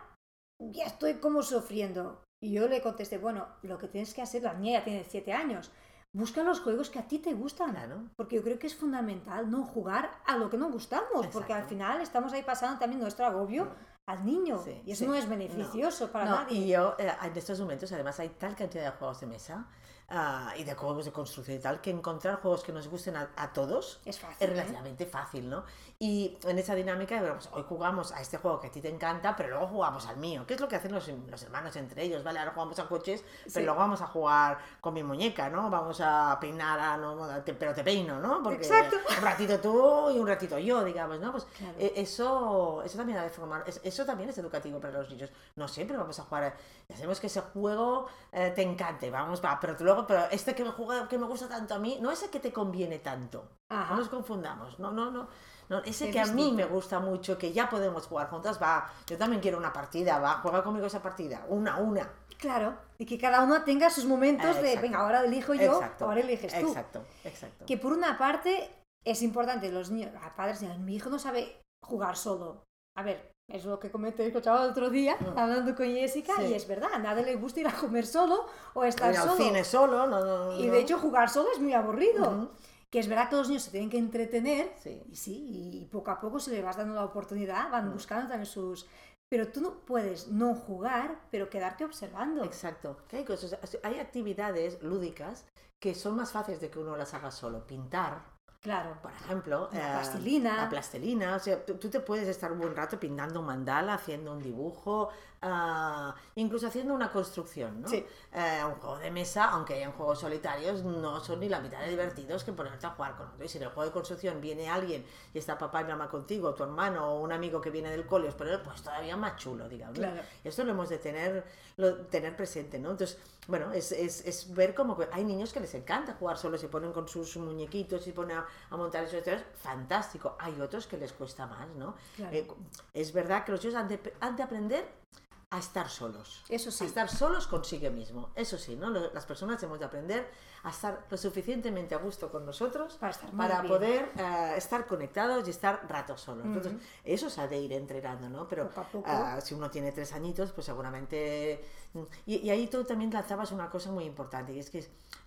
ya 0.61 0.87
estoy 0.87 1.15
como 1.15 1.43
sufriendo. 1.43 2.25
Y 2.43 2.53
yo 2.53 2.69
le 2.69 2.83
contesté, 2.83 3.19
bueno, 3.19 3.47
lo 3.63 3.79
que 3.79 3.89
tienes 3.89 4.13
que 4.13 4.23
hacer, 4.23 4.43
la 4.43 4.55
niña 4.55 4.79
ya 4.79 4.85
tiene 4.85 5.05
7 5.05 5.33
años, 5.33 5.71
busca 6.13 6.43
los 6.43 6.61
juegos 6.61 6.91
que 6.91 6.99
a 6.99 7.09
ti 7.09 7.19
te 7.19 7.33
gustan. 7.35 7.71
Claro. 7.73 8.11
Porque 8.17 8.37
yo 8.37 8.43
creo 8.43 8.59
que 8.59 8.67
es 8.67 8.77
fundamental 8.77 9.51
no 9.51 9.65
jugar 9.65 10.11
a 10.27 10.37
lo 10.37 10.51
que 10.51 10.59
no 10.59 10.71
gustamos, 10.71 11.27
porque 11.29 11.53
al 11.53 11.65
final 11.65 12.01
estamos 12.01 12.33
ahí 12.33 12.43
pasando 12.43 12.79
también 12.79 13.01
nuestro 13.01 13.27
agobio 13.27 13.69
al 14.07 14.25
niño. 14.25 14.61
Sí, 14.63 14.83
y 14.85 14.93
eso 14.93 15.05
sí. 15.05 15.07
no 15.07 15.15
es 15.15 15.29
beneficioso 15.29 16.13
para 16.13 16.25
No, 16.27 16.37
nadie. 16.37 16.59
Y 16.59 16.69
yo, 16.69 16.95
eh, 16.99 17.11
en 17.23 17.37
estos 17.37 17.59
momentos, 17.61 17.91
además, 17.93 18.21
hay 18.21 18.29
tal 18.31 18.55
cantidad 18.55 18.85
de 18.85 18.99
juegos 18.99 19.21
de 19.21 19.27
mesa 19.27 19.67
ah, 20.11 20.53
y 20.57 20.65
de 20.65 20.75
juegos 20.75 21.05
de 21.07 21.13
construcción 21.13 21.57
y 21.59 21.61
tal, 21.61 21.81
que 21.81 21.91
encontrar 21.91 22.41
juegos 22.41 22.63
que 22.63 22.73
nos 22.73 22.89
gusten 22.89 23.17
a, 23.17 23.31
a 23.37 23.53
todos 23.53 24.01
Es 24.05 24.19
fácil. 24.21 24.37
es 24.41 24.43
¿eh? 24.43 24.47
relativamente 24.53 25.07
fácil, 25.07 25.49
¿no? 25.51 25.65
Y 25.99 26.37
en 26.45 26.59
esa 26.59 26.75
dinámica, 26.75 27.19
bueno, 27.21 27.35
pues 27.35 27.49
hoy 27.53 27.65
jugamos 27.69 28.13
a 28.13 28.21
este 28.21 28.37
juego 28.39 28.61
que 28.61 28.67
a 28.67 28.71
ti 28.71 28.81
te 28.81 28.89
encanta, 28.89 29.35
pero 29.37 29.51
luego 29.51 29.67
jugamos 29.69 30.07
al 30.07 30.17
mío, 30.17 30.47
que 30.47 30.55
es 30.55 30.61
lo 30.61 30.69
que 30.69 30.77
hacen 30.77 30.93
los, 30.93 31.09
los 31.09 31.43
hermanos 31.43 31.75
entre 31.77 32.03
ellos, 32.03 32.23
¿vale? 32.25 32.41
Ahora 32.41 32.53
jugamos 32.53 32.79
a 32.81 32.87
coches, 32.89 33.23
pero 33.45 33.51
Sí. 33.51 33.63
luego 33.63 33.79
vamos 33.79 34.01
a 34.03 34.07
jugar 34.09 34.59
con 34.81 34.93
mi 34.93 35.03
muñeca, 35.03 35.49
¿no? 35.49 35.71
Vamos 35.71 36.01
a 36.01 36.37
peinar, 36.41 36.79
a, 36.81 36.97
no, 36.97 37.43
te- 37.43 37.55
pero 37.55 37.73
te 37.73 37.83
peino, 37.85 38.21
¿no? 38.21 38.43
Porque 38.43 38.67
Exacto. 38.67 38.97
un 39.17 39.23
ratito 39.23 39.61
tú 39.61 40.11
y 40.11 40.19
un 40.19 40.27
ratito 40.27 40.59
yo, 40.59 40.85
digamos, 40.85 41.21
¿no? 41.21 41.33
Pues 41.33 41.45
Claro. 41.57 41.75
eh, 41.79 41.93
eso, 41.97 42.83
eso 42.85 42.99
también 42.99 43.19
ha 43.19 43.23
de 43.23 43.31
formar, 43.31 43.65
es- 43.67 43.81
eso 43.85 44.05
también 44.05 44.29
es 44.31 44.39
educativo 44.39 44.81
para 44.81 44.99
los 44.99 45.09
niños. 45.09 45.31
No 45.57 45.69
siempre 45.69 45.97
vamos 45.97 46.19
a 46.19 46.25
jugar, 46.25 46.57
sabemos 46.93 47.21
que 47.21 47.29
ese 47.29 47.41
juego 47.41 48.07
eh, 48.33 48.53
te 48.55 48.63
encante, 48.63 49.11
vamos, 49.11 49.43
va, 49.43 49.59
pero 49.61 49.77
tú 49.77 49.85
luego, 49.95 50.07
pero 50.07 50.25
este 50.31 50.55
que 50.55 50.65
me 50.65 50.71
juega, 50.71 51.09
que 51.09 51.19
me 51.19 51.27
gusta 51.27 51.49
tanto 51.49 51.75
a 51.75 51.79
mí, 51.79 51.99
no 52.01 52.11
es 52.11 52.23
el 52.23 52.31
que 52.31 52.41
te 52.41 52.53
conviene 52.53 52.99
tanto. 52.99 53.49
Ajá. 53.71 53.95
No 53.95 54.01
nos 54.01 54.09
confundamos, 54.09 54.79
no, 54.79 54.93
no, 54.93 55.11
no. 55.11 55.29
no, 55.69 55.79
ese 55.81 56.09
Es 56.09 56.13
que 56.13 56.21
a 56.21 56.27
mí 56.27 56.53
me 56.53 56.65
gusta 56.65 57.01
mucho, 57.01 57.39
que 57.39 57.53
ya 57.53 57.69
podemos 57.69 58.07
jugar 58.07 58.29
juntas, 58.29 58.61
va, 58.61 58.91
yo 59.07 59.17
también 59.17 59.41
quiero 59.41 59.59
una 59.59 59.73
partida, 59.73 60.19
va, 60.19 60.41
juega 60.43 60.63
conmigo 60.63 60.87
esa 60.87 61.03
partida, 61.03 61.45
una, 61.49 61.77
una. 61.79 62.11
Claro, 62.39 62.77
y 62.99 63.07
que 63.07 63.19
cada 63.19 63.43
uno 63.43 63.63
tenga 63.63 63.89
sus 63.91 64.05
momentos 64.05 64.57
de, 64.57 64.69
Exacto. 64.69 64.83
venga, 64.83 64.99
ahora 64.99 65.25
elijo 65.25 65.55
yo, 65.55 65.75
Exacto, 65.75 66.05
ahora 66.05 66.21
eliges 66.21 66.53
tú. 66.59 66.69
Exacto, 66.69 67.05
exacto. 67.25 67.65
Que 67.67 67.79
por 67.79 67.93
una 67.93 68.19
parte 68.19 68.71
es 69.05 69.23
importante, 69.23 69.71
los 69.71 69.91
niños, 69.91 70.11
a 70.23 70.35
padres 70.35 70.61
digan, 70.61 70.85
mi 70.85 70.97
hijo 70.97 71.11
no 71.11 71.19
sabe 71.19 71.61
jugar 71.85 72.17
solo. 72.17 72.65
A 72.97 73.03
ver, 73.03 73.34
Es 73.49 73.65
lo 73.67 73.79
que 73.79 73.91
comenté, 73.91 74.27
escuchaba 74.27 74.65
el 74.65 74.71
otro 74.71 74.89
día 74.91 75.17
hablando 75.37 75.75
con 75.75 75.87
Jessica 75.87 76.33
Mm. 76.35 76.41
Sí. 76.43 76.47
y 76.47 76.55
es 76.55 76.67
verdad, 76.67 76.91
a 76.95 76.99
nadie 76.99 77.25
le 77.25 77.37
gusta 77.37 77.61
ir 77.61 77.69
a 77.69 77.73
comer 77.77 78.07
solo 78.07 78.47
o 78.73 78.85
estar 78.85 79.13
Ir 79.13 79.19
al 79.21 79.29
solo. 79.29 79.37
cine 79.45 79.65
solo, 79.65 80.07
no, 80.07 80.25
no, 80.25 80.59
Y 80.59 80.69
de 80.69 80.81
hecho 80.81 80.99
jugar 80.99 81.29
solo 81.29 81.49
es 81.53 81.61
muy 81.61 81.73
aburrido. 81.75 82.51
Que 82.91 83.01
es 83.01 83.09
verdad 83.09 83.29
que 83.29 83.35
los 83.37 83.49
niños 83.49 83.65
se 83.65 83.71
tienen 83.73 83.91
que 83.91 83.99
entretener 83.99 84.73
Sí. 84.81 85.03
y 85.11 85.17
sí, 85.17 85.81
y 85.83 85.85
poco 85.87 86.11
a 86.13 86.21
poco 86.21 86.39
si 86.39 86.53
le 86.53 86.63
vas 86.63 86.77
dando 86.77 86.95
la 86.95 87.05
oportunidad 87.05 87.71
van 87.71 87.93
buscando 87.93 88.29
también 88.29 88.47
sus... 88.47 88.87
Pero 89.29 89.49
tú 89.49 89.61
no 89.61 89.81
puedes 89.81 90.29
no 90.29 90.55
jugar, 90.55 91.19
pero 91.31 91.51
quedarte 91.51 91.85
observando. 91.85 92.45
Exacto. 92.45 92.99
Que 93.09 93.17
hay, 93.19 93.25
cosas, 93.25 93.59
hay 93.83 93.99
actividades 93.99 94.81
lúdicas 94.83 95.45
que 95.83 95.95
son 95.95 96.15
más 96.17 96.31
fáciles 96.31 96.61
de 96.61 96.71
que 96.71 96.79
uno 96.79 96.97
las 96.97 97.15
haga 97.15 97.31
solo. 97.33 97.67
Pintar, 97.67 98.23
Claro. 98.65 98.97
por 99.03 99.13
ejemplo. 99.13 99.69
La 99.73 99.79
eh, 99.79 99.93
plastilina. 99.93 100.57
La 100.57 100.69
plastilina. 100.71 101.37
O 101.37 101.39
sea, 101.39 101.65
tú, 101.65 101.75
tú 101.75 101.91
te 101.91 102.01
puedes 102.01 102.27
estar 102.27 102.51
un 102.51 102.59
buen 102.59 102.75
rato 102.75 102.99
pintando 102.99 103.41
un 103.41 103.47
mandala, 103.47 103.93
haciendo 103.95 104.33
un 104.33 104.43
dibujo, 104.43 105.11
ah, 105.43 106.15
incluso 106.37 106.67
haciendo 106.69 106.95
una 106.95 107.13
construcción, 107.13 107.83
¿no? 107.83 107.89
Sí. 107.89 108.05
Eh, 108.33 108.63
un 108.67 108.75
juego 108.77 108.97
de 108.99 109.11
mesa, 109.11 109.51
aunque 109.51 109.75
hayan 109.75 109.93
juegos 109.93 110.19
solitarios, 110.21 110.83
no 110.83 111.21
son 111.21 111.41
ni 111.41 111.49
la 111.51 111.61
mitad 111.61 111.81
de 111.81 111.91
divertidos 111.91 112.43
que 112.43 112.53
ponerte 112.53 112.87
a 112.87 112.91
jugar 112.91 113.17
con 113.17 113.29
otro. 113.29 113.45
Y 113.45 113.49
si 113.49 113.59
en 113.59 113.65
el 113.65 113.69
juego 113.69 113.85
de 113.85 113.93
construcción 113.93 114.41
viene 114.41 114.71
alguien 114.71 115.05
y 115.35 115.39
está 115.39 115.59
papá 115.59 115.83
y 115.83 115.85
mamá 115.85 116.09
contigo, 116.09 116.55
tu 116.55 116.63
hermano 116.65 117.07
o 117.17 117.21
un 117.21 117.33
amigo 117.33 117.61
que 117.61 117.69
viene 117.69 117.91
del 117.91 118.07
cole, 118.07 118.33
pues 118.33 118.83
todavía 118.83 119.17
más 119.19 119.37
chulo, 119.37 119.69
digamos. 119.69 119.99
Claro. 119.99 120.23
Esto 120.43 120.65
lo 120.65 120.71
hemos 120.73 120.89
de 120.89 120.97
tener, 120.97 121.45
lo- 121.77 121.99
tener 122.07 122.35
presente, 122.35 122.79
¿no? 122.79 122.93
Entonces, 122.93 123.19
bueno, 123.47 123.73
es, 123.73 123.93
es, 123.93 124.25
es 124.25 124.55
ver 124.55 124.75
que 124.75 124.83
hay 125.13 125.23
niños 125.23 125.53
que 125.53 125.61
les 125.61 125.75
encanta 125.75 126.15
jugar 126.19 126.39
solo, 126.39 126.57
se 126.57 126.69
ponen 126.69 126.93
con 126.95 127.07
sus 127.07 127.37
muñequitos, 127.37 128.03
se 128.03 128.13
ponen 128.15 128.39
a, 128.39 128.47
a 128.71 128.77
montar 128.77 129.05
esos 129.05 129.19
historias, 129.19 129.45
fantástico. 129.57 130.37
Hay 130.39 130.61
otros 130.61 130.87
que 130.87 130.97
les 130.97 131.13
cuesta 131.13 131.47
más, 131.47 131.69
¿no? 131.77 131.95
Claro. 132.17 132.35
Eh, 132.37 132.47
es 132.93 133.13
verdad 133.13 133.45
que 133.45 133.53
los 133.53 133.61
chicos 133.61 133.77
han 133.77 133.89
de, 133.89 134.15
han 134.21 134.37
de 134.37 134.43
aprender 134.43 135.05
a 135.51 135.59
estar 135.59 135.89
solos. 135.89 136.43
Eso 136.49 136.73
sí. 136.73 136.83
A 136.83 136.87
estar 136.89 137.09
solos 137.09 137.47
consigo 137.47 137.89
mismo. 137.91 138.31
Eso 138.35 138.59
sí, 138.59 138.75
¿no? 138.75 138.91
Las 138.91 139.25
personas 139.25 139.63
hemos 139.63 139.79
de 139.79 139.85
aprender 139.85 140.29
a 140.65 140.71
estar 140.71 141.07
lo 141.09 141.17
suficientemente 141.17 141.95
a 141.95 141.99
gusto 141.99 142.29
con 142.33 142.45
nosotros 142.45 142.97
Para 142.97 143.13
estar 143.13 143.31
para 143.31 143.63
poder 143.63 144.11
eh, 144.19 144.55
estar 144.57 144.85
conectados 144.87 145.47
y 145.47 145.51
estar 145.51 145.87
ratos 145.89 146.23
solos. 146.23 146.45
Entonces, 146.47 146.73
eso 147.05 147.31
se 147.31 147.41
ha 147.41 147.47
de 147.47 147.59
ir 147.59 147.73
entrenando, 147.73 148.29
¿no? 148.29 148.49
Pero 148.49 148.69
Poco 148.69 148.81
a 148.81 148.85
poco. 148.89 149.05
ah, 149.09 149.41
si 149.41 149.55
uno 149.55 149.71
tiene 149.71 149.93
tres 149.93 150.13
añitos, 150.13 150.51
pues 150.51 150.65
seguramente... 150.67 151.63
mm, 151.93 152.03
Y, 152.27 152.37
y 152.39 152.51
ahí 152.51 152.67
tú 152.67 152.83
también 152.83 153.13
lanzabas 153.13 153.53
una 153.53 153.71
cosa 153.71 153.93
muy 153.93 154.05
importante, 154.05 154.53
y 154.53 154.59
es 154.59 154.71
que 154.71 154.85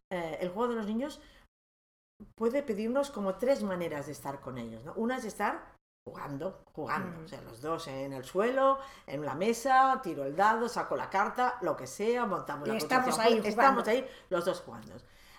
eh, 0.09 0.37
el 0.41 0.49
juego 0.49 0.69
de 0.73 0.75
los 0.75 0.87
niños 0.87 1.21
puede 2.35 2.63
pedirnos 2.63 3.11
como 3.11 3.35
tres 3.35 3.63
maneras 3.63 4.05
de 4.07 4.11
estar 4.11 4.39
con 4.41 4.57
ellos, 4.57 4.83
¿no? 4.83 4.93
Una 4.95 5.17
es 5.17 5.25
estar 5.25 5.75
jugando, 6.05 6.63
jugando, 6.73 7.19
Mm. 7.19 7.25
o 7.25 7.27
sea, 7.27 7.41
los 7.41 7.61
dos 7.61 7.87
en 7.87 8.13
el 8.13 8.23
suelo, 8.23 8.79
en 9.05 9.25
la 9.25 9.35
mesa, 9.35 9.99
tiro 10.01 10.23
el 10.23 10.35
dado, 10.35 10.69
saco 10.69 10.95
la 10.95 11.09
carta, 11.09 11.57
lo 11.61 11.75
que 11.75 11.85
sea, 11.85 12.25
montamos 12.25 12.67
Y 12.67 12.71
la 12.71 12.77
estamos 12.77 13.19
ahí 13.19 13.41
estamos 13.43 13.87
ahí 13.87 14.07
los 14.29 14.45
dos 14.45 14.61
jugando. 14.61 14.93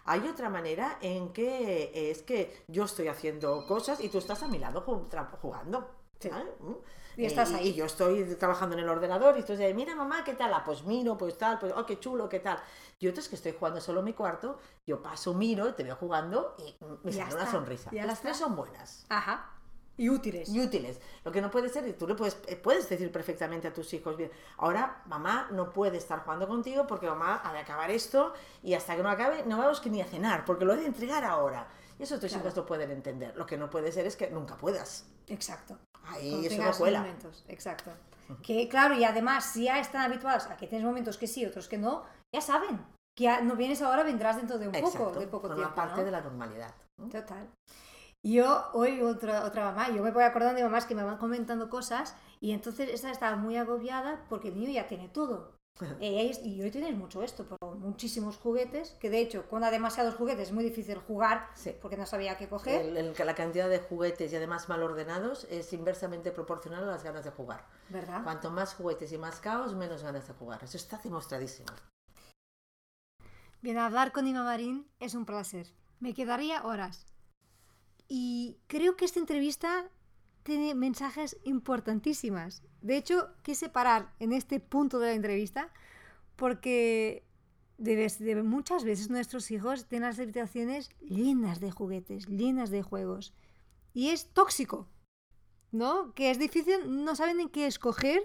Hay 0.05 0.27
otra 0.27 0.49
manera 0.51 0.99
en 1.01 1.33
que 1.33 2.11
es 2.11 2.23
que 2.23 2.65
yo 2.69 2.85
estoy 2.85 3.09
haciendo 3.09 3.67
cosas 3.67 4.01
y 4.01 4.09
tú 4.09 4.19
estás 4.19 4.43
a 4.43 4.49
mi 4.49 4.59
lado 4.59 4.83
jugando. 5.41 5.91
Sí. 6.21 6.31
¿sabes? 6.31 6.47
Y 7.19 7.27
estás 7.27 7.53
ahí. 7.53 7.75
Yo 7.75 7.85
estoy 7.85 8.25
trabajando 8.37 8.77
en 8.77 8.83
el 8.85 8.89
ordenador 8.89 9.37
y 9.37 9.43
dices, 9.43 9.75
mira 9.75 9.95
mamá, 9.97 10.23
¿qué 10.25 10.35
tal? 10.35 10.55
Ah, 10.55 10.63
pues 10.65 10.85
miro, 10.85 11.19
pues 11.19 11.37
tal, 11.37 11.59
pues, 11.59 11.73
oh, 11.77 11.85
qué 11.85 11.99
chulo, 11.99 12.29
qué 12.29 12.39
tal. 12.41 12.59
Y 13.01 13.09
otros 13.09 13.29
que 13.29 13.35
estoy 13.37 13.53
jugando 13.59 13.81
solo 13.81 13.99
en 14.01 14.05
mi 14.07 14.13
cuarto, 14.15 14.59
yo 14.87 15.03
paso, 15.03 15.35
miro, 15.35 15.75
te 15.75 15.83
veo 15.83 15.97
jugando 15.97 16.55
y 16.59 16.77
me 17.03 17.13
sale 17.13 17.35
una 17.35 17.51
sonrisa. 17.51 17.91
ya 17.93 18.07
Las 18.07 18.19
está. 18.19 18.29
tres 18.29 18.37
son 18.39 18.55
buenas 18.57 19.05
Ajá. 19.09 19.51
Y 19.97 20.09
útiles. 20.11 20.49
y 20.49 20.61
útiles. 20.61 21.01
Lo 21.25 21.33
que 21.33 21.41
no 21.43 21.51
puede 21.51 21.69
ser, 21.69 21.89
y 21.89 21.93
tú 21.95 22.07
le 22.07 22.15
puedes, 22.15 22.39
eh, 22.47 22.55
puedes 22.55 22.89
decir 22.89 23.11
perfectamente 23.11 23.67
a 23.67 23.73
tus 23.75 23.93
hijos, 23.95 24.17
bien, 24.17 24.31
ahora 24.59 25.03
mamá 25.07 25.49
no 25.51 25.73
puede 25.73 25.97
estar 25.97 26.21
jugando 26.23 26.47
contigo 26.47 26.87
porque 26.87 27.09
mamá 27.09 27.41
ha 27.45 27.53
de 27.53 27.59
acabar 27.59 27.91
esto 27.91 28.33
y 28.63 28.75
hasta 28.75 28.95
que 28.95 29.03
no 29.03 29.11
acabe 29.11 29.43
no 29.45 29.59
vamos 29.59 29.81
que 29.81 29.91
ni 29.91 30.01
a 30.01 30.05
cenar 30.07 30.45
porque 30.45 30.65
lo 30.65 30.75
he 30.75 30.77
de 30.77 30.87
entregar 30.87 31.25
ahora. 31.25 31.67
Y 31.99 32.05
eso 32.05 32.21
tus 32.21 32.31
Claro. 32.31 32.45
hijos 32.45 32.57
lo 32.57 32.65
pueden 32.65 32.93
entender. 32.93 33.37
Lo 33.37 33.45
que 33.45 33.57
no 33.57 33.69
puede 33.71 33.91
ser 33.91 34.07
es 34.07 34.15
que 34.15 34.31
nunca 34.31 34.57
puedas. 34.57 35.05
Exacto. 35.27 35.77
Ahí 36.09 36.47
eso 36.47 36.63
no 36.63 36.73
cuela. 36.73 37.01
momentos, 37.01 37.45
exacto. 37.49 37.91
Que 38.43 38.69
claro, 38.69 38.95
y 38.95 39.05
además, 39.05 39.45
si 39.45 39.65
ya 39.65 39.79
están 39.79 40.03
habituados 40.03 40.47
a 40.47 40.57
que 40.57 40.67
tienes 40.67 40.87
momentos 40.87 41.17
que 41.17 41.27
sí, 41.27 41.47
otros 41.47 41.69
que 41.69 41.79
no, 41.79 42.05
ya 42.35 42.41
saben 42.41 42.79
que 43.17 43.25
ya 43.25 43.41
no 43.41 43.57
vienes 43.57 43.83
ahora, 43.83 44.05
vendrás 44.05 44.37
dentro 44.37 44.59
de 44.59 44.69
un 44.69 44.73
poco, 44.73 44.87
Exacto, 44.87 45.19
de 45.21 45.27
poco 45.27 45.53
tiempo. 45.53 45.75
parte 45.75 46.01
¿no? 46.01 46.05
de 46.05 46.11
la 46.13 46.21
normalidad. 46.21 46.73
¿no? 46.99 47.09
Total. 47.09 47.49
Yo, 48.23 48.65
hoy 48.75 49.01
otra, 49.01 49.45
otra 49.45 49.65
mamá, 49.65 49.89
yo 49.91 50.03
me 50.03 50.11
voy 50.11 50.25
acordando 50.25 50.55
de 50.57 50.63
mamás 50.65 50.87
que 50.87 50.95
me 50.95 51.03
van 51.03 51.19
comentando 51.19 51.69
cosas 51.69 52.15
y 52.41 52.53
entonces 52.53 52.89
esta 52.91 53.11
estaba 53.11 53.37
muy 53.37 53.57
agobiada 53.57 54.25
porque 54.29 54.49
el 54.49 54.59
niño 54.59 54.71
ya 54.73 54.87
tiene 54.87 55.09
todo. 55.09 55.57
Es- 56.01 56.45
y 56.45 56.61
hoy 56.61 56.71
tienes 56.73 56.97
mucho 56.97 57.23
esto, 57.23 57.47
por 57.47 57.77
muchísimos 57.77 58.37
juguetes, 58.37 58.97
que 59.01 59.11
de 59.11 59.21
hecho 59.21 59.49
con 59.49 59.63
demasiados 59.63 60.17
juguetes 60.17 60.49
es 60.49 60.53
muy 60.55 60.65
difícil 60.65 60.99
jugar 60.99 61.49
Sí. 61.55 61.73
porque 61.81 61.97
no 61.97 62.05
sabía 62.05 62.37
qué 62.37 62.49
coger. 62.49 62.85
El- 62.87 62.97
el- 62.97 63.15
la 63.17 63.35
cantidad 63.37 63.69
de 63.69 63.79
juguetes 63.79 64.33
y 64.33 64.37
además 64.37 64.69
mal 64.69 64.83
ordenados 64.83 65.45
es 65.51 65.73
inversamente 65.73 66.33
proporcional 66.33 66.83
a 66.83 66.87
las 66.87 67.05
ganas 67.05 67.25
de 67.25 67.31
jugar. 67.31 67.65
¿Verdad? 67.91 68.25
Cuanto 68.25 68.51
más 68.51 68.75
juguetes 68.75 69.13
y 69.13 69.19
más 69.19 69.39
caos, 69.41 69.75
menos 69.77 70.03
ganas 70.03 70.27
de 70.27 70.35
jugar. 70.35 70.65
Eso 70.65 70.77
está 70.77 70.99
demostradísimo. 70.99 71.69
Bien, 73.61 73.79
hablar 73.79 74.13
con 74.13 74.27
Ima 74.27 74.45
Marín 74.45 74.87
es 75.01 75.15
un 75.15 75.25
placer. 75.27 75.67
Me 76.01 76.15
quedaría 76.15 76.65
horas. 76.65 77.07
Y 78.09 78.59
creo 78.69 78.97
que 78.97 79.05
esta 79.05 79.19
entrevista 79.21 79.89
tiene 80.49 80.75
mensajes 80.75 81.37
importantísimas. 81.45 82.63
De 82.81 82.97
hecho, 82.97 83.29
quise 83.43 83.69
parar 83.69 84.15
en 84.19 84.33
este 84.33 84.61
punto 84.61 84.99
de 84.99 85.09
la 85.09 85.15
entrevista 85.15 85.71
porque 86.37 87.23
muchas 88.43 88.83
veces 88.83 89.11
nuestros 89.11 89.51
hijos 89.51 89.87
tienen 89.87 90.09
las 90.09 90.19
habitaciones 90.19 90.89
llenas 91.01 91.61
de 91.61 91.71
juguetes, 91.71 92.27
llenas 92.27 92.71
de 92.71 92.83
juegos. 92.83 93.35
Y 93.93 94.09
es 94.09 94.31
tóxico, 94.33 94.89
¿no? 95.71 96.15
Que 96.15 96.31
es 96.31 96.39
difícil, 96.39 97.05
no 97.05 97.15
saben 97.15 97.41
en 97.41 97.51
qué 97.51 97.67
escoger 97.67 98.23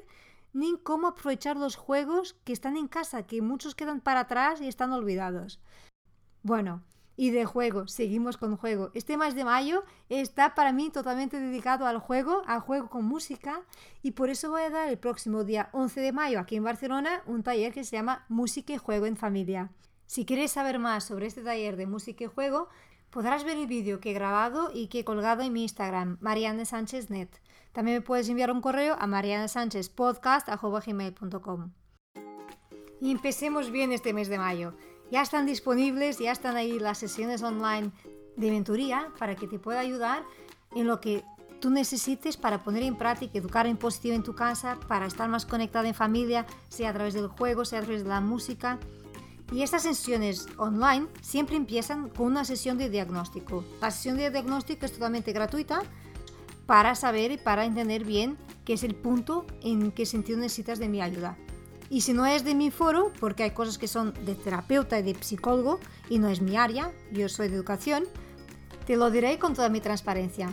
ni 0.53 0.77
cómo 0.81 1.07
aprovechar 1.07 1.57
los 1.57 1.75
juegos 1.75 2.35
que 2.45 2.53
están 2.53 2.77
en 2.77 2.87
casa, 2.87 3.27
que 3.27 3.41
muchos 3.41 3.75
quedan 3.75 3.99
para 3.99 4.21
atrás 4.21 4.61
y 4.61 4.67
están 4.69 4.93
olvidados. 4.93 5.59
Bueno, 6.41 6.83
y 7.15 7.31
de 7.31 7.45
juego, 7.45 7.87
seguimos 7.87 8.37
con 8.37 8.57
juego. 8.57 8.91
Este 8.93 9.17
mes 9.17 9.35
de 9.35 9.45
mayo 9.45 9.83
está 10.09 10.55
para 10.55 10.71
mí 10.71 10.89
totalmente 10.89 11.39
dedicado 11.39 11.85
al 11.85 11.99
juego, 11.99 12.41
al 12.47 12.59
juego 12.59 12.89
con 12.89 13.05
música, 13.05 13.61
y 14.01 14.11
por 14.11 14.29
eso 14.29 14.49
voy 14.49 14.63
a 14.63 14.69
dar 14.69 14.89
el 14.89 14.97
próximo 14.97 15.43
día 15.43 15.69
11 15.73 16.01
de 16.01 16.11
mayo 16.11 16.39
aquí 16.39 16.55
en 16.55 16.63
Barcelona 16.63 17.21
un 17.25 17.43
taller 17.43 17.73
que 17.73 17.83
se 17.83 17.95
llama 17.95 18.25
Música 18.29 18.73
y 18.73 18.77
Juego 18.77 19.05
en 19.05 19.17
Familia. 19.17 19.71
Si 20.05 20.25
quieres 20.25 20.51
saber 20.51 20.79
más 20.79 21.05
sobre 21.05 21.27
este 21.27 21.43
taller 21.43 21.77
de 21.77 21.87
música 21.87 22.23
y 22.23 22.27
juego, 22.27 22.69
podrás 23.09 23.43
ver 23.43 23.57
el 23.57 23.67
vídeo 23.67 23.99
que 23.99 24.11
he 24.11 24.13
grabado 24.13 24.71
y 24.73 24.87
que 24.87 24.99
he 24.99 25.05
colgado 25.05 25.43
en 25.43 25.53
mi 25.53 25.63
Instagram, 25.63 26.17
Marianne 26.19 26.65
Sánchez 26.65 27.09
Net. 27.09 27.29
También 27.71 27.97
me 27.97 28.01
puedes 28.01 28.29
enviar 28.29 28.51
un 28.51 28.61
correo 28.61 28.95
a 28.99 29.07
marianesanchezpodcast.com. 29.07 31.71
Y 33.01 33.11
empecemos 33.11 33.71
bien 33.71 33.91
este 33.91 34.13
mes 34.13 34.29
de 34.29 34.37
mayo. 34.37 34.75
Ya 35.13 35.21
están 35.21 35.45
disponibles, 35.45 36.17
ya 36.17 36.31
están 36.31 36.55
ahí 36.55 36.79
las 36.79 36.97
sesiones 36.97 37.43
online 37.43 37.91
de 38.35 38.49
mentoría 38.49 39.11
para 39.19 39.35
que 39.35 39.47
te 39.47 39.59
pueda 39.59 39.79
ayudar 39.79 40.23
en 40.75 40.87
lo 40.87 40.99
que 40.99 41.23
tú 41.61 41.69
necesites 41.69 42.35
para 42.35 42.63
poner 42.63 42.81
en 42.81 42.97
práctica, 42.97 43.37
educar 43.37 43.67
en 43.67 43.77
positivo 43.77 44.15
en 44.15 44.23
tu 44.23 44.33
casa, 44.33 44.79
para 44.87 45.05
estar 45.05 45.29
más 45.29 45.45
conectada 45.45 45.87
en 45.87 45.93
familia, 45.93 46.47
sea 46.67 46.89
a 46.89 46.93
través 46.93 47.13
del 47.13 47.27
juego, 47.27 47.63
sea 47.63 47.77
a 47.77 47.81
través 47.83 48.01
de 48.01 48.09
la 48.09 48.21
música. 48.21 48.79
Y 49.51 49.61
estas 49.61 49.83
sesiones 49.83 50.47
online 50.57 51.05
siempre 51.21 51.57
empiezan 51.57 52.09
con 52.09 52.25
una 52.25 52.43
sesión 52.43 52.79
de 52.79 52.89
diagnóstico. 52.89 53.63
La 53.81 53.91
sesión 53.91 54.17
de 54.17 54.31
diagnóstico 54.31 54.87
es 54.87 54.93
totalmente 54.93 55.31
gratuita 55.31 55.83
para 56.65 56.95
saber 56.95 57.31
y 57.31 57.37
para 57.37 57.65
entender 57.65 58.03
bien 58.03 58.35
qué 58.65 58.73
es 58.73 58.83
el 58.83 58.95
punto 58.95 59.45
en 59.61 59.91
qué 59.91 60.07
sentido 60.07 60.39
necesitas 60.39 60.79
de 60.79 60.89
mi 60.89 61.03
ayuda. 61.03 61.37
Y 61.93 62.01
si 62.01 62.13
no 62.13 62.25
es 62.25 62.43
de 62.43 62.55
mi 62.55 62.71
foro, 62.71 63.13
porque 63.19 63.43
hay 63.43 63.51
cosas 63.51 63.77
que 63.77 63.87
son 63.87 64.15
de 64.25 64.33
terapeuta 64.33 64.97
y 64.97 65.03
de 65.03 65.15
psicólogo 65.23 65.79
y 66.09 66.17
no 66.17 66.27
es 66.27 66.41
mi 66.41 66.57
área, 66.57 66.91
yo 67.11 67.29
soy 67.29 67.49
de 67.49 67.55
educación, 67.55 68.05
te 68.87 68.97
lo 68.97 69.11
diré 69.11 69.37
con 69.37 69.53
toda 69.53 69.69
mi 69.69 69.79
transparencia. 69.79 70.51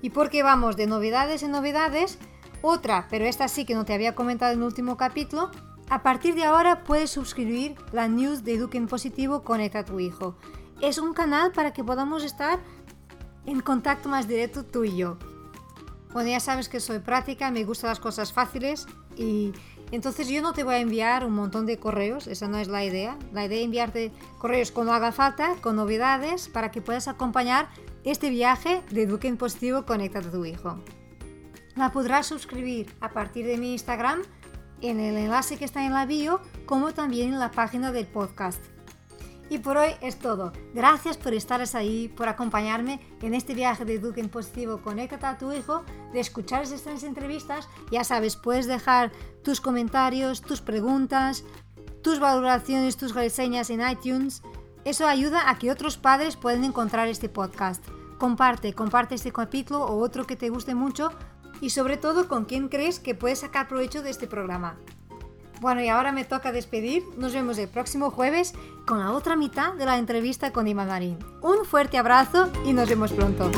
Y 0.00 0.08
porque 0.08 0.42
vamos 0.42 0.78
de 0.78 0.86
novedades 0.86 1.42
en 1.42 1.50
novedades, 1.50 2.16
otra, 2.62 3.08
pero 3.10 3.26
esta 3.26 3.46
sí 3.46 3.66
que 3.66 3.74
no 3.74 3.84
te 3.84 3.92
había 3.92 4.14
comentado 4.14 4.52
en 4.52 4.60
el 4.60 4.64
último 4.64 4.96
capítulo, 4.96 5.50
a 5.90 6.02
partir 6.02 6.34
de 6.34 6.44
ahora 6.44 6.82
puedes 6.82 7.10
suscribir 7.10 7.74
la 7.92 8.08
news 8.08 8.42
de 8.42 8.54
Eduque 8.54 8.78
en 8.78 8.86
Positivo 8.86 9.42
Conecta 9.42 9.80
a 9.80 9.84
tu 9.84 10.00
Hijo. 10.00 10.38
Es 10.80 10.96
un 10.96 11.12
canal 11.12 11.52
para 11.52 11.74
que 11.74 11.84
podamos 11.84 12.24
estar 12.24 12.58
en 13.44 13.60
contacto 13.60 14.08
más 14.08 14.28
directo 14.28 14.64
tú 14.64 14.84
y 14.84 14.96
yo. 14.96 15.18
Bueno, 16.12 16.28
ya 16.28 16.40
sabes 16.40 16.68
que 16.68 16.80
soy 16.80 16.98
práctica, 16.98 17.50
me 17.50 17.64
gustan 17.64 17.88
las 17.88 18.00
cosas 18.00 18.32
fáciles 18.32 18.86
y 19.16 19.52
entonces 19.92 20.28
yo 20.28 20.42
no 20.42 20.52
te 20.52 20.62
voy 20.62 20.74
a 20.74 20.78
enviar 20.78 21.24
un 21.24 21.34
montón 21.34 21.66
de 21.66 21.78
correos, 21.78 22.26
esa 22.26 22.48
no 22.48 22.58
es 22.58 22.68
la 22.68 22.84
idea. 22.84 23.18
La 23.32 23.44
idea 23.44 23.58
es 23.58 23.64
enviarte 23.64 24.12
correos 24.38 24.72
cuando 24.72 24.92
haga 24.92 25.12
falta, 25.12 25.54
con 25.60 25.76
novedades, 25.76 26.48
para 26.48 26.70
que 26.70 26.82
puedas 26.82 27.08
acompañar 27.08 27.68
este 28.04 28.30
viaje 28.30 28.82
de 28.90 29.02
Eduque 29.02 29.28
en 29.28 29.36
Positivo 29.36 29.84
Conecta 29.86 30.18
a 30.18 30.22
tu 30.22 30.44
Hijo. 30.44 30.82
la 31.76 31.92
podrás 31.92 32.26
suscribir 32.26 32.94
a 33.00 33.10
partir 33.10 33.46
de 33.46 33.56
mi 33.56 33.72
Instagram 33.72 34.22
en 34.82 35.00
el 35.00 35.16
enlace 35.16 35.56
que 35.56 35.64
está 35.64 35.84
en 35.86 35.92
la 35.92 36.06
bio, 36.06 36.40
como 36.66 36.92
también 36.92 37.32
en 37.32 37.38
la 37.38 37.50
página 37.50 37.92
del 37.92 38.06
podcast. 38.06 38.71
Y 39.52 39.58
por 39.58 39.76
hoy 39.76 39.90
es 40.00 40.18
todo. 40.18 40.50
Gracias 40.72 41.18
por 41.18 41.34
estar 41.34 41.62
ahí, 41.74 42.08
por 42.08 42.26
acompañarme 42.26 43.02
en 43.20 43.34
este 43.34 43.52
viaje 43.52 43.84
de 43.84 43.98
Duque 43.98 44.22
en 44.22 44.30
Positivo. 44.30 44.80
Conéctate 44.80 45.26
a 45.26 45.36
tu 45.36 45.52
hijo, 45.52 45.84
de 46.14 46.20
escuchar 46.20 46.62
estas 46.62 47.02
entrevistas. 47.02 47.68
Ya 47.90 48.02
sabes, 48.02 48.36
puedes 48.36 48.66
dejar 48.66 49.12
tus 49.44 49.60
comentarios, 49.60 50.40
tus 50.40 50.62
preguntas, 50.62 51.44
tus 52.02 52.18
valoraciones, 52.18 52.96
tus 52.96 53.14
reseñas 53.14 53.68
en 53.68 53.86
iTunes. 53.86 54.40
Eso 54.86 55.06
ayuda 55.06 55.50
a 55.50 55.58
que 55.58 55.70
otros 55.70 55.98
padres 55.98 56.36
puedan 56.36 56.64
encontrar 56.64 57.08
este 57.08 57.28
podcast. 57.28 57.84
Comparte, 58.16 58.72
comparte 58.72 59.16
este 59.16 59.32
capítulo 59.32 59.84
o 59.84 59.98
otro 59.98 60.26
que 60.26 60.34
te 60.34 60.48
guste 60.48 60.74
mucho 60.74 61.10
y 61.60 61.68
sobre 61.68 61.98
todo 61.98 62.26
con 62.26 62.46
quién 62.46 62.68
crees 62.68 63.00
que 63.00 63.14
puedes 63.14 63.40
sacar 63.40 63.68
provecho 63.68 64.02
de 64.02 64.08
este 64.08 64.26
programa. 64.26 64.78
Bueno, 65.62 65.80
y 65.80 65.88
ahora 65.88 66.10
me 66.10 66.24
toca 66.24 66.50
despedir. 66.50 67.04
Nos 67.16 67.34
vemos 67.34 67.56
el 67.56 67.68
próximo 67.68 68.10
jueves 68.10 68.52
con 68.84 68.98
la 68.98 69.12
otra 69.12 69.36
mitad 69.36 69.74
de 69.74 69.86
la 69.86 69.96
entrevista 69.96 70.50
con 70.52 70.66
Ima 70.66 70.84
Marín. 70.84 71.16
Un 71.40 71.64
fuerte 71.64 71.98
abrazo 71.98 72.50
y 72.66 72.72
nos 72.72 72.88
vemos 72.88 73.12
pronto. 73.12 73.48